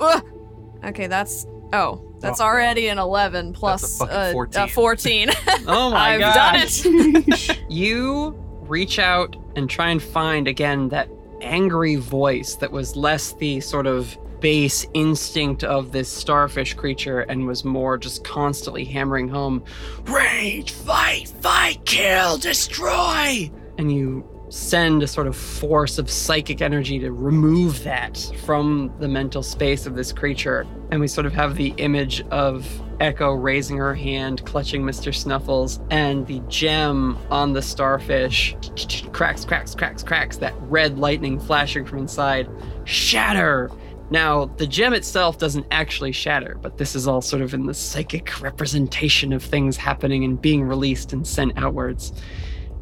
[0.00, 0.24] Ugh!
[0.84, 4.62] Okay, that's oh, that's already an eleven plus fucking uh, 14.
[4.62, 5.30] uh, 14.
[5.66, 6.36] Oh my god.
[6.36, 6.82] I've gosh.
[6.82, 7.64] done it.
[7.70, 8.30] you
[8.62, 11.08] reach out and try and find again that
[11.40, 17.46] angry voice that was less the sort of base instinct of this starfish creature and
[17.46, 19.62] was more just constantly hammering home
[20.04, 24.22] rage fight fight kill destroy and you
[24.54, 29.84] send a sort of force of psychic energy to remove that from the mental space
[29.84, 32.64] of this creature and we sort of have the image of
[33.00, 35.12] Echo raising her hand, clutching Mr.
[35.12, 38.54] Snuffles, and the gem on the starfish
[39.12, 42.48] cracks, cracks, cracks, cracks, that red lightning flashing from inside.
[42.84, 43.72] Shatter!
[44.10, 47.74] Now, the gem itself doesn't actually shatter, but this is all sort of in the
[47.74, 52.12] psychic representation of things happening and being released and sent outwards.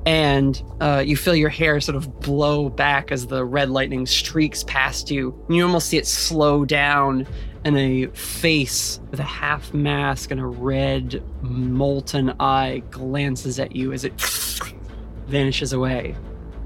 [0.04, 4.64] And uh, you feel your hair sort of blow back as the red lightning streaks
[4.64, 5.38] past you.
[5.48, 7.26] You almost see it slow down
[7.64, 13.92] and a face with a half mask and a red molten eye glances at you
[13.92, 14.12] as it
[15.26, 16.16] vanishes away.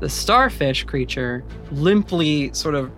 [0.00, 2.90] The starfish creature limply sort of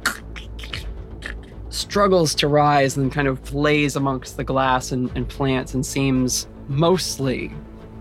[1.71, 6.47] struggles to rise and kind of lays amongst the glass and, and plants and seems
[6.69, 7.53] mostly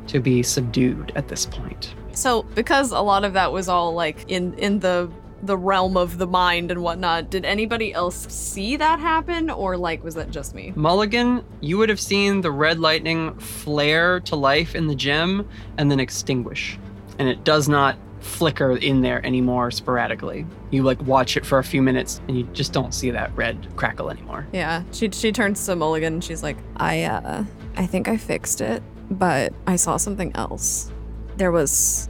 [0.07, 1.95] to be subdued at this point.
[2.17, 5.11] So, because a lot of that was all like in in the
[5.43, 10.03] the realm of the mind and whatnot, did anybody else see that happen, or like
[10.03, 10.73] was that just me?
[10.75, 15.91] Mulligan, you would have seen the red lightning flare to life in the gem and
[15.91, 16.79] then extinguish.
[17.19, 20.47] And it does not flicker in there anymore sporadically.
[20.71, 23.67] You like watch it for a few minutes and you just don't see that red
[23.75, 24.47] crackle anymore.
[24.51, 27.45] Yeah, she she turns to Mulligan and she's like, "I uh,
[27.75, 28.81] I think I fixed it,
[29.11, 30.91] but I saw something else.
[31.37, 32.09] There was,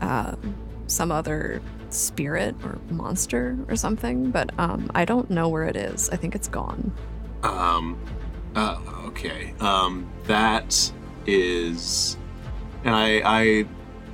[0.00, 0.36] uh,
[0.86, 6.10] some other spirit or monster or something, but um, I don't know where it is.
[6.10, 6.92] I think it's gone."
[7.42, 7.98] Um,
[8.54, 9.54] uh, okay.
[9.60, 10.92] Um, that
[11.26, 12.16] is,
[12.84, 13.66] and I, I,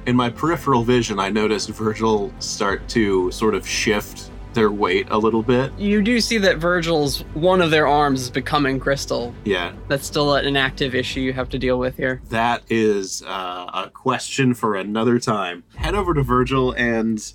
[0.07, 5.19] in my peripheral vision, I noticed Virgil start to sort of shift their weight a
[5.19, 5.73] little bit.
[5.79, 9.35] You do see that Virgil's one of their arms is becoming crystal.
[9.45, 12.21] Yeah, That's still an active issue you have to deal with here.
[12.31, 15.65] that is uh, a question for another time.
[15.77, 17.33] Head over to Virgil, and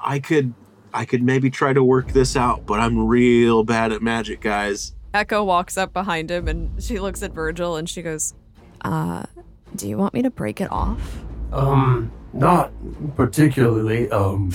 [0.00, 0.54] I could,
[0.92, 4.94] I could maybe try to work this out, but I'm real bad at magic, guys.
[5.14, 8.32] Echo walks up behind him and she looks at Virgil and she goes,
[8.82, 9.24] "Uh,
[9.76, 12.72] do you want me to break it off?" Um, not
[13.14, 14.10] particularly.
[14.10, 14.52] Um,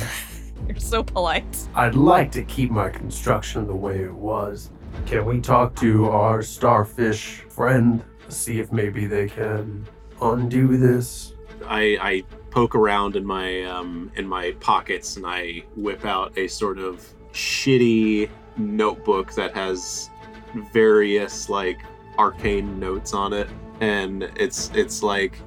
[0.68, 1.68] You're so polite.
[1.76, 4.72] I'd like to keep my construction the way it was.
[5.06, 8.04] Can we talk to our starfish friend?
[8.30, 9.86] See if maybe they can
[10.22, 11.34] undo this?
[11.66, 16.48] I, I poke around in my um, in my pockets and I whip out a
[16.48, 20.10] sort of shitty notebook that has
[20.74, 21.80] various like
[22.18, 23.48] arcane notes on it,
[23.80, 25.40] and it's it's like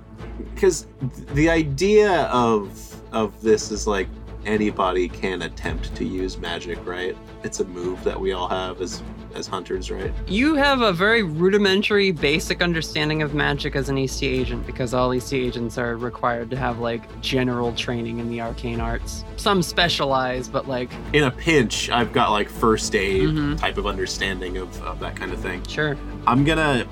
[0.54, 0.86] because
[1.34, 4.08] the idea of of this is like
[4.46, 7.16] anybody can attempt to use magic, right?
[7.44, 9.02] It's a move that we all have as
[9.32, 10.12] as hunters, right?
[10.26, 15.10] You have a very rudimentary, basic understanding of magic as an Eastey agent because all
[15.10, 19.24] Eastey agents are required to have like general training in the arcane arts.
[19.36, 23.56] Some specialize, but like, In a pinch, I've got like first aid Mhm.
[23.60, 25.62] type of understanding of, of that kind of thing.
[25.68, 25.96] sure.
[26.26, 26.84] I'm gonna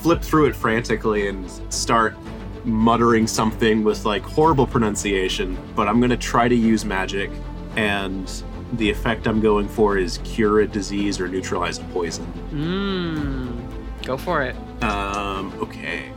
[0.00, 2.16] flip through it frantically and start
[2.64, 7.30] muttering something with like horrible pronunciation, but I'm gonna try to use magic,
[7.76, 8.30] and
[8.74, 12.26] the effect I'm going for is cure a disease or neutralize a poison.
[12.50, 14.04] Mmm.
[14.04, 14.56] Go for it.
[14.82, 16.10] Um, okay.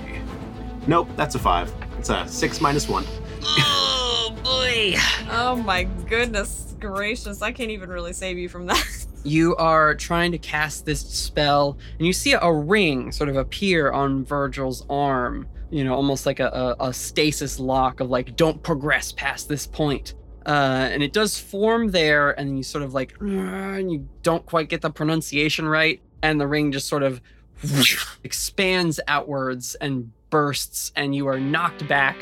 [0.88, 1.74] Nope, that's a five.
[2.00, 3.06] It's a six minus one.
[3.44, 4.96] Oh boy.
[5.30, 7.42] Oh my goodness gracious!
[7.42, 8.86] I can't even really save you from that.
[9.26, 13.92] You are trying to cast this spell, and you see a ring sort of appear
[13.92, 15.48] on Virgil's arm.
[15.76, 19.68] You know, almost like a, a, a stasis lock of like, don't progress past this
[19.68, 20.14] point.
[20.46, 24.70] Uh, and it does form there, and you sort of like, and you don't quite
[24.70, 27.20] get the pronunciation right, and the ring just sort of
[28.24, 32.16] expands outwards and bursts, and you are knocked back.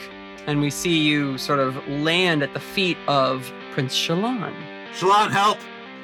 [0.47, 4.53] And we see you sort of land at the feet of Prince Shallan.
[4.93, 5.59] Shalon, help!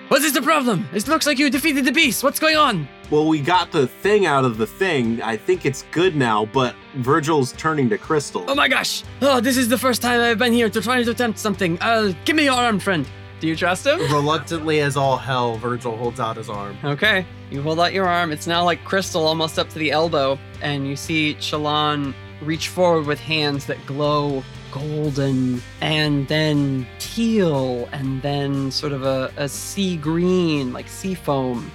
[0.10, 0.90] What is the problem?
[0.92, 2.24] It looks like you defeated the beast.
[2.24, 2.88] What's going on?
[3.12, 5.22] Well, we got the thing out of the thing.
[5.22, 8.44] I think it's good now, but Virgil's turning to crystal.
[8.48, 9.04] Oh my gosh!
[9.22, 11.78] Oh, this is the first time I've been here to try to attempt something.
[11.80, 13.08] Uh, give me your arm, friend.
[13.40, 14.00] Do you trust him?
[14.12, 16.76] Reluctantly as all hell, Virgil holds out his arm.
[16.84, 17.24] Okay.
[17.52, 18.32] You hold out your arm.
[18.32, 20.40] It's now like crystal almost up to the elbow.
[20.64, 28.22] And you see Shalon reach forward with hands that glow golden and then teal and
[28.22, 31.72] then sort of a, a sea green, like sea foam.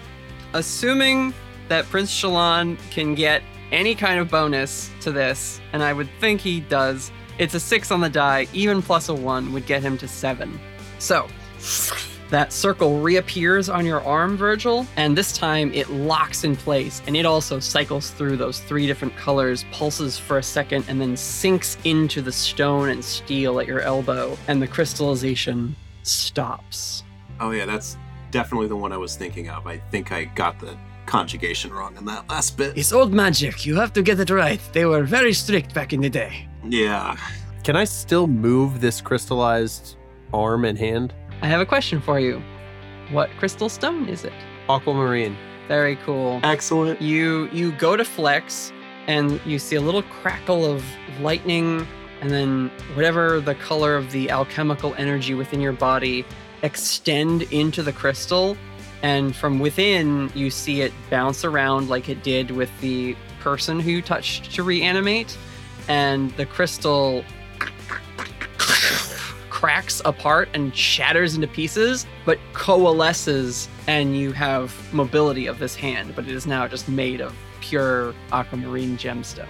[0.53, 1.35] Assuming
[1.69, 3.43] that Prince Shalon can get
[3.73, 7.91] any kind of bonus to this, and I would think he does, it's a six
[7.91, 10.61] on the die, even plus a one would get him to seven.
[10.99, 11.27] So,
[12.31, 17.17] that circle reappears on your arm, Virgil, and this time it locks in place and
[17.17, 21.79] it also cycles through those three different colors, pulses for a second, and then sinks
[21.85, 27.05] into the stone and steel at your elbow, and the crystallization stops.
[27.41, 27.97] Oh yeah, that's
[28.31, 29.67] definitely the one I was thinking of.
[29.67, 30.77] I think I got the
[31.07, 32.77] conjugation wrong in that last bit.
[32.77, 33.67] It's old magic.
[33.67, 34.61] You have to get it right.
[34.73, 36.49] They were very strict back in the day.
[36.65, 37.17] Yeah.
[37.63, 39.97] Can I still move this crystallized
[40.33, 41.15] arm and hand?
[41.43, 42.43] I have a question for you.
[43.11, 44.33] What crystal stone is it?
[44.69, 45.37] Aquamarine.
[45.69, 46.41] Very cool.
[46.43, 47.01] Excellent.
[47.01, 48.73] You you go to flex
[49.07, 50.85] and you see a little crackle of
[51.21, 51.87] lightning
[52.21, 56.25] and then whatever the color of the alchemical energy within your body
[56.63, 58.57] extend into the crystal
[59.03, 63.91] and from within you see it bounce around like it did with the person who
[63.91, 65.37] you touched to reanimate
[65.89, 67.23] and the crystal
[69.65, 76.15] cracks apart and shatters into pieces, but coalesces, and you have mobility of this hand,
[76.15, 79.47] but it is now just made of pure aquamarine gemstone.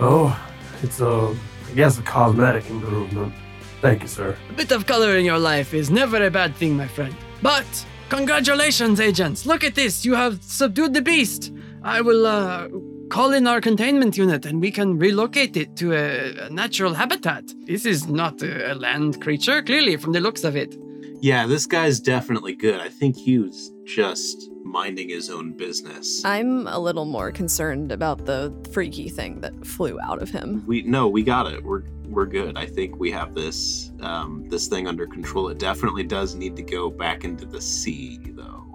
[0.00, 0.36] Oh,
[0.82, 1.32] it's a,
[1.68, 3.32] I guess, a cosmetic improvement.
[3.80, 4.36] Thank you, sir.
[4.50, 7.14] A bit of color in your life is never a bad thing, my friend.
[7.40, 9.46] But congratulations, agents.
[9.46, 10.04] Look at this.
[10.04, 11.52] You have subdued the beast.
[11.84, 12.66] I will uh,
[13.08, 17.44] call in our containment unit and we can relocate it to a, a natural habitat.
[17.66, 20.76] This is not a, a land creature, clearly, from the looks of it.
[21.20, 22.80] Yeah, this guy's definitely good.
[22.80, 26.24] I think he was just minding his own business.
[26.24, 30.64] I'm a little more concerned about the freaky thing that flew out of him.
[30.66, 31.64] we no, we got it.
[31.64, 32.56] We're we're good.
[32.56, 35.48] I think we have this um, this thing under control.
[35.48, 38.65] It definitely does need to go back into the sea, though.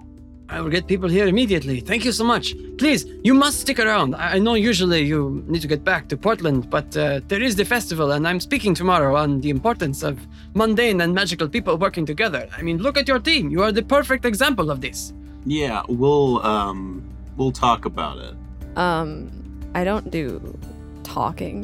[0.48, 1.80] I will get people here immediately.
[1.80, 2.54] Thank you so much.
[2.76, 4.14] Please, you must stick around.
[4.14, 7.54] I I know usually you need to get back to Portland, but uh, there is
[7.56, 10.14] the festival, and I'm speaking tomorrow on the importance of
[10.54, 12.48] mundane and magical people working together.
[12.58, 13.50] I mean, look at your team.
[13.50, 15.12] You are the perfect example of this.
[15.46, 17.02] Yeah, we'll um
[17.36, 18.34] we'll talk about it.
[18.76, 19.30] Um,
[19.74, 20.58] I don't do
[21.02, 21.58] talking.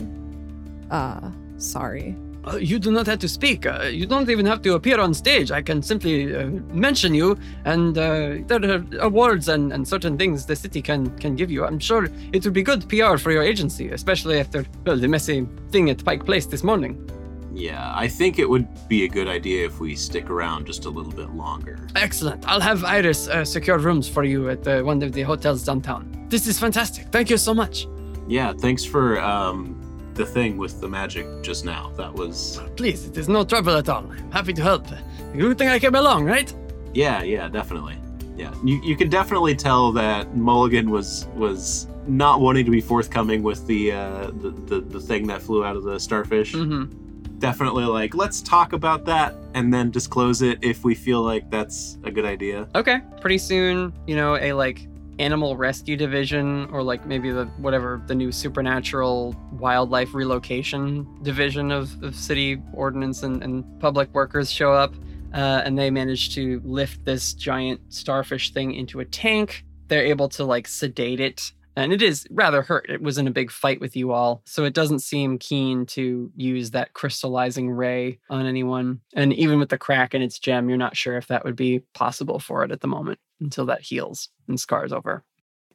[0.90, 2.16] Uh, sorry.
[2.48, 3.66] Uh, you do not have to speak.
[3.66, 5.50] Uh, you don't even have to appear on stage.
[5.50, 10.46] I can simply uh, mention you, and uh, there are awards and, and certain things
[10.46, 11.64] the city can can give you.
[11.64, 15.46] I'm sure it would be good PR for your agency, especially after well the messy
[15.70, 17.08] thing at Pike Place this morning.
[17.52, 20.90] Yeah, I think it would be a good idea if we stick around just a
[20.90, 21.88] little bit longer.
[21.96, 22.46] Excellent.
[22.46, 26.26] I'll have Iris uh, secure rooms for you at uh, one of the hotels downtown.
[26.28, 27.08] This is fantastic.
[27.08, 27.88] Thank you so much.
[28.28, 29.77] Yeah, thanks for um
[30.18, 31.92] the thing with the magic just now.
[31.96, 34.04] That was Please, it is no trouble at all.
[34.10, 34.84] I'm happy to help.
[35.32, 36.52] You think I came along, right?
[36.92, 37.96] yeah, yeah, definitely.
[38.36, 43.42] Yeah, you, you can definitely tell that Mulligan was was not wanting to be forthcoming
[43.42, 46.52] with the uh, the, the the thing that flew out of the starfish.
[46.52, 47.38] Mm-hmm.
[47.38, 51.98] Definitely like let's talk about that and then disclose it if we feel like that's
[52.04, 52.68] a good idea.
[52.74, 53.00] Okay.
[53.20, 54.88] Pretty soon, you know, a like
[55.18, 62.00] animal rescue division or like maybe the whatever the new supernatural wildlife relocation division of,
[62.02, 64.94] of city ordinance and, and public workers show up
[65.34, 69.64] uh, and they manage to lift this giant starfish thing into a tank.
[69.88, 72.86] They're able to like sedate it and it is rather hurt.
[72.88, 76.30] It was in a big fight with you all so it doesn't seem keen to
[76.36, 79.00] use that crystallizing ray on anyone.
[79.14, 81.80] And even with the crack in its gem you're not sure if that would be
[81.94, 85.24] possible for it at the moment until that heals and scars over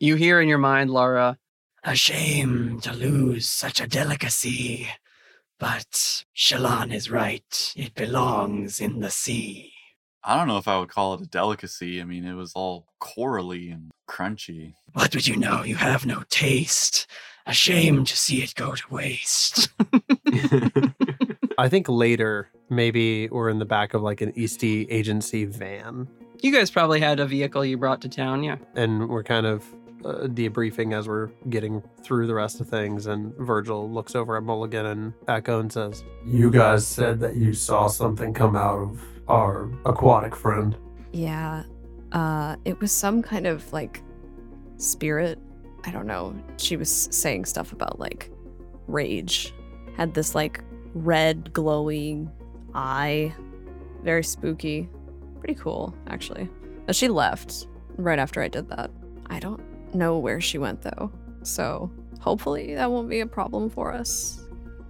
[0.04, 1.38] you hear in your mind Lara
[1.86, 4.90] A shame to lose such a delicacy.
[5.60, 7.74] But Shalon is right.
[7.78, 9.72] It belongs in the sea.
[10.22, 12.02] I don't know if I would call it a delicacy.
[12.02, 14.74] I mean, it was all corally and crunchy.
[14.92, 15.64] What would you know?
[15.64, 17.08] You have no taste.
[17.46, 19.70] A shame to see it go to waste.
[21.58, 26.10] I think later, maybe we're in the back of like an Eastey agency van,
[26.44, 29.66] you guys probably had a vehicle you brought to town yeah and we're kind of
[30.06, 33.08] uh, debriefing as we're getting through the rest of things.
[33.08, 37.54] And Virgil looks over at Mulligan and Echo and says, You guys said that you
[37.54, 40.76] saw something come out of our aquatic friend.
[41.12, 41.64] Yeah.
[42.12, 44.04] Uh it was some kind of like
[44.78, 45.40] spirit.
[45.86, 46.36] I don't know.
[46.58, 48.30] She was saying stuff about like
[48.88, 49.54] rage.
[49.96, 50.64] Had this like
[50.94, 52.32] red glowing
[52.74, 53.34] eye.
[54.04, 54.90] Very spooky.
[55.44, 56.50] Pretty cool, actually.
[56.88, 57.68] And she left
[57.98, 58.90] right after I did that.
[59.26, 59.62] I don't
[59.94, 61.12] know where she went though.
[61.44, 61.92] So
[62.22, 64.42] hopefully that won't be a problem for us.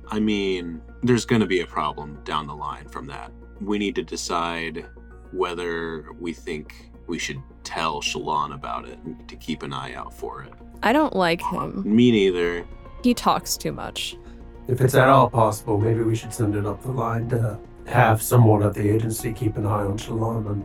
[0.10, 3.32] I mean, there's going to be a problem down the line from that.
[3.62, 4.86] We need to decide
[5.32, 10.14] whether we think we should tell Shalon about it and to keep an eye out
[10.14, 10.54] for it.
[10.84, 11.82] I don't like him.
[11.84, 12.64] Me neither.
[13.04, 14.18] He talks too much.
[14.68, 17.58] If it's at all possible, maybe we should send it up the line to
[17.88, 20.64] have someone at the agency keep an eye on Shalon and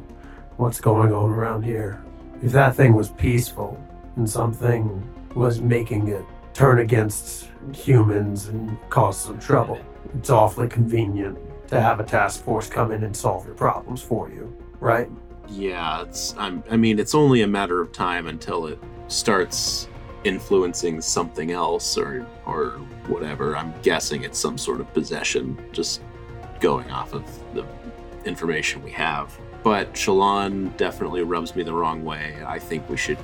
[0.56, 2.02] what's going on around here.
[2.42, 3.82] If that thing was peaceful
[4.16, 5.02] and something
[5.34, 9.78] was making it turn against humans and cause some trouble,
[10.14, 11.38] it's awfully convenient
[11.68, 15.08] to have a task force come in and solve your problems for you, right?
[15.48, 18.78] Yeah, it's I'm I mean, it's only a matter of time until it
[19.08, 19.88] starts
[20.24, 22.70] influencing something else or or
[23.06, 23.56] whatever.
[23.56, 26.02] I'm guessing it's some sort of possession just
[26.60, 27.24] going off of
[27.54, 27.66] the
[28.24, 29.36] information we have.
[29.62, 32.36] But Shalon definitely rubs me the wrong way.
[32.46, 33.18] I think we should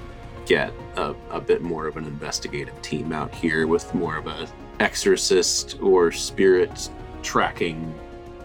[0.47, 4.47] get a, a bit more of an investigative team out here with more of a
[4.81, 6.91] exorcist or spirit
[7.23, 7.95] tracking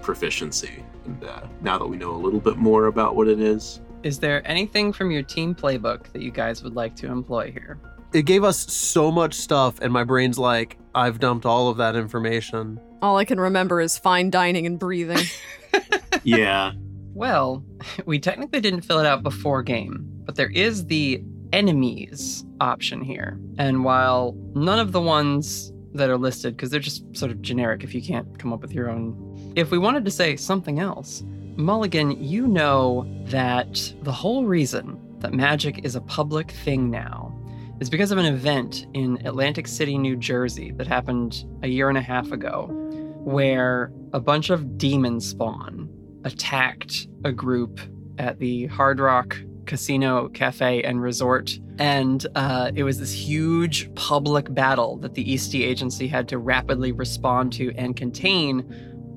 [0.02, 0.84] proficiency.
[1.06, 4.20] And uh, now that we know a little bit more about what it is, is
[4.20, 7.78] there anything from your team playbook that you guys would like to employ here
[8.14, 11.96] It gave us so much stuff, and my brain's like, I've dumped all of that
[11.96, 12.80] information.
[13.02, 15.26] All I can remember is fine dining and breathing.
[16.24, 16.74] yeah,
[17.14, 17.64] Well,
[18.06, 21.24] we technically didn't fill it out before game, but there is the
[21.54, 23.40] enemies option here.
[23.58, 27.84] And while none of the ones that are listed, because they're just sort of generic
[27.84, 31.24] if you can't come up with your own, if we wanted to say something else,
[31.56, 37.36] Mulligan, you know that the whole reason that magic is a public thing now
[37.80, 41.98] is because of an event in Atlantic City, New Jersey that happened a year and
[41.98, 42.68] a half ago,
[43.30, 45.88] where a bunch of demon spawn
[46.24, 47.80] attacked a group
[48.18, 49.38] at the Hard Rock
[49.68, 51.58] Casino, Cafe, and Resort.
[51.78, 56.92] And uh, it was this huge public battle that the Eastey Agency had to rapidly
[56.92, 58.66] respond to and contain,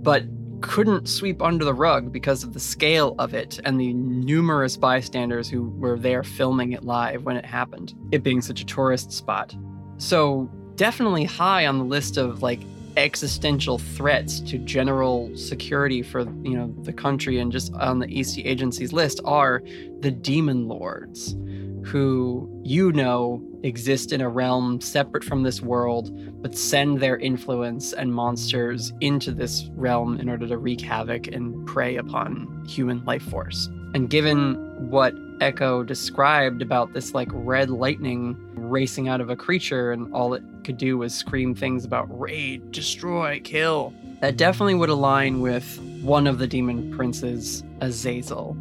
[0.02, 0.24] but
[0.60, 5.48] couldn't sweep under the rug because of the scale of it and the numerous bystanders
[5.48, 9.56] who were there filming it live when it happened, it being such a tourist spot.
[9.96, 12.60] So, definitely high on the list of like
[12.96, 18.44] existential threats to general security for you know the country and just on the Eastey
[18.44, 19.62] agency's list are
[20.00, 21.36] the demon lords
[21.84, 26.10] who you know exist in a realm separate from this world
[26.42, 31.66] but send their influence and monsters into this realm in order to wreak havoc and
[31.66, 34.54] prey upon human life force and given
[34.90, 40.34] what echo described about this like red lightning racing out of a creature and all
[40.34, 43.92] it could do was scream things about raid, destroy, kill.
[44.20, 48.56] That definitely would align with one of the demon princes, Azazel,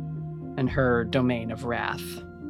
[0.57, 2.01] and her domain of wrath.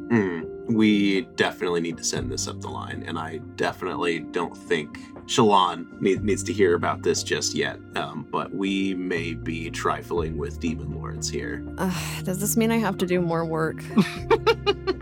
[0.09, 0.43] Hmm.
[0.73, 6.01] We definitely need to send this up the line, and I definitely don't think Shalon
[6.01, 7.79] need, needs to hear about this just yet.
[7.95, 11.65] Um, but we may be trifling with demon lords here.
[11.77, 13.83] Uh, does this mean I have to do more work?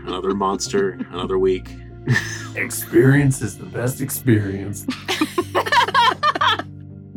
[0.06, 1.68] Another monster, another week.
[2.56, 4.86] Experience is the best experience.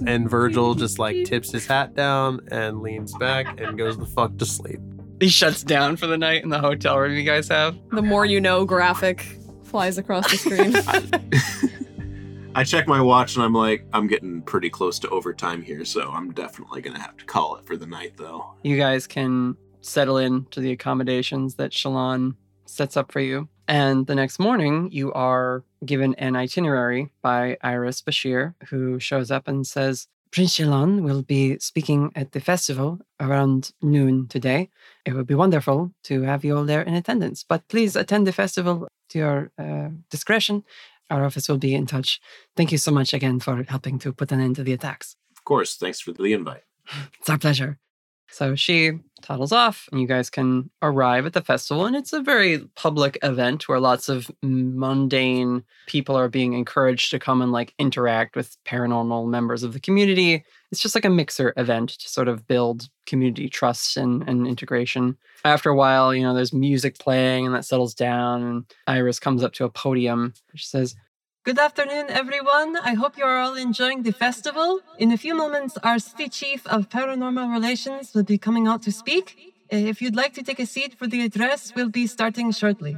[0.05, 4.37] And Virgil just like tips his hat down and leans back and goes the fuck
[4.37, 4.81] to sleep.
[5.23, 7.77] He shuts down for the night in the hotel room you guys have.
[7.91, 10.75] The more you know graphic flies across the screen.
[12.55, 16.11] I check my watch and I'm like, I'm getting pretty close to overtime here, so
[16.11, 18.53] I'm definitely gonna have to call it for the night though.
[18.63, 22.35] You guys can settle in to the accommodations that Shalon
[22.65, 23.47] sets up for you.
[23.69, 29.47] And the next morning, you are given an itinerary by Iris Bashir, who shows up
[29.47, 34.71] and says, Prince Shalon will be speaking at the festival around noon today.
[35.05, 38.31] It would be wonderful to have you all there in attendance, but please attend the
[38.31, 40.63] festival to your uh, discretion.
[41.09, 42.21] Our office will be in touch.
[42.55, 45.15] Thank you so much again for helping to put an end to the attacks.
[45.35, 46.63] Of course, thanks for the invite.
[47.19, 47.79] It's our pleasure.
[48.33, 51.85] So she toddles off, and you guys can arrive at the festival.
[51.85, 57.19] And it's a very public event where lots of mundane people are being encouraged to
[57.19, 60.43] come and like interact with paranormal members of the community.
[60.73, 65.17] It's just like a mixer event to sort of build community trust and, and integration.
[65.45, 68.41] After a while, you know, there's music playing and that settles down.
[68.41, 70.33] And Iris comes up to a podium.
[70.55, 70.95] She says,
[71.43, 72.75] Good afternoon, everyone.
[72.77, 74.79] I hope you're all enjoying the festival.
[74.97, 78.91] In a few moments, our city chief of paranormal relations will be coming out to
[78.91, 79.53] speak.
[79.69, 82.97] If you'd like to take a seat for the address, we'll be starting shortly.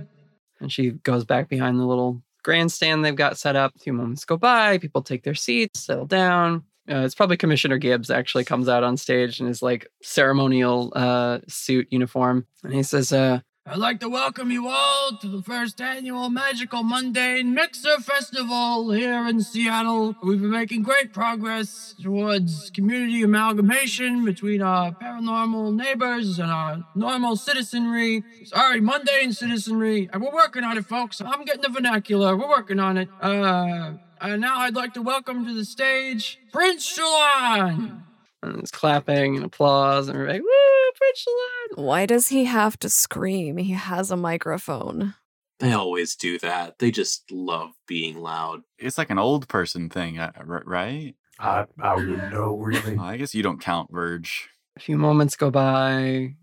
[0.61, 3.76] And she goes back behind the little grandstand they've got set up.
[3.76, 6.64] A few moments go by, people take their seats, settle down.
[6.90, 11.40] Uh, it's probably Commissioner Gibbs actually comes out on stage in his like ceremonial uh,
[11.48, 15.82] suit uniform, and he says, uh, I'd like to welcome you all to the first
[15.82, 20.16] annual Magical Mundane Mixer Festival here in Seattle.
[20.22, 27.38] We've been making great progress towards community amalgamation between our paranormal neighbors and our normal
[27.38, 28.24] citizenry.
[28.44, 30.12] Sorry, mundane citizenry.
[30.14, 31.20] We're working on it, folks.
[31.20, 32.38] I'm getting the vernacular.
[32.38, 33.10] We're working on it.
[33.20, 33.94] Uh,
[34.31, 38.02] and now I'd like to welcome to the stage Prince Shalon.
[38.43, 42.77] and it's clapping and applause, and we're like, "Woo, Prince Shalon!" Why does he have
[42.80, 43.57] to scream?
[43.57, 45.15] He has a microphone.
[45.60, 46.80] They always do that.
[46.80, 48.61] They just love being loud.
[48.77, 51.15] It's like an old person thing, uh, right?
[51.39, 52.97] I, I wouldn't know really.
[52.97, 54.49] I guess you don't count Verge.
[54.76, 56.35] A few moments go by.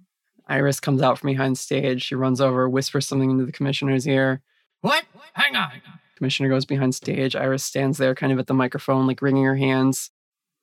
[0.49, 2.03] Iris comes out from behind stage.
[2.03, 4.41] She runs over, whispers something into the commissioner's ear.
[4.81, 5.05] What?
[5.35, 5.81] Hang on.
[6.23, 7.35] Commissioner goes behind stage.
[7.35, 10.13] Iris stands there, kind of at the microphone, like wringing her hands.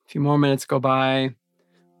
[0.06, 1.34] A few more minutes go by.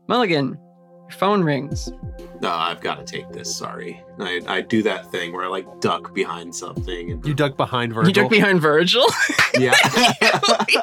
[0.08, 0.58] Mulligan,
[1.02, 1.92] your phone rings.
[2.40, 3.54] No, I've got to take this.
[3.54, 7.58] Sorry, I, I do that thing where I like duck behind something and You duck
[7.58, 8.08] behind Virgil.
[8.08, 9.04] You duck behind Virgil.
[9.58, 9.76] yeah.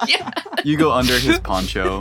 [0.06, 0.30] yeah.
[0.64, 2.00] You go under his poncho.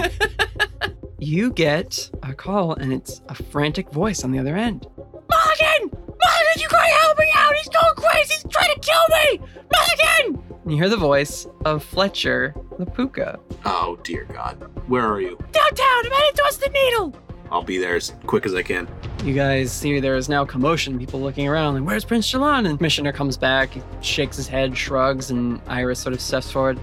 [1.18, 4.86] You get a call, and it's a frantic voice on the other end.
[5.30, 6.05] Mulligan!
[6.22, 7.54] Mulligan, you gotta help me out!
[7.54, 8.34] He's going crazy!
[8.34, 9.40] He's trying to kill me!
[9.72, 10.42] Mulligan!
[10.62, 13.38] And you hear the voice of Fletcher, the puka.
[13.64, 14.54] Oh dear God,
[14.88, 15.38] where are you?
[15.52, 16.06] Downtown!
[16.06, 17.14] I'm headed towards the needle!
[17.50, 18.88] I'll be there as quick as I can.
[19.24, 22.68] You guys see there is now commotion, people looking around, like, where's Prince Shalon?
[22.68, 23.70] And Commissioner comes back,
[24.00, 26.78] shakes his head, shrugs, and Iris sort of steps forward.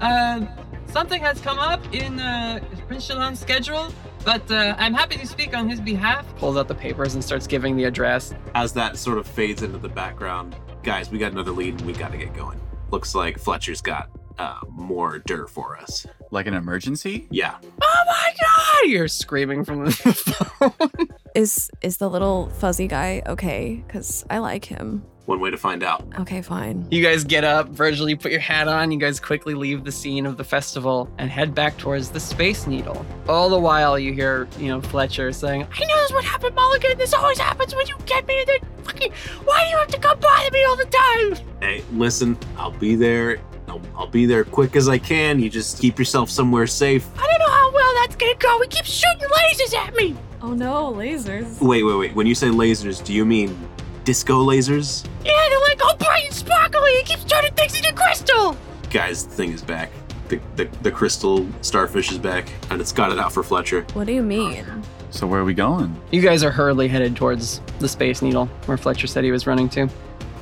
[0.00, 0.46] Uh,
[0.86, 3.92] something has come up in uh, Prince Shalon's schedule,
[4.26, 6.26] but uh, I'm happy to speak on his behalf.
[6.36, 8.34] Pulls out the papers and starts giving the address.
[8.56, 11.92] As that sort of fades into the background, guys, we got another lead and we
[11.92, 12.60] got to get going.
[12.90, 16.06] Looks like Fletcher's got uh, more dirt for us.
[16.30, 17.26] Like an emergency?
[17.30, 17.56] Yeah.
[17.82, 18.90] Oh my god!
[18.90, 21.08] You're screaming from the phone.
[21.34, 23.82] Is is the little fuzzy guy okay?
[23.86, 25.04] Because I like him.
[25.26, 26.06] One way to find out.
[26.20, 26.86] Okay, fine.
[26.88, 29.90] You guys get up, Virgil, you put your hat on, you guys quickly leave the
[29.90, 33.04] scene of the festival and head back towards the Space Needle.
[33.28, 36.96] All the while you hear, you know, Fletcher saying, I know this would happen, Mulligan!
[36.96, 39.12] This always happens when you get me and then fucking.
[39.44, 41.46] Why do you have to come bother me all the time?
[41.60, 43.40] Hey, listen, I'll be there.
[43.68, 45.40] I'll, I'll be there quick as I can.
[45.40, 47.06] You just keep yourself somewhere safe.
[47.18, 48.60] I don't know how well that's gonna go.
[48.62, 50.16] He keeps shooting lasers at me!
[50.42, 51.60] Oh no, lasers.
[51.60, 52.14] Wait, wait, wait.
[52.14, 53.56] When you say lasers, do you mean
[54.04, 55.04] disco lasers?
[55.24, 56.92] Yeah, they're like all bright and sparkly.
[56.98, 58.56] He keeps turning things into crystal.
[58.90, 59.90] Guys, the thing is back.
[60.28, 63.82] The, the, the crystal starfish is back, and it's got it out for Fletcher.
[63.94, 64.64] What do you mean?
[65.10, 65.94] So where are we going?
[66.10, 69.68] You guys are hurriedly headed towards the Space Needle, where Fletcher said he was running
[69.70, 69.88] to.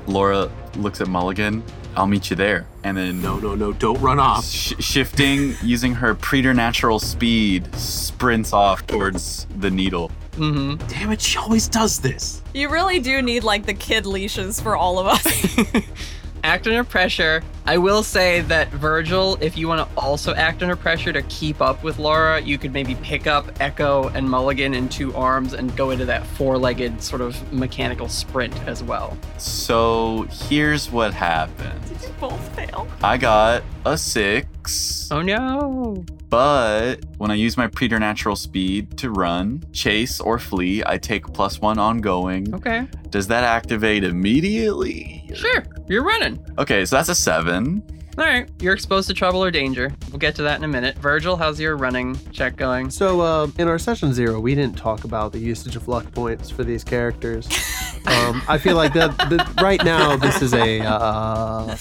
[0.07, 1.63] Lara looks at Mulligan.
[1.97, 2.66] I'll meet you there.
[2.83, 4.45] And then No, no, no, don't run off.
[4.45, 10.11] sh- shifting, using her preternatural speed, sprints off towards the needle.
[10.33, 10.87] Mm-hmm.
[10.89, 12.43] Damn it, she always does this.
[12.53, 15.57] You really do need like the kid leashes for all of us.
[16.45, 17.43] act under pressure.
[17.66, 21.62] I will say that Virgil, if you want to also act under pressure to keep
[21.62, 25.75] up with Lara, you could maybe pick up Echo and Mulligan in two arms and
[25.75, 29.16] go into that four-legged sort of mechanical sprint as well.
[29.39, 31.81] So here's what happened.
[31.87, 32.87] Did you Both fail.
[33.03, 35.09] I got a six.
[35.11, 36.05] Oh no.
[36.35, 41.61] But when I use my preternatural speed to run, chase, or flee, I take plus
[41.61, 42.52] one ongoing.
[42.52, 42.89] Okay.
[43.11, 45.31] Does that activate immediately?
[45.32, 45.65] Sure.
[45.89, 46.44] You're running.
[46.59, 47.85] Okay, so that's a seven.
[48.16, 48.49] All right.
[48.61, 49.93] You're exposed to trouble or danger.
[50.11, 50.97] We'll get to that in a minute.
[50.99, 52.91] Virgil, how's your running check going?
[52.91, 56.49] So, uh, in our session zero, we didn't talk about the usage of luck points
[56.49, 57.47] for these characters.
[58.07, 61.77] um, I feel like that, that right now this is a uh,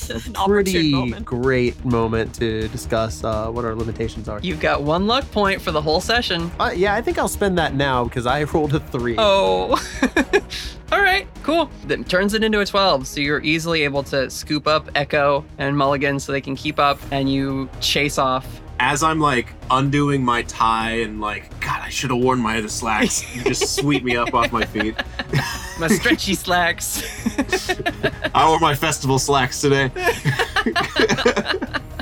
[0.46, 1.26] pretty moment.
[1.26, 4.40] great moment to discuss uh, what our limitations are.
[4.40, 6.52] You've got one luck point for the whole session.
[6.60, 9.16] Uh, yeah, I think I'll spend that now because I rolled a three.
[9.20, 9.80] Oh.
[10.94, 11.72] All right, cool.
[11.88, 13.08] That turns it into a 12.
[13.08, 17.00] So you're easily able to scoop up Echo and Mulligan so they can keep up
[17.10, 18.62] and you chase off.
[18.80, 22.68] As I'm like undoing my tie and like, God, I should have worn my other
[22.68, 23.36] slacks.
[23.36, 24.96] You just sweep me up off my feet.
[25.80, 27.02] My stretchy slacks.
[28.36, 29.90] I wore my festival slacks today.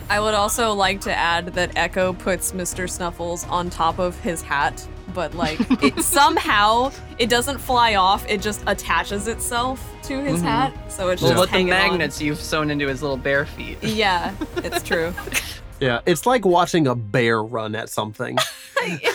[0.10, 2.90] I would also like to add that Echo puts Mr.
[2.90, 8.42] Snuffles on top of his hat, but like it somehow it doesn't fly off, it
[8.42, 10.44] just attaches itself to his Mhm.
[10.44, 10.92] hat.
[10.92, 11.80] So it's well, just with the hanging on.
[11.92, 13.78] magnets you've sewn into his little bare feet.
[13.84, 15.14] Yeah, it's true.
[15.80, 18.38] Yeah, it's like watching a bear run at something,
[18.88, 19.12] yeah.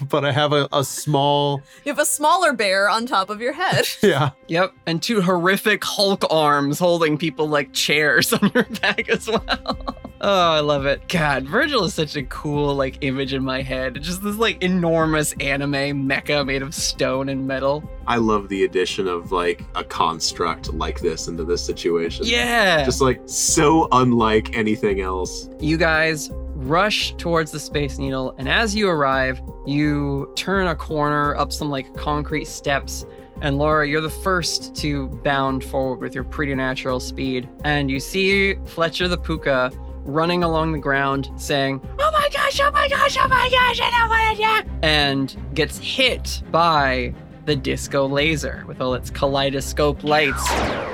[0.08, 1.62] but I have a, a small.
[1.84, 3.86] You have a smaller bear on top of your head.
[4.02, 4.30] Yeah.
[4.48, 9.96] Yep, and two horrific Hulk arms holding people like chairs on your back as well.
[10.20, 11.08] Oh, I love it.
[11.08, 14.00] God, Virgil is such a cool like image in my head.
[14.02, 17.88] Just this like enormous anime mecha made of stone and metal.
[18.06, 22.26] I love the addition of like a construct like this into this situation.
[22.26, 22.84] Yeah.
[22.84, 25.48] Just like so unlike anything else.
[25.60, 26.30] You guys
[26.62, 31.70] rush towards the Space Needle, and as you arrive, you turn a corner up some
[31.70, 33.04] like concrete steps.
[33.40, 37.48] And Lara, you're the first to bound forward with your preternatural speed.
[37.64, 39.72] And you see Fletcher the Puka
[40.04, 43.90] running along the ground saying, Oh my gosh, oh my gosh, oh my gosh, I
[43.90, 44.70] know what I do.
[44.82, 47.14] And gets hit by
[47.44, 50.91] the disco laser with all its kaleidoscope lights.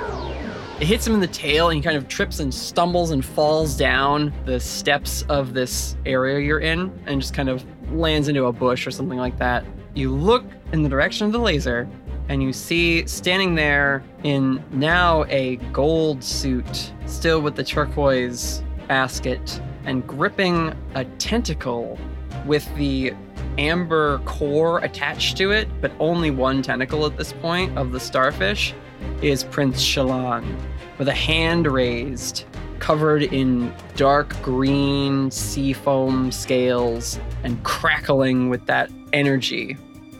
[0.80, 3.76] It hits him in the tail and he kind of trips and stumbles and falls
[3.76, 8.52] down the steps of this area you're in and just kind of lands into a
[8.52, 9.64] bush or something like that.
[9.94, 11.88] You look in the direction of the laser
[12.28, 19.60] and you see standing there in now a gold suit, still with the turquoise basket,
[19.84, 21.98] and gripping a tentacle
[22.46, 23.12] with the
[23.58, 28.74] amber core attached to it, but only one tentacle at this point of the starfish,
[29.22, 30.56] is Prince Shalon
[30.98, 32.44] with a hand raised,
[32.78, 39.76] covered in dark green seafoam scales and crackling with that energy.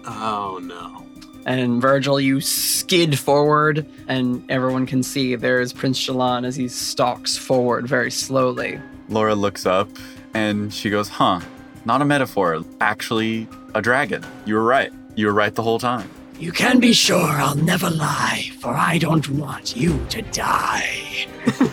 [0.07, 1.05] Oh no.
[1.47, 7.39] And Virgil, you skid forward, and everyone can see there's Prince Shalon as he stalks
[7.39, 8.79] forward very slowly.
[9.09, 9.89] Lara looks up
[10.35, 11.41] and she goes, Huh,
[11.85, 14.25] not a metaphor, actually a dragon.
[14.45, 14.93] You were right.
[15.15, 16.11] You were right the whole time.
[16.39, 21.27] You can be sure I'll never lie, for I don't want you to die.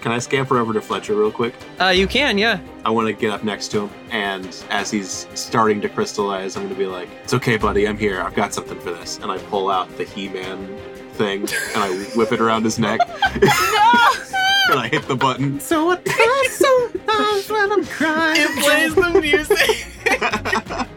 [0.00, 1.54] Can I scamper over to Fletcher real quick?
[1.80, 2.58] Uh, you can, yeah.
[2.84, 6.64] I want to get up next to him, and as he's starting to crystallize, I'm
[6.64, 7.86] going to be like, "It's okay, buddy.
[7.86, 8.20] I'm here.
[8.20, 10.76] I've got something for this." And I pull out the He-Man
[11.12, 12.98] thing, and I whip it around his neck.
[13.34, 15.60] and I hit the button.
[15.60, 18.40] So what sometimes when I'm crying.
[18.40, 20.88] It plays the music.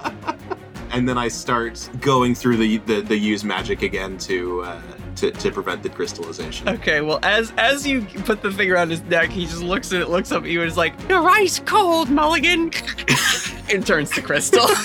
[0.96, 4.82] and then I start going through the the, the use magic again to, uh,
[5.18, 6.70] to to prevent the crystallization.
[6.70, 10.02] Okay, well, as as you put the thing around his neck, he just looks at
[10.02, 12.72] it, looks up at you, and is like, "You're ice cold, Mulligan,"
[13.72, 14.68] and turns to crystal.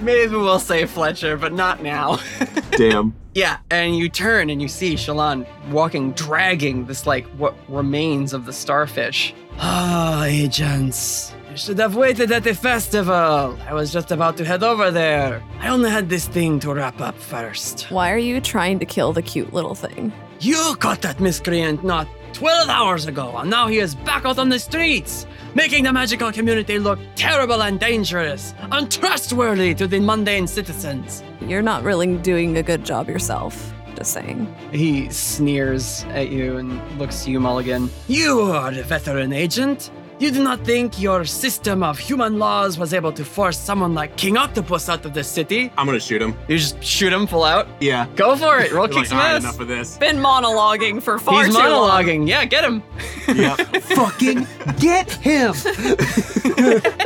[0.00, 2.18] Maybe we'll say Fletcher, but not now.
[2.72, 3.14] Damn.
[3.34, 8.46] yeah, and you turn and you see Shalon walking, dragging this like what remains of
[8.46, 9.34] the starfish.
[9.58, 11.32] Ah, agents.
[11.56, 13.58] Should have waited at the festival.
[13.66, 15.42] I was just about to head over there.
[15.58, 17.90] I only had this thing to wrap up first.
[17.90, 20.12] Why are you trying to kill the cute little thing?
[20.38, 24.50] You caught that miscreant not 12 hours ago, and now he is back out on
[24.50, 31.22] the streets, making the magical community look terrible and dangerous, untrustworthy to the mundane citizens.
[31.40, 33.72] You're not really doing a good job yourself.
[33.94, 34.54] Just saying.
[34.72, 37.88] He sneers at you and looks to you, Mulligan.
[38.08, 39.90] You are a veteran agent.
[40.18, 44.16] You do not think your system of human laws was able to force someone like
[44.16, 45.70] King Octopus out of the city?
[45.76, 46.34] I'm gonna shoot him.
[46.48, 47.68] You just shoot him full out.
[47.80, 48.06] Yeah.
[48.16, 48.72] Go for it.
[48.72, 49.42] Roll kick Like, some ass.
[49.42, 49.98] enough of this.
[49.98, 51.90] Been monologuing for far He's too long.
[51.90, 52.26] monologuing.
[52.26, 52.82] Yeah, get him.
[53.28, 53.58] Yep.
[53.96, 54.46] Fucking
[54.78, 55.52] get him!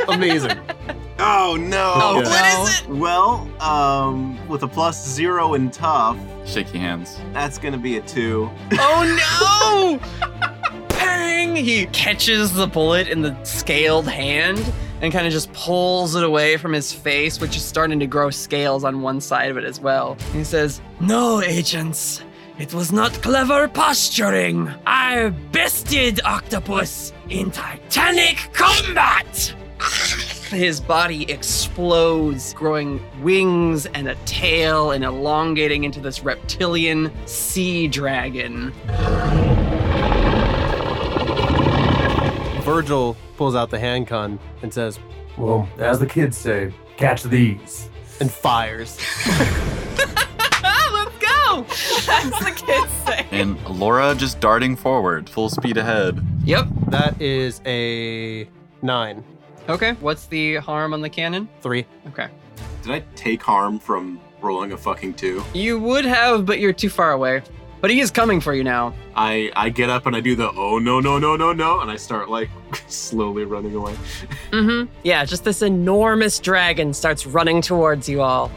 [0.07, 0.51] Amazing.
[1.17, 1.93] oh no.
[1.95, 2.29] Oh, Yeah.
[2.29, 2.87] what is it?
[2.89, 7.17] Well, um, with a plus zero in tough, Shaky hands.
[7.33, 8.49] that's gonna be a two.
[8.73, 10.60] Oh no!
[11.01, 11.55] Bang!
[11.55, 14.71] He catches the bullet in the scaled hand
[15.01, 18.29] and kind of just pulls it away from his face, which is starting to grow
[18.29, 20.15] scales on one side of it as well.
[20.31, 22.23] He says, No, agents.
[22.59, 24.71] It was not clever posturing.
[24.85, 29.55] I bested Octopus in titanic combat.
[30.51, 38.71] his body explodes, growing wings and a tail and elongating into this reptilian sea dragon.
[42.61, 44.99] Virgil pulls out the handgun and says,
[45.37, 47.89] Well, as the kids say, catch these.
[48.19, 48.97] and fires.
[50.93, 51.65] Let's go!
[52.05, 53.25] That's the kids say.
[53.31, 56.23] And Laura just darting forward, full speed ahead.
[56.43, 56.67] Yep.
[56.89, 58.47] That is a
[58.81, 59.23] nine.
[59.69, 59.93] Okay.
[59.93, 61.47] What's the harm on the cannon?
[61.61, 61.85] Three.
[62.07, 62.27] Okay.
[62.83, 65.43] Did I take harm from rolling a fucking two?
[65.53, 67.43] You would have, but you're too far away.
[67.81, 68.93] But he is coming for you now.
[69.15, 71.89] I I get up and I do the oh no no no no no and
[71.89, 72.49] I start like
[72.87, 73.95] slowly running away.
[74.51, 74.91] Mm-hmm.
[75.03, 78.51] Yeah, just this enormous dragon starts running towards you all.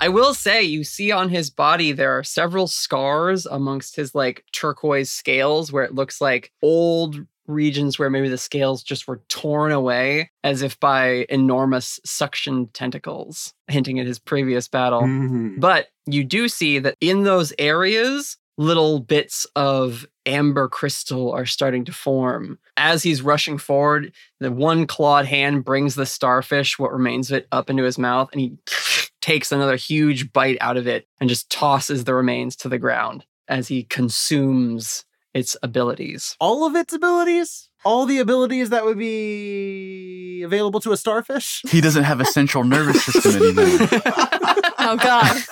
[0.00, 4.44] I will say, you see on his body there are several scars amongst his like
[4.52, 9.72] turquoise scales where it looks like old regions where maybe the scales just were torn
[9.72, 15.02] away as if by enormous suction tentacles, hinting at his previous battle.
[15.02, 15.60] Mhm.
[15.60, 21.84] But you do see that in those areas, little bits of amber crystal are starting
[21.84, 22.58] to form.
[22.76, 27.48] As he's rushing forward, the one clawed hand brings the starfish, what remains of it,
[27.52, 28.52] up into his mouth, and he
[29.20, 33.24] takes another huge bite out of it and just tosses the remains to the ground
[33.48, 35.04] as he consumes
[35.34, 36.36] its abilities.
[36.40, 37.68] All of its abilities?
[37.84, 41.60] All the abilities that would be available to a starfish?
[41.68, 43.88] He doesn't have a central nervous system anymore.
[44.86, 45.42] Oh god.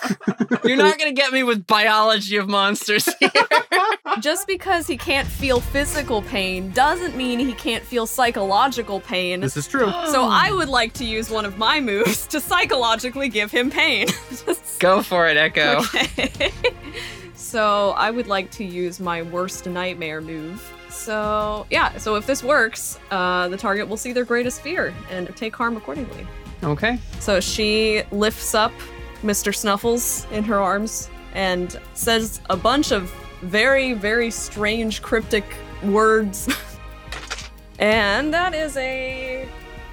[0.62, 3.30] You're not going to get me with biology of monsters here.
[4.20, 9.40] Just because he can't feel physical pain doesn't mean he can't feel psychological pain.
[9.40, 9.90] This is true.
[10.10, 14.06] So I would like to use one of my moves to psychologically give him pain.
[14.80, 15.82] Go for it, Echo.
[15.94, 16.52] Okay.
[17.52, 20.72] So I would like to use my worst nightmare move.
[20.88, 25.28] So yeah, so if this works, uh, the target will see their greatest fear and
[25.36, 26.26] take harm accordingly.
[26.64, 26.98] Okay.
[27.20, 28.72] So she lifts up
[29.22, 29.54] Mr.
[29.54, 33.12] Snuffles in her arms and says a bunch of
[33.42, 35.44] very, very strange cryptic
[35.82, 36.48] words.
[37.78, 39.46] and that is a.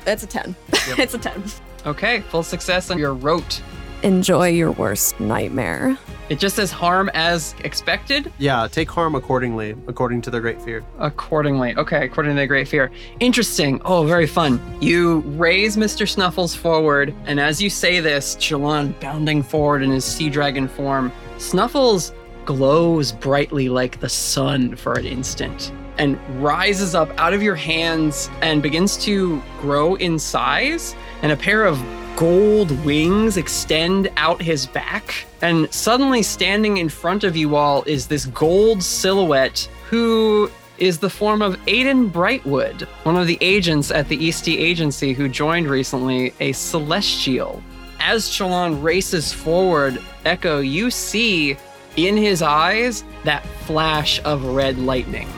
[0.07, 0.55] It's a 10.
[0.97, 1.43] it's a 10.
[1.85, 3.61] Okay, full success on your rote.
[4.03, 5.97] Enjoy your worst nightmare.
[6.29, 10.83] It just says harm as expected Yeah, take harm accordingly, according to their great fear.
[10.99, 11.75] accordingly.
[11.75, 12.91] Okay, according to the great fear.
[13.19, 13.81] Interesting.
[13.83, 14.61] Oh, very fun.
[14.79, 16.07] You raise Mr.
[16.07, 21.11] Snuffles forward, and as you say this, Shalon bounding forward in his sea dragon form,
[21.37, 22.13] Snuffles
[22.45, 28.29] glows brightly like the sun for an instant and rises up out of your hands
[28.41, 31.77] and begins to grow in size, and a pair of
[32.19, 35.25] gold wings extend out his back.
[35.41, 41.09] And suddenly, standing in front of you all is this gold silhouette who is the
[41.09, 46.33] form of Aiden Brightwood, one of the agents at the Eastey Agency who joined recently,
[46.41, 47.63] a celestial.
[48.01, 51.55] As Shalon races forward, Echo, you see
[51.95, 55.29] in his eyes that flash of red lightning.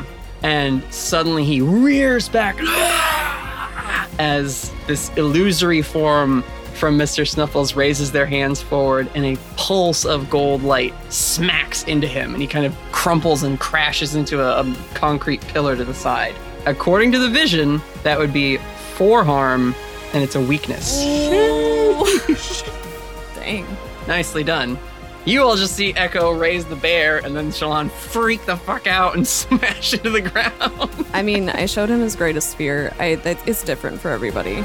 [0.41, 2.56] And suddenly he rears back
[4.18, 6.44] as this illusory form
[6.82, 7.28] from Mr.
[7.28, 12.41] Snuffles raises their hands forward and a pulse of gold light smacks into him and
[12.41, 16.34] he kind of crumples and crashes into a, a concrete pillar to the side.
[16.66, 18.58] According to the vision, that would be
[18.95, 19.76] four harm
[20.14, 21.03] and it's a weakness.
[23.36, 23.68] Dang.
[24.08, 24.80] Nicely done.
[25.24, 29.16] You all just see Echo raise the bear and then Shalon freak the fuck out
[29.16, 31.06] and smash into the ground.
[31.14, 32.91] I mean, I showed him his greatest fear.
[32.98, 34.64] I that it's different for everybody.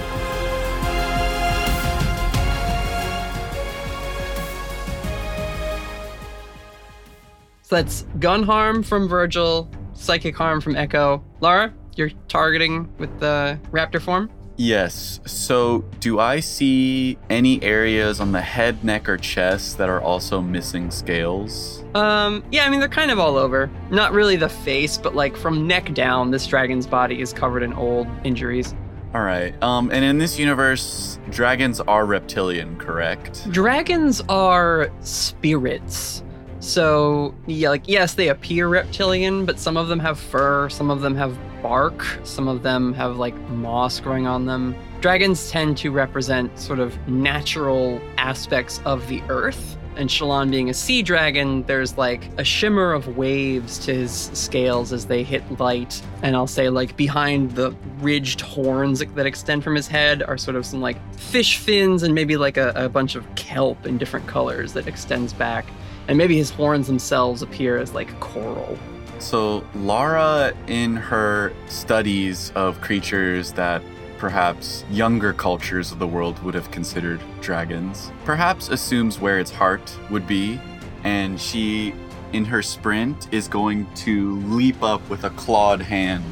[7.67, 11.25] So that's gun harm from Virgil, psychic harm from Echo.
[11.41, 14.31] Lara, you're targeting with the raptor form?
[14.57, 15.19] Yes.
[15.27, 20.41] So, do I see any areas on the head, neck, or chest that are also
[20.41, 21.83] missing scales?
[21.97, 23.69] Um, yeah, I mean they're kind of all over.
[23.91, 27.73] Not really the face, but like from neck down, this dragon's body is covered in
[27.73, 28.77] old injuries.
[29.13, 29.61] All right.
[29.61, 33.51] Um, and in this universe, dragons are reptilian, correct?
[33.51, 36.23] Dragons are spirits.
[36.67, 41.01] So, yeah, like yes, they appear reptilian, but some of them have fur, some of
[41.01, 44.75] them have bark, some of them have like moss growing on them.
[45.01, 49.79] Dragons tend to represent sort of natural aspects of the earth.
[49.95, 54.93] And Shalon being a sea dragon, there's like a shimmer of waves to his scales
[54.93, 56.03] as they hit light.
[56.23, 60.57] And I'll say, like, behind the ridged horns that extend from his head are sort
[60.57, 64.27] of some like fish fins and maybe like a, a bunch of kelp in different
[64.27, 65.65] colors that extends back.
[66.09, 68.79] And maybe his horns themselves appear as like coral.
[69.19, 73.83] So, Lara, in her studies of creatures that
[74.19, 79.97] perhaps younger cultures of the world would have considered dragons, perhaps assumes where its heart
[80.11, 80.61] would be,
[81.05, 81.95] and she,
[82.33, 86.25] in her sprint, is going to leap up with a clawed hand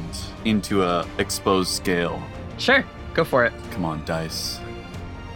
[0.45, 2.21] into a exposed scale.
[2.57, 3.53] Sure, go for it.
[3.71, 4.59] Come on, dice.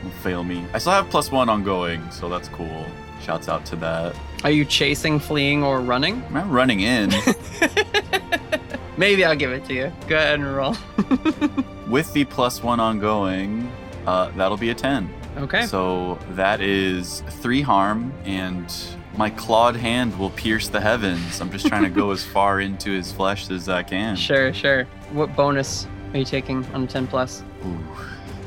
[0.01, 0.65] Don't fail me.
[0.73, 2.85] I still have plus one ongoing, so that's cool.
[3.21, 4.15] Shouts out to that.
[4.43, 6.23] Are you chasing, fleeing, or running?
[6.33, 7.11] I'm running in.
[8.97, 9.91] Maybe I'll give it to you.
[10.07, 10.75] Go ahead and roll.
[11.89, 13.69] With the plus one ongoing,
[14.05, 15.13] uh, that'll be a 10.
[15.37, 15.65] Okay.
[15.65, 18.73] So that is three harm, and
[19.17, 21.41] my clawed hand will pierce the heavens.
[21.41, 24.15] I'm just trying to go as far into his flesh as I can.
[24.15, 24.85] Sure, sure.
[25.11, 27.43] What bonus are you taking on a 10 plus?
[27.65, 27.77] Ooh,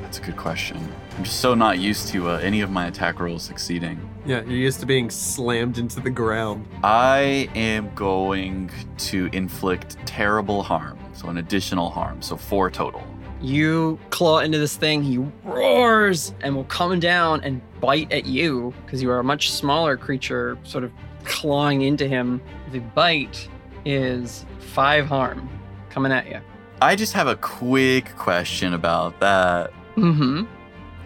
[0.00, 0.90] that's a good question.
[1.16, 4.08] I'm just so not used to uh, any of my attack rolls succeeding.
[4.24, 6.66] Yeah, you're used to being slammed into the ground.
[6.82, 13.02] I am going to inflict terrible harm, so an additional harm, so four total.
[13.42, 18.72] You claw into this thing, he roars and will come down and bite at you
[18.84, 20.92] because you are a much smaller creature, sort of
[21.24, 22.40] clawing into him.
[22.70, 23.48] The bite
[23.84, 25.48] is five harm
[25.90, 26.40] coming at you.
[26.80, 29.72] I just have a quick question about that.
[29.96, 30.44] Mm hmm.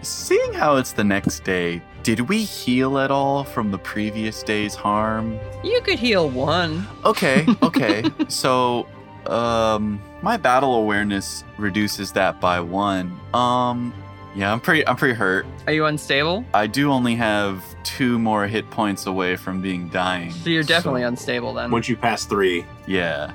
[0.06, 4.76] Seeing how it's the next day, did we heal at all from the previous day's
[4.76, 5.36] harm?
[5.64, 6.86] You could heal one.
[7.04, 8.04] Okay, okay.
[8.28, 8.86] so,
[9.26, 13.18] um, my battle awareness reduces that by one.
[13.34, 13.92] Um,
[14.36, 15.44] yeah, I'm pretty, I'm pretty hurt.
[15.66, 16.44] Are you unstable?
[16.54, 20.30] I do only have two more hit points away from being dying.
[20.30, 21.72] So you're definitely unstable then.
[21.72, 23.32] Once you pass three, Yeah.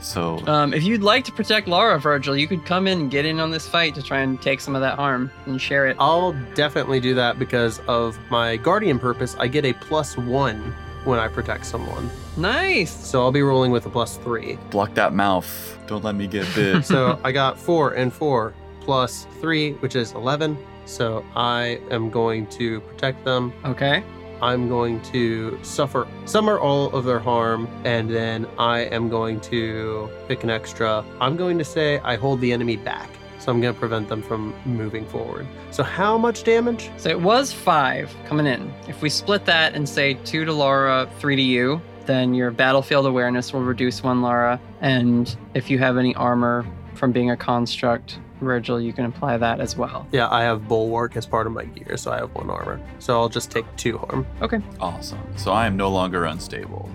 [0.00, 3.24] So, Um, if you'd like to protect Lara, Virgil, you could come in and get
[3.24, 5.96] in on this fight to try and take some of that harm and share it.
[5.98, 9.36] I'll definitely do that because of my guardian purpose.
[9.38, 10.74] I get a plus one
[11.04, 12.10] when I protect someone.
[12.36, 12.90] Nice.
[13.06, 14.58] So I'll be rolling with a plus three.
[14.70, 15.78] block that mouth.
[15.86, 16.84] Don't let me get bit.
[16.84, 20.56] So I got four and four plus three, which is 11.
[20.84, 23.52] So I am going to protect them.
[23.64, 24.02] Okay.
[24.42, 29.40] I'm going to suffer some or all of their harm, and then I am going
[29.42, 31.04] to pick an extra.
[31.20, 33.08] I'm going to say I hold the enemy back.
[33.38, 35.46] So I'm going to prevent them from moving forward.
[35.70, 36.90] So how much damage?
[36.96, 38.72] So it was five coming in.
[38.88, 43.06] If we split that and say two to Lara, three to you, then your battlefield
[43.06, 44.60] awareness will reduce one Lara.
[44.80, 49.60] And if you have any armor from being a construct, Virgil, you can apply that
[49.60, 50.06] as well.
[50.12, 52.80] Yeah, I have bulwark as part of my gear, so I have one armor.
[52.98, 54.26] So I'll just take two harm.
[54.42, 54.60] Okay.
[54.80, 55.18] Awesome.
[55.36, 56.90] So I am no longer unstable.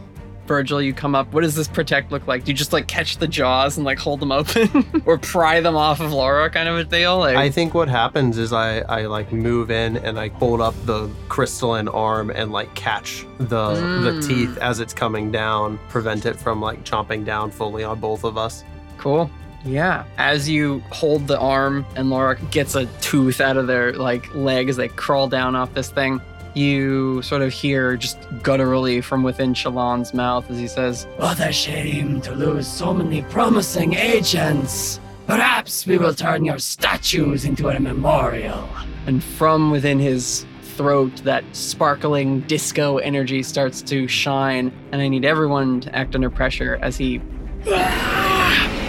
[0.48, 1.32] Virgil, you come up.
[1.32, 2.44] What does this protect look like?
[2.44, 5.78] Do you just like catch the jaws and like hold them open, or pry them
[5.78, 7.20] off of Lara, kind of a deal?
[7.20, 10.74] Like, I think what happens is I, I like move in and I hold up
[10.86, 14.28] the crystalline arm and like catch the the Mm.
[14.28, 18.38] teeth as it's coming down, prevent it from like chomping down fully on both of
[18.38, 18.66] us.
[18.98, 19.30] Cool.
[19.66, 20.06] Yeah.
[20.18, 24.70] As you hold the arm and Lara gets a tooth out of their like leg
[24.70, 26.22] as they crawl down off this thing,
[26.54, 31.52] you sort of hear just gutturally from within Shalon's mouth as he says, What a
[31.52, 35.00] shame to lose so many promising agents.
[35.28, 38.68] Perhaps we will turn your statues into a memorial.
[39.06, 44.72] and from within his throat, that sparkling disco energy starts to shine.
[44.92, 47.22] And I need everyone to act under pressure as he
[47.68, 48.81] ah!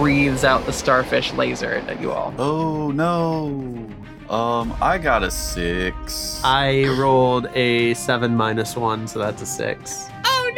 [0.00, 2.32] Breathes out the starfish laser at you all.
[2.38, 3.46] Oh no.
[4.32, 6.40] Um, I got a six.
[6.44, 10.08] I rolled a seven minus one, so that's a six.
[10.24, 10.50] Oh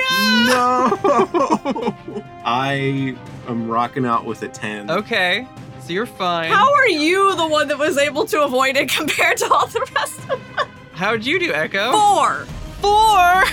[0.50, 2.24] no, No!
[2.44, 3.16] I
[3.48, 4.90] am rocking out with a ten.
[4.90, 5.46] Okay,
[5.80, 6.50] so you're fine.
[6.50, 9.86] How are you the one that was able to avoid it compared to all the
[9.94, 10.68] rest of them?
[10.92, 11.92] How'd you do, Echo?
[11.92, 12.44] Four.
[12.80, 13.44] Four.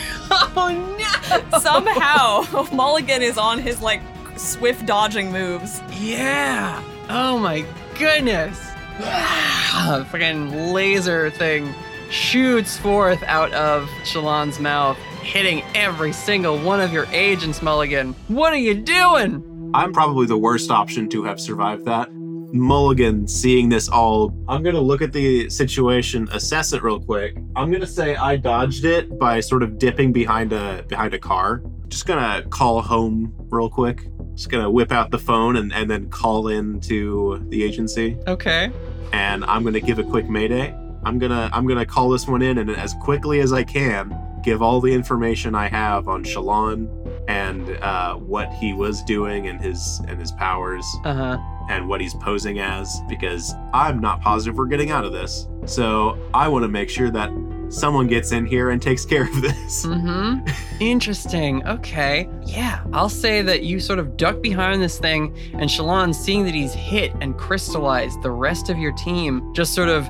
[0.60, 1.60] Oh no!
[1.60, 2.44] Somehow,
[2.74, 4.02] Mulligan is on his like
[4.38, 5.82] swift dodging moves.
[6.00, 6.82] Yeah.
[7.10, 7.66] Oh my
[7.98, 8.60] goodness.
[9.00, 11.74] Ah, Fucking laser thing
[12.10, 18.14] shoots forth out of Shalon's mouth, hitting every single one of your agents, Mulligan.
[18.28, 19.72] What are you doing?
[19.74, 22.10] I'm probably the worst option to have survived that.
[22.54, 27.36] Mulligan, seeing this all, I'm gonna look at the situation, assess it real quick.
[27.58, 31.62] I'm gonna say I dodged it by sort of dipping behind a behind a car.
[31.90, 34.08] Just gonna call home real quick.
[34.38, 38.18] Just gonna whip out the phone and, and then call in to the agency.
[38.28, 38.72] Okay.
[39.12, 40.74] and I'm gonna give a quick mayday.
[41.04, 44.62] I'm gonna I'm gonna call this one in and as quickly as I can give
[44.62, 46.88] all the information I have on Shalon
[47.28, 51.38] and uh, what he was doing and his and his powers Uh huh.
[51.70, 55.48] and what he's posing as because I'm not positive we're getting out of this.
[55.66, 57.30] So I want to make sure that
[57.70, 59.86] someone gets in here and takes care of this.
[59.86, 60.48] Mm-hmm.
[60.82, 61.66] Interesting.
[61.68, 62.28] Okay.
[62.46, 62.84] Yeah.
[62.94, 66.74] I'll say that you sort of duck behind this thing, and Shalon, seeing that he's
[66.74, 70.08] hit and crystallized the rest of your team, just sort of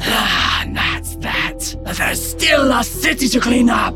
[0.00, 1.76] Ah, that's that.
[1.96, 3.94] There's still a city to clean up.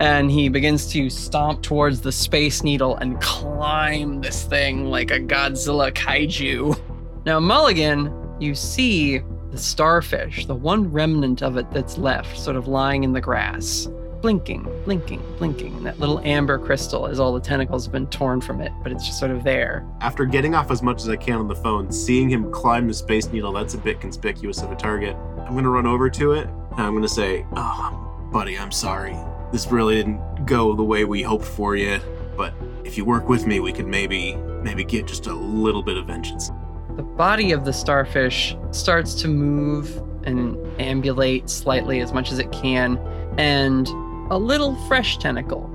[0.00, 5.18] and he begins to stomp towards the space needle and climb this thing like a
[5.20, 6.78] Godzilla kaiju.
[7.24, 9.20] Now, Mulligan, you see
[9.52, 13.86] the starfish, the one remnant of it that's left, sort of lying in the grass,
[14.22, 15.82] blinking, blinking, blinking.
[15.82, 19.06] That little amber crystal as all the tentacles have been torn from it, but it's
[19.06, 19.86] just sort of there.
[20.00, 22.94] After getting off as much as I can on the phone, seeing him climb the
[22.94, 25.14] space needle, that's a bit conspicuous of a target.
[25.46, 29.14] I'm gonna run over to it and I'm gonna say, Oh, buddy, I'm sorry.
[29.52, 32.00] This really didn't go the way we hoped for you,
[32.38, 35.98] but if you work with me, we could maybe, maybe get just a little bit
[35.98, 36.50] of vengeance.
[36.96, 42.52] The body of the starfish starts to move and ambulate slightly as much as it
[42.52, 42.98] can,
[43.38, 43.88] and
[44.30, 45.74] a little fresh tentacle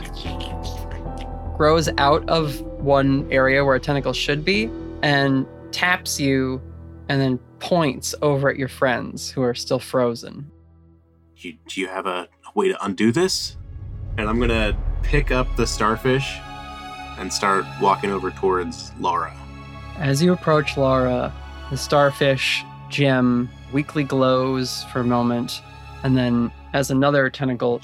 [1.58, 4.70] grows out of one area where a tentacle should be
[5.02, 6.62] and taps you
[7.10, 10.52] and then points over at your friends who are still frozen.
[11.38, 13.58] You, do you have a, a way to undo this?
[14.18, 16.38] And I'm gonna pick up the starfish
[17.18, 19.36] and start walking over towards Lara.
[20.00, 21.34] As you approach Lara,
[21.72, 25.62] the starfish gem weakly glows for a moment,
[26.04, 27.82] and then as another tentacle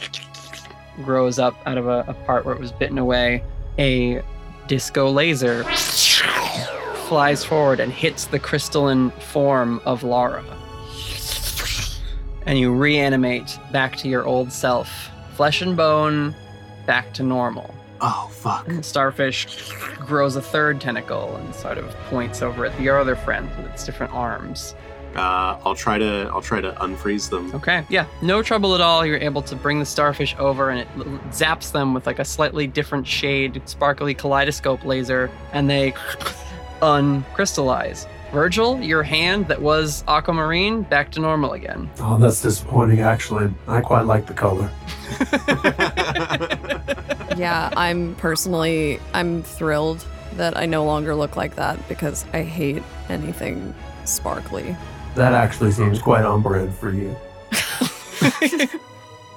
[1.03, 3.43] grows up out of a, a part where it was bitten away,
[3.79, 4.21] a
[4.67, 5.63] disco laser
[7.07, 10.43] flies forward and hits the crystalline form of Lara.
[12.45, 16.35] And you reanimate back to your old self, flesh and bone,
[16.85, 17.73] back to normal.
[18.05, 18.67] Oh, fuck.
[18.67, 23.15] And the starfish grows a third tentacle and sort of points over at your other
[23.15, 24.75] friend with its different arms.
[25.15, 27.55] Uh, I'll try to I'll try to unfreeze them.
[27.55, 29.05] Okay, yeah, no trouble at all.
[29.05, 30.87] You're able to bring the starfish over and it
[31.29, 35.91] zaps them with like a slightly different shade, sparkly kaleidoscope laser, and they
[36.81, 38.05] uncrystallize.
[38.33, 41.87] Virgil, your hand that was aquamarine, back to normal again.
[41.99, 43.53] Oh, that's disappointing, actually.
[43.67, 44.71] I quite like the color.
[47.37, 50.05] yeah, I'm personally I'm thrilled
[50.35, 53.73] that I no longer look like that because I hate anything
[54.05, 54.75] sparkly.
[55.15, 57.15] That actually seems quite on brand for you.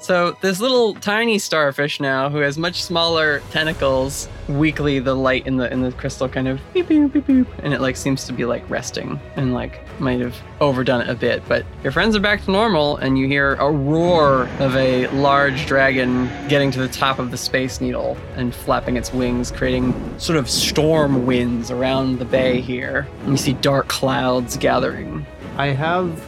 [0.06, 5.56] So this little tiny starfish now, who has much smaller tentacles, weakly the light in
[5.56, 8.32] the in the crystal kind of beep beep beep beep, and it like seems to
[8.32, 11.42] be like resting and like might have overdone it a bit.
[11.48, 15.66] But your friends are back to normal, and you hear a roar of a large
[15.66, 20.38] dragon getting to the top of the space needle and flapping its wings, creating sort
[20.38, 23.08] of storm winds around the bay here.
[23.22, 25.26] And you see dark clouds gathering.
[25.56, 26.24] I have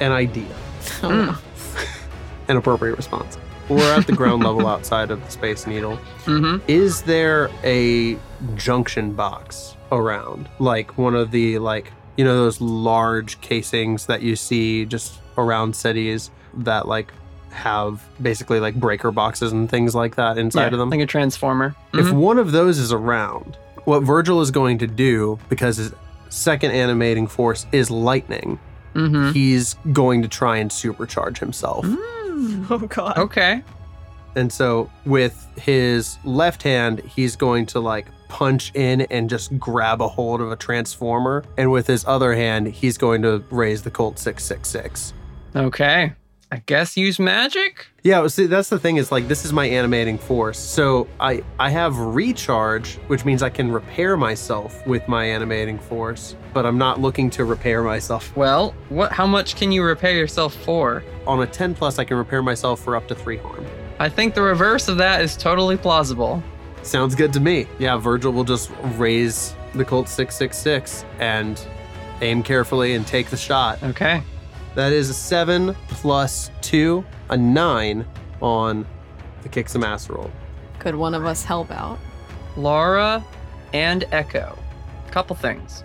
[0.00, 0.52] an idea,
[1.00, 1.38] Mm.
[2.48, 3.38] An appropriate response.
[3.68, 5.96] We're at the ground level outside of the Space Needle.
[6.26, 6.64] Mm-hmm.
[6.68, 8.18] Is there a
[8.56, 10.48] junction box around?
[10.58, 15.74] Like one of the like you know those large casings that you see just around
[15.74, 17.12] cities that like
[17.50, 20.90] have basically like breaker boxes and things like that inside of them.
[20.90, 21.74] like a transformer.
[21.92, 22.14] If Mhm.
[22.14, 25.92] one of those is around, what Virgil is going to do, because his
[26.28, 28.58] second animating force is lightning,
[28.94, 29.32] Mhm.
[29.32, 31.86] he's going to try and supercharge himself.
[32.34, 32.64] Hmm.
[32.70, 33.16] Oh god.
[33.16, 33.62] Okay.
[34.36, 40.02] And so with his left hand, he's going to like punch in and just grab
[40.02, 41.44] a hold of a transformer.
[41.56, 45.12] And with his other hand, he's going to raise the Colt 666.
[45.54, 46.12] Okay.
[46.54, 47.88] I guess use magic?
[48.04, 50.56] Yeah, see, that's the thing is like this is my animating force.
[50.56, 56.36] So I I have recharge, which means I can repair myself with my animating force,
[56.52, 58.36] but I'm not looking to repair myself.
[58.36, 61.02] Well, what how much can you repair yourself for?
[61.26, 63.66] On a 10 plus, I can repair myself for up to three harm.
[63.98, 66.40] I think the reverse of that is totally plausible.
[66.82, 67.66] Sounds good to me.
[67.80, 71.60] Yeah, Virgil will just raise the Colt 666 and
[72.20, 73.82] aim carefully and take the shot.
[73.82, 74.22] Okay.
[74.74, 78.04] That is a seven plus two, a nine
[78.40, 78.84] on
[79.42, 80.30] the kick some ass roll.
[80.80, 81.98] Could one of us help out?
[82.56, 83.24] Lara
[83.72, 84.58] and Echo.
[85.10, 85.84] Couple things.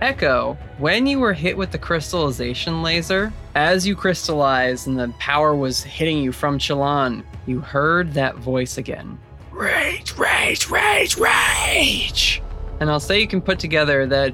[0.00, 5.54] Echo, when you were hit with the crystallization laser, as you crystallized and the power
[5.54, 9.18] was hitting you from Shalon, you heard that voice again.
[9.50, 12.42] Rage, rage, rage, rage!
[12.80, 14.32] And I'll say you can put together that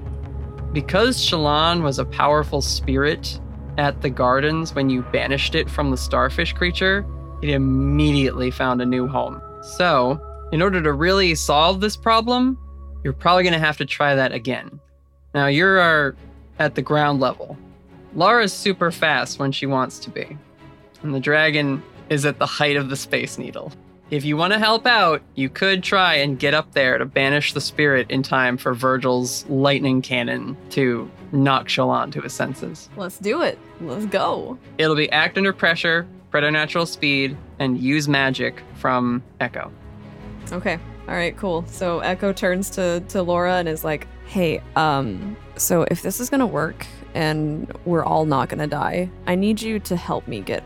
[0.73, 3.41] because Shalon was a powerful spirit
[3.79, 7.05] at the gardens when you banished it from the starfish creature,
[7.43, 9.41] it immediately found a new home.
[9.63, 10.21] So,
[10.53, 12.59] in order to really solve this problem,
[13.05, 14.81] you're probably going to have to try that again.
[15.35, 16.13] Now, you're uh,
[16.59, 17.57] at the ground level.
[18.15, 20.37] Lara's super fast when she wants to be,
[21.03, 23.73] and the dragon is at the height of the Space Needle.
[24.09, 27.55] If you want to help out, you could try and get up there to banish
[27.55, 32.89] the spirit in time for Virgil's lightning cannon to knock Shalon to his senses.
[32.97, 33.59] Let's do it.
[33.81, 34.59] Let's go.
[34.79, 39.73] It'll be act under pressure, preternatural speed, and use magic from Echo.
[40.53, 40.79] Okay.
[41.09, 41.65] All right, cool.
[41.67, 46.31] So Echo turns to to Lara and is like, "Hey, um, so if this is
[46.31, 50.63] gonna work and we're all not gonna die, I need you to help me get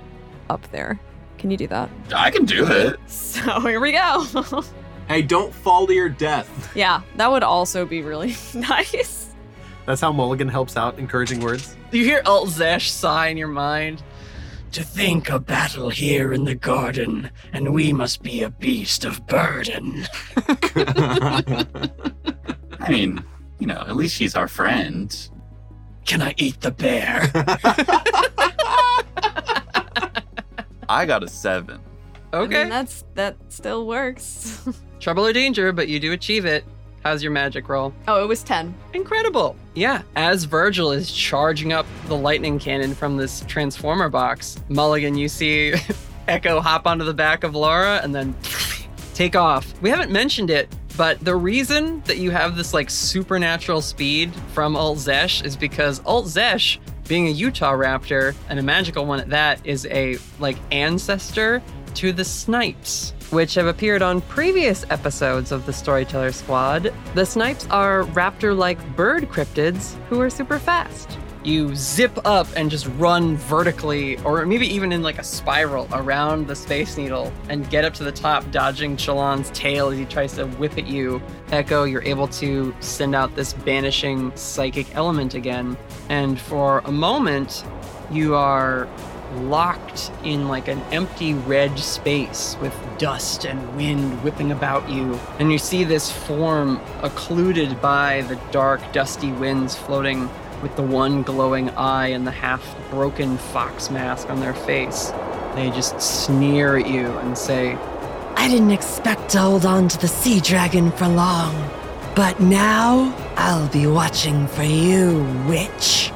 [0.50, 0.98] up there.
[1.40, 3.00] Can you do that?" I can do it.
[3.10, 4.24] So here we go.
[5.08, 6.70] Hey, don't fall to your death.
[6.76, 9.34] yeah, that would also be really nice.
[9.86, 11.74] That's how Mulligan helps out, encouraging words.
[11.90, 14.02] You hear Old Zesh sigh in your mind.
[14.72, 19.26] To think a battle here in the garden, and we must be a beast of
[19.26, 20.06] burden.
[22.80, 23.24] I mean,
[23.58, 25.12] you know, at least she's our friend.
[26.04, 27.32] Can I eat the bear?
[30.90, 31.80] I got a seven.
[32.32, 32.68] I mean, Okay.
[32.68, 34.68] that's that still works.
[35.00, 36.64] Trouble or danger, but you do achieve it.
[37.04, 37.94] How's your magic roll?
[38.08, 38.74] oh, it was ten.
[38.92, 39.56] Incredible.
[39.74, 40.02] Yeah.
[40.16, 45.74] As Virgil is charging up the lightning cannon from this transformer box, Mulligan, you see
[46.28, 48.34] Echo hop onto the back of Lara and then
[49.14, 49.72] take off.
[49.80, 54.76] We haven't mentioned it, but the reason that you have this like supernatural speed from
[54.76, 56.78] Old Zesh is because Old Zesh,
[57.10, 61.60] being a Utah raptor and a magical one at that, is a like ancestor
[61.94, 66.94] to the Snipes, which have appeared on previous episodes of the Storyteller Squad.
[67.16, 71.18] The Snipes are raptor like bird cryptids who are super fast.
[71.42, 76.46] You zip up and just run vertically, or maybe even in like a spiral around
[76.46, 80.34] the Space Needle and get up to the top, dodging Shalon's tail as he tries
[80.34, 81.22] to whip at you.
[81.50, 85.78] Echo, you're able to send out this banishing psychic element again.
[86.10, 87.64] And for a moment,
[88.10, 88.86] you are
[89.36, 95.18] locked in like an empty red space with dust and wind whipping about you.
[95.38, 100.28] And you see this form occluded by the dark, dusty winds floating
[100.62, 105.12] with the one glowing eye and the half broken fox mask on their face.
[105.54, 107.74] They just sneer at you and say,
[108.36, 111.54] I didn't expect to hold on to the sea dragon for long.
[112.14, 116.12] But now I'll be watching for you, witch.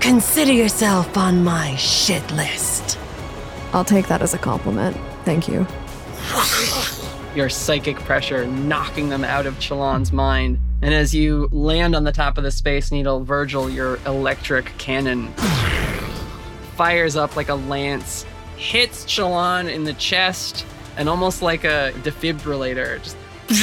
[0.00, 2.98] Consider yourself on my shit list.
[3.72, 4.96] I'll take that as a compliment.
[5.24, 5.66] Thank you.
[7.34, 10.58] your psychic pressure knocking them out of Shalon's mind.
[10.80, 15.32] And as you land on the top of the Space Needle, Virgil, your electric cannon
[16.76, 18.24] fires up like a lance,
[18.56, 20.64] hits Shalon in the chest,
[20.96, 23.16] and almost like a defibrillator, just.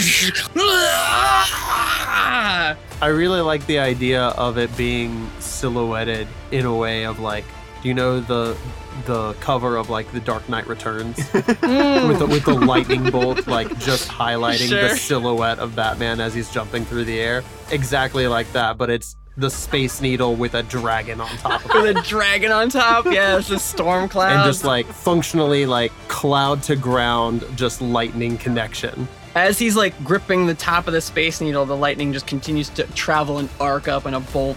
[3.01, 7.45] I really like the idea of it being silhouetted in a way of like,
[7.81, 8.57] do you know the
[9.05, 12.65] the cover of like the Dark Knight Returns with the, with the mm.
[12.65, 14.89] lightning bolt like just highlighting Sure.
[14.89, 19.15] the silhouette of Batman as he's jumping through the air, exactly like that, but it's
[19.37, 21.81] the Space Needle with a dragon on top of it.
[21.81, 23.05] with a dragon on top.
[23.05, 24.31] Yes, a storm cloud.
[24.31, 29.07] And just like functionally like cloud to ground, just lightning connection.
[29.35, 32.83] As he's like gripping the top of the Space Needle, the lightning just continues to
[32.93, 34.55] travel and arc up in a bolt.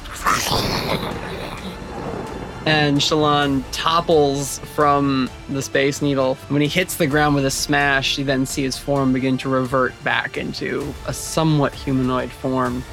[2.69, 6.35] And Shalon topples from the Space Needle.
[6.49, 9.49] When he hits the ground with a smash, you then see his form begin to
[9.49, 12.85] revert back into a somewhat humanoid form.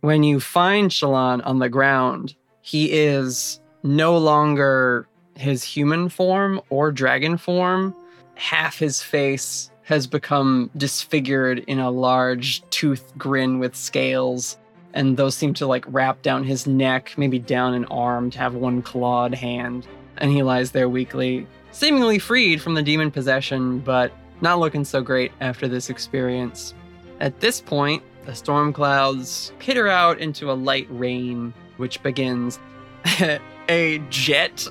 [0.00, 5.06] When you find Shalon on the ground, he is no longer
[5.36, 7.94] his human form or dragon form.
[8.36, 14.56] Half his face has become disfigured in a large tooth grin with scales,
[14.94, 18.54] and those seem to like wrap down his neck, maybe down an arm to have
[18.54, 19.86] one clawed hand.
[20.18, 21.46] And he lies there weakly.
[21.72, 26.74] seemingly freed from the demon possession, but not looking so great after this experience.
[27.20, 32.58] At this point, the storm clouds pitter out into a light rain, which begins.
[33.68, 34.66] a jet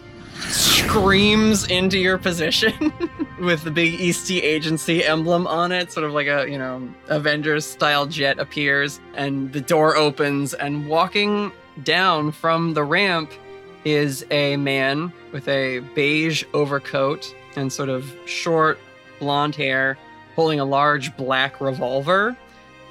[0.47, 2.93] screams into your position
[3.39, 7.65] with the big Eastey Agency emblem on it, sort of like a, you know, Avengers
[7.65, 11.51] style jet appears, and the door opens, and walking
[11.83, 13.31] down from the ramp
[13.85, 18.79] is a man with a beige overcoat and sort of short
[19.19, 19.97] blonde hair,
[20.35, 22.35] holding a large black revolver,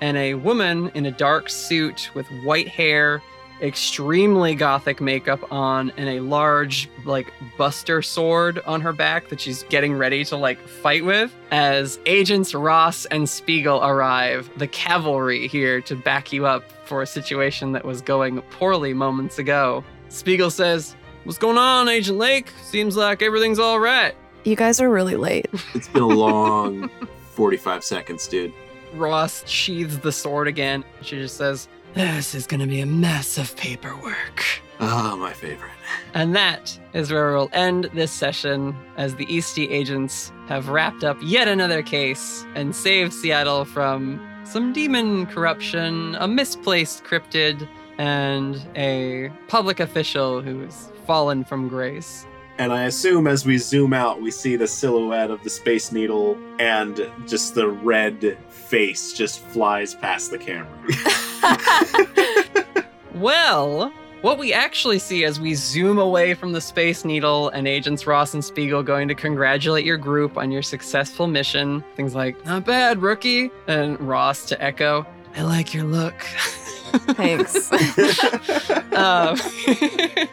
[0.00, 3.22] and a woman in a dark suit with white hair
[3.60, 9.62] extremely gothic makeup on and a large like buster sword on her back that she's
[9.64, 11.34] getting ready to like fight with.
[11.50, 17.06] As agents ross and spiegel arrive the cavalry here to back you up for a
[17.06, 19.84] situation that was going poorly moments ago.
[20.08, 22.50] Spiegel says what's going on agent lake?
[22.62, 24.14] Seems like everything's all right.
[24.44, 25.46] You guys are really late.
[25.74, 26.88] It's been a long
[27.32, 28.52] 45 seconds, dude.
[28.94, 30.84] ross sheathes the sword again.
[31.02, 34.44] She just says This is gonna be a mess of paperwork.
[34.80, 35.72] Oh, my favorite.
[36.14, 41.16] And that is where we'll end this session as the Eastey agents have wrapped up
[41.20, 47.68] yet another case and saved Seattle from some demon corruption, a misplaced cryptid,
[47.98, 52.26] and a public official who's fallen from grace.
[52.58, 56.36] And I assume as we zoom out, we see the silhouette of the Space Needle
[56.58, 60.68] and just the red face just flies past the camera.
[63.18, 68.06] Well, what we actually see as we zoom away from the Space Needle and Agents
[68.06, 72.64] Ross and Spiegel going to congratulate your group on your successful mission, things like, not
[72.64, 76.14] bad, rookie, and Ross to Echo, I like your look.
[77.16, 77.72] Thanks.
[78.92, 79.36] um,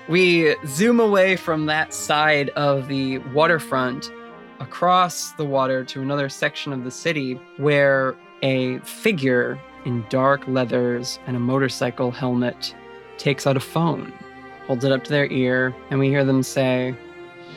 [0.07, 4.11] we zoom away from that side of the waterfront
[4.59, 11.19] across the water to another section of the city where a figure in dark leathers
[11.27, 12.75] and a motorcycle helmet
[13.17, 14.11] takes out a phone,
[14.67, 16.95] holds it up to their ear, and we hear them say,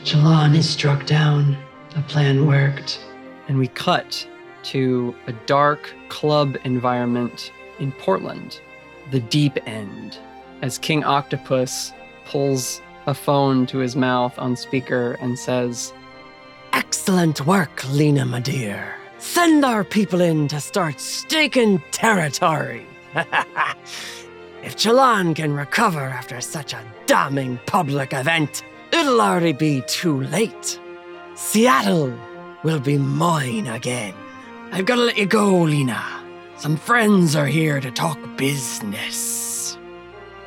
[0.05, 1.57] Shalon is struck down.
[1.95, 3.01] The plan worked.
[3.49, 4.29] and we cut
[4.65, 8.61] to a dark club environment in Portland,
[9.11, 10.19] the deep end,
[10.61, 11.93] as King Octopus
[12.27, 15.95] pulls a phone to his mouth on speaker and says,
[16.75, 18.98] Excellent work, Lena, my dear.
[19.19, 22.87] Send our people in to start staking territory.
[24.63, 30.81] if Shalon can recover after such a damning public event, it'll already be too late.
[31.35, 32.17] Seattle
[32.63, 34.15] will be mine again.
[34.71, 36.05] I've got to let you go, Lena.
[36.59, 39.77] Some friends are here to talk business.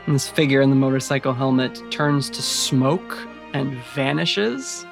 [0.06, 3.18] and this figure in the motorcycle helmet turns to smoke
[3.54, 4.86] and vanishes.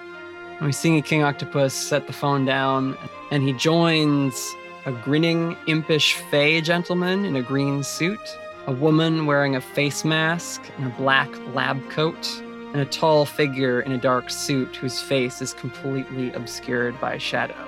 [0.62, 2.98] We see King Octopus set the phone down,
[3.32, 4.56] and he joins
[4.86, 8.20] a grinning, impish Fey gentleman in a green suit,
[8.68, 12.28] a woman wearing a face mask and a black lab coat,
[12.74, 17.66] and a tall figure in a dark suit whose face is completely obscured by shadow.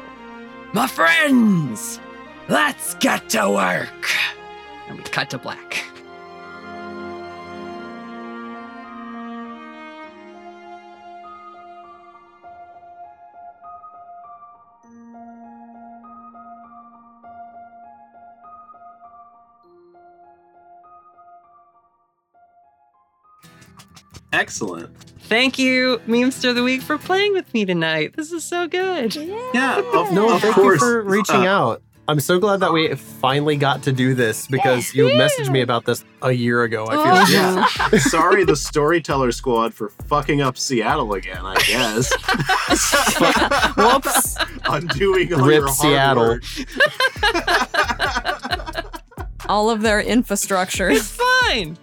[0.74, 2.00] My friends,
[2.50, 4.12] let's get to work.
[4.90, 5.91] And we cut to black.
[24.34, 24.90] Excellent.
[25.24, 28.16] Thank you, Memester of the Week, for playing with me tonight.
[28.18, 29.16] This is so good.
[29.16, 30.82] Yeah, of, No, of thank course.
[30.82, 31.82] you for reaching Uh, out.
[32.08, 35.86] I'm so glad that we finally got to do this because you messaged me about
[35.86, 36.86] this a year ago.
[36.90, 37.30] I feel like.
[37.94, 38.00] Yeah.
[38.00, 41.40] Sorry, the Storyteller Squad for fucking up Seattle again.
[41.42, 42.12] I guess.
[43.78, 44.36] Whoops.
[44.66, 48.82] Undoing all Rip your hard Seattle.
[49.50, 50.90] All of their infrastructure.
[50.90, 51.78] It's fine.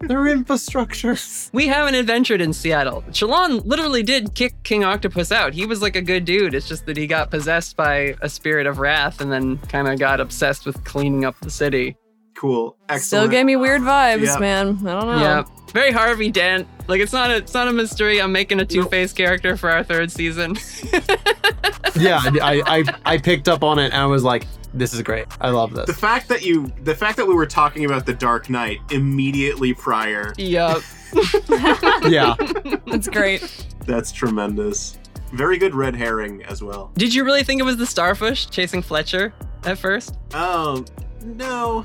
[0.00, 1.16] Their infrastructure.
[1.52, 3.02] We haven't adventured in Seattle.
[3.10, 5.54] Shalon literally did kick King Octopus out.
[5.54, 6.54] He was like a good dude.
[6.54, 9.98] It's just that he got possessed by a spirit of wrath and then kind of
[9.98, 11.96] got obsessed with cleaning up the city.
[12.36, 12.76] Cool.
[12.90, 13.02] Excellent.
[13.04, 14.38] Still gave me weird vibes, Yeah.
[14.38, 14.68] man.
[14.86, 15.18] I don't know.
[15.20, 16.68] Yeah, very Harvey Dent.
[16.86, 18.20] Like it's not a it's not a mystery.
[18.20, 20.56] I'm making a Two Face character for our third season.
[21.98, 22.84] Yeah, I, I
[23.14, 24.46] I picked up on it and I was like,
[24.76, 25.26] this is great.
[25.40, 25.86] I love this.
[25.86, 29.74] The fact that you, the fact that we were talking about the Dark Knight immediately
[29.74, 30.82] prior, yup.
[32.08, 32.34] Yeah.
[32.86, 33.66] That's great.
[33.86, 34.98] that's tremendous.
[35.32, 36.92] Very good red herring as well.
[36.96, 39.32] Did you really think it was the starfish chasing Fletcher
[39.64, 40.16] at first?
[40.34, 40.84] Um,
[41.24, 41.84] no,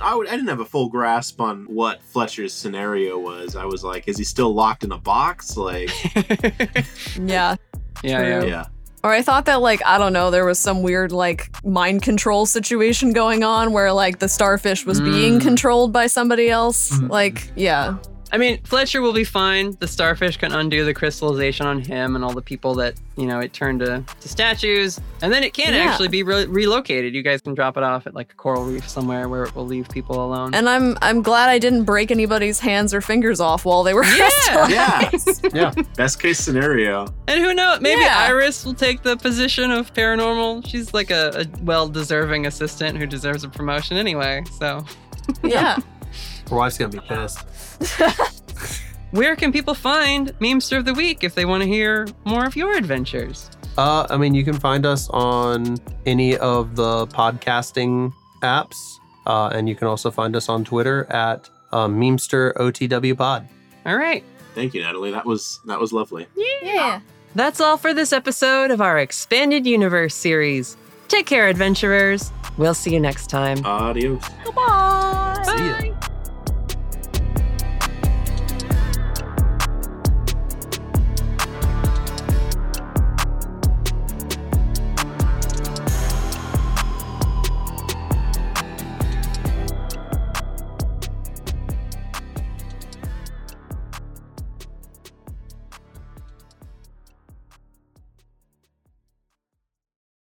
[0.00, 3.56] I, would, I didn't have a full grasp on what Fletcher's scenario was.
[3.56, 5.56] I was like, is he still locked in a box?
[5.56, 5.90] Like,
[7.18, 7.56] Yeah.
[8.02, 8.42] Yeah, yeah.
[8.44, 8.64] Yeah.
[9.04, 12.46] Or I thought that like I don't know, there was some weird like mind control
[12.46, 15.42] situation going on where like the starfish was being Mm.
[15.42, 16.90] controlled by somebody else.
[16.90, 17.10] Mhm.
[17.10, 17.96] Like, yeah.
[18.34, 19.76] I mean, Fletcher will be fine.
[19.78, 23.38] The starfish can undo the crystallization on him and all the people that, you know,
[23.38, 25.00] it turned to, to statues.
[25.22, 25.84] And then it can Yeah.
[25.88, 27.14] actually be re- relocated.
[27.14, 29.66] You guys can drop it off at like a coral reef somewhere where it will
[29.66, 30.52] leave people alone.
[30.52, 34.04] And I'm I'm glad I didn't break anybody's hands or fingers off while they were
[34.68, 35.08] Yeah.
[35.10, 35.54] crystallized.
[35.54, 35.70] Yeah.
[35.96, 37.06] Best case scenario.
[37.28, 37.80] And who knows?
[37.82, 38.18] Maybe Yeah.
[38.18, 40.66] Iris will take the position of paranormal.
[40.68, 44.42] She's like a, a well deserving assistant who deserves a promotion anyway.
[44.58, 44.84] So,
[45.44, 45.78] yeah.
[46.54, 47.40] Her wife's gonna be pissed.
[49.10, 52.54] where can people find Memester of the Week if they want to hear more of
[52.54, 53.50] your adventures?
[53.76, 58.76] Uh, I mean, you can find us on any of the podcasting apps,
[59.26, 63.48] uh, and you can also find us on Twitter at uh, Memester OTW Pod.
[63.84, 64.22] All right.
[64.54, 65.10] Thank you, Natalie.
[65.10, 66.28] That was that was lovely.
[66.62, 67.00] Yeah.
[67.34, 70.76] That's all for this episode of our Expanded Universe series.
[71.08, 72.30] Take care, adventurers.
[72.58, 73.58] We'll see you next time.
[73.66, 74.22] Adios.
[74.54, 75.42] Bye.
[75.44, 76.13] See ya.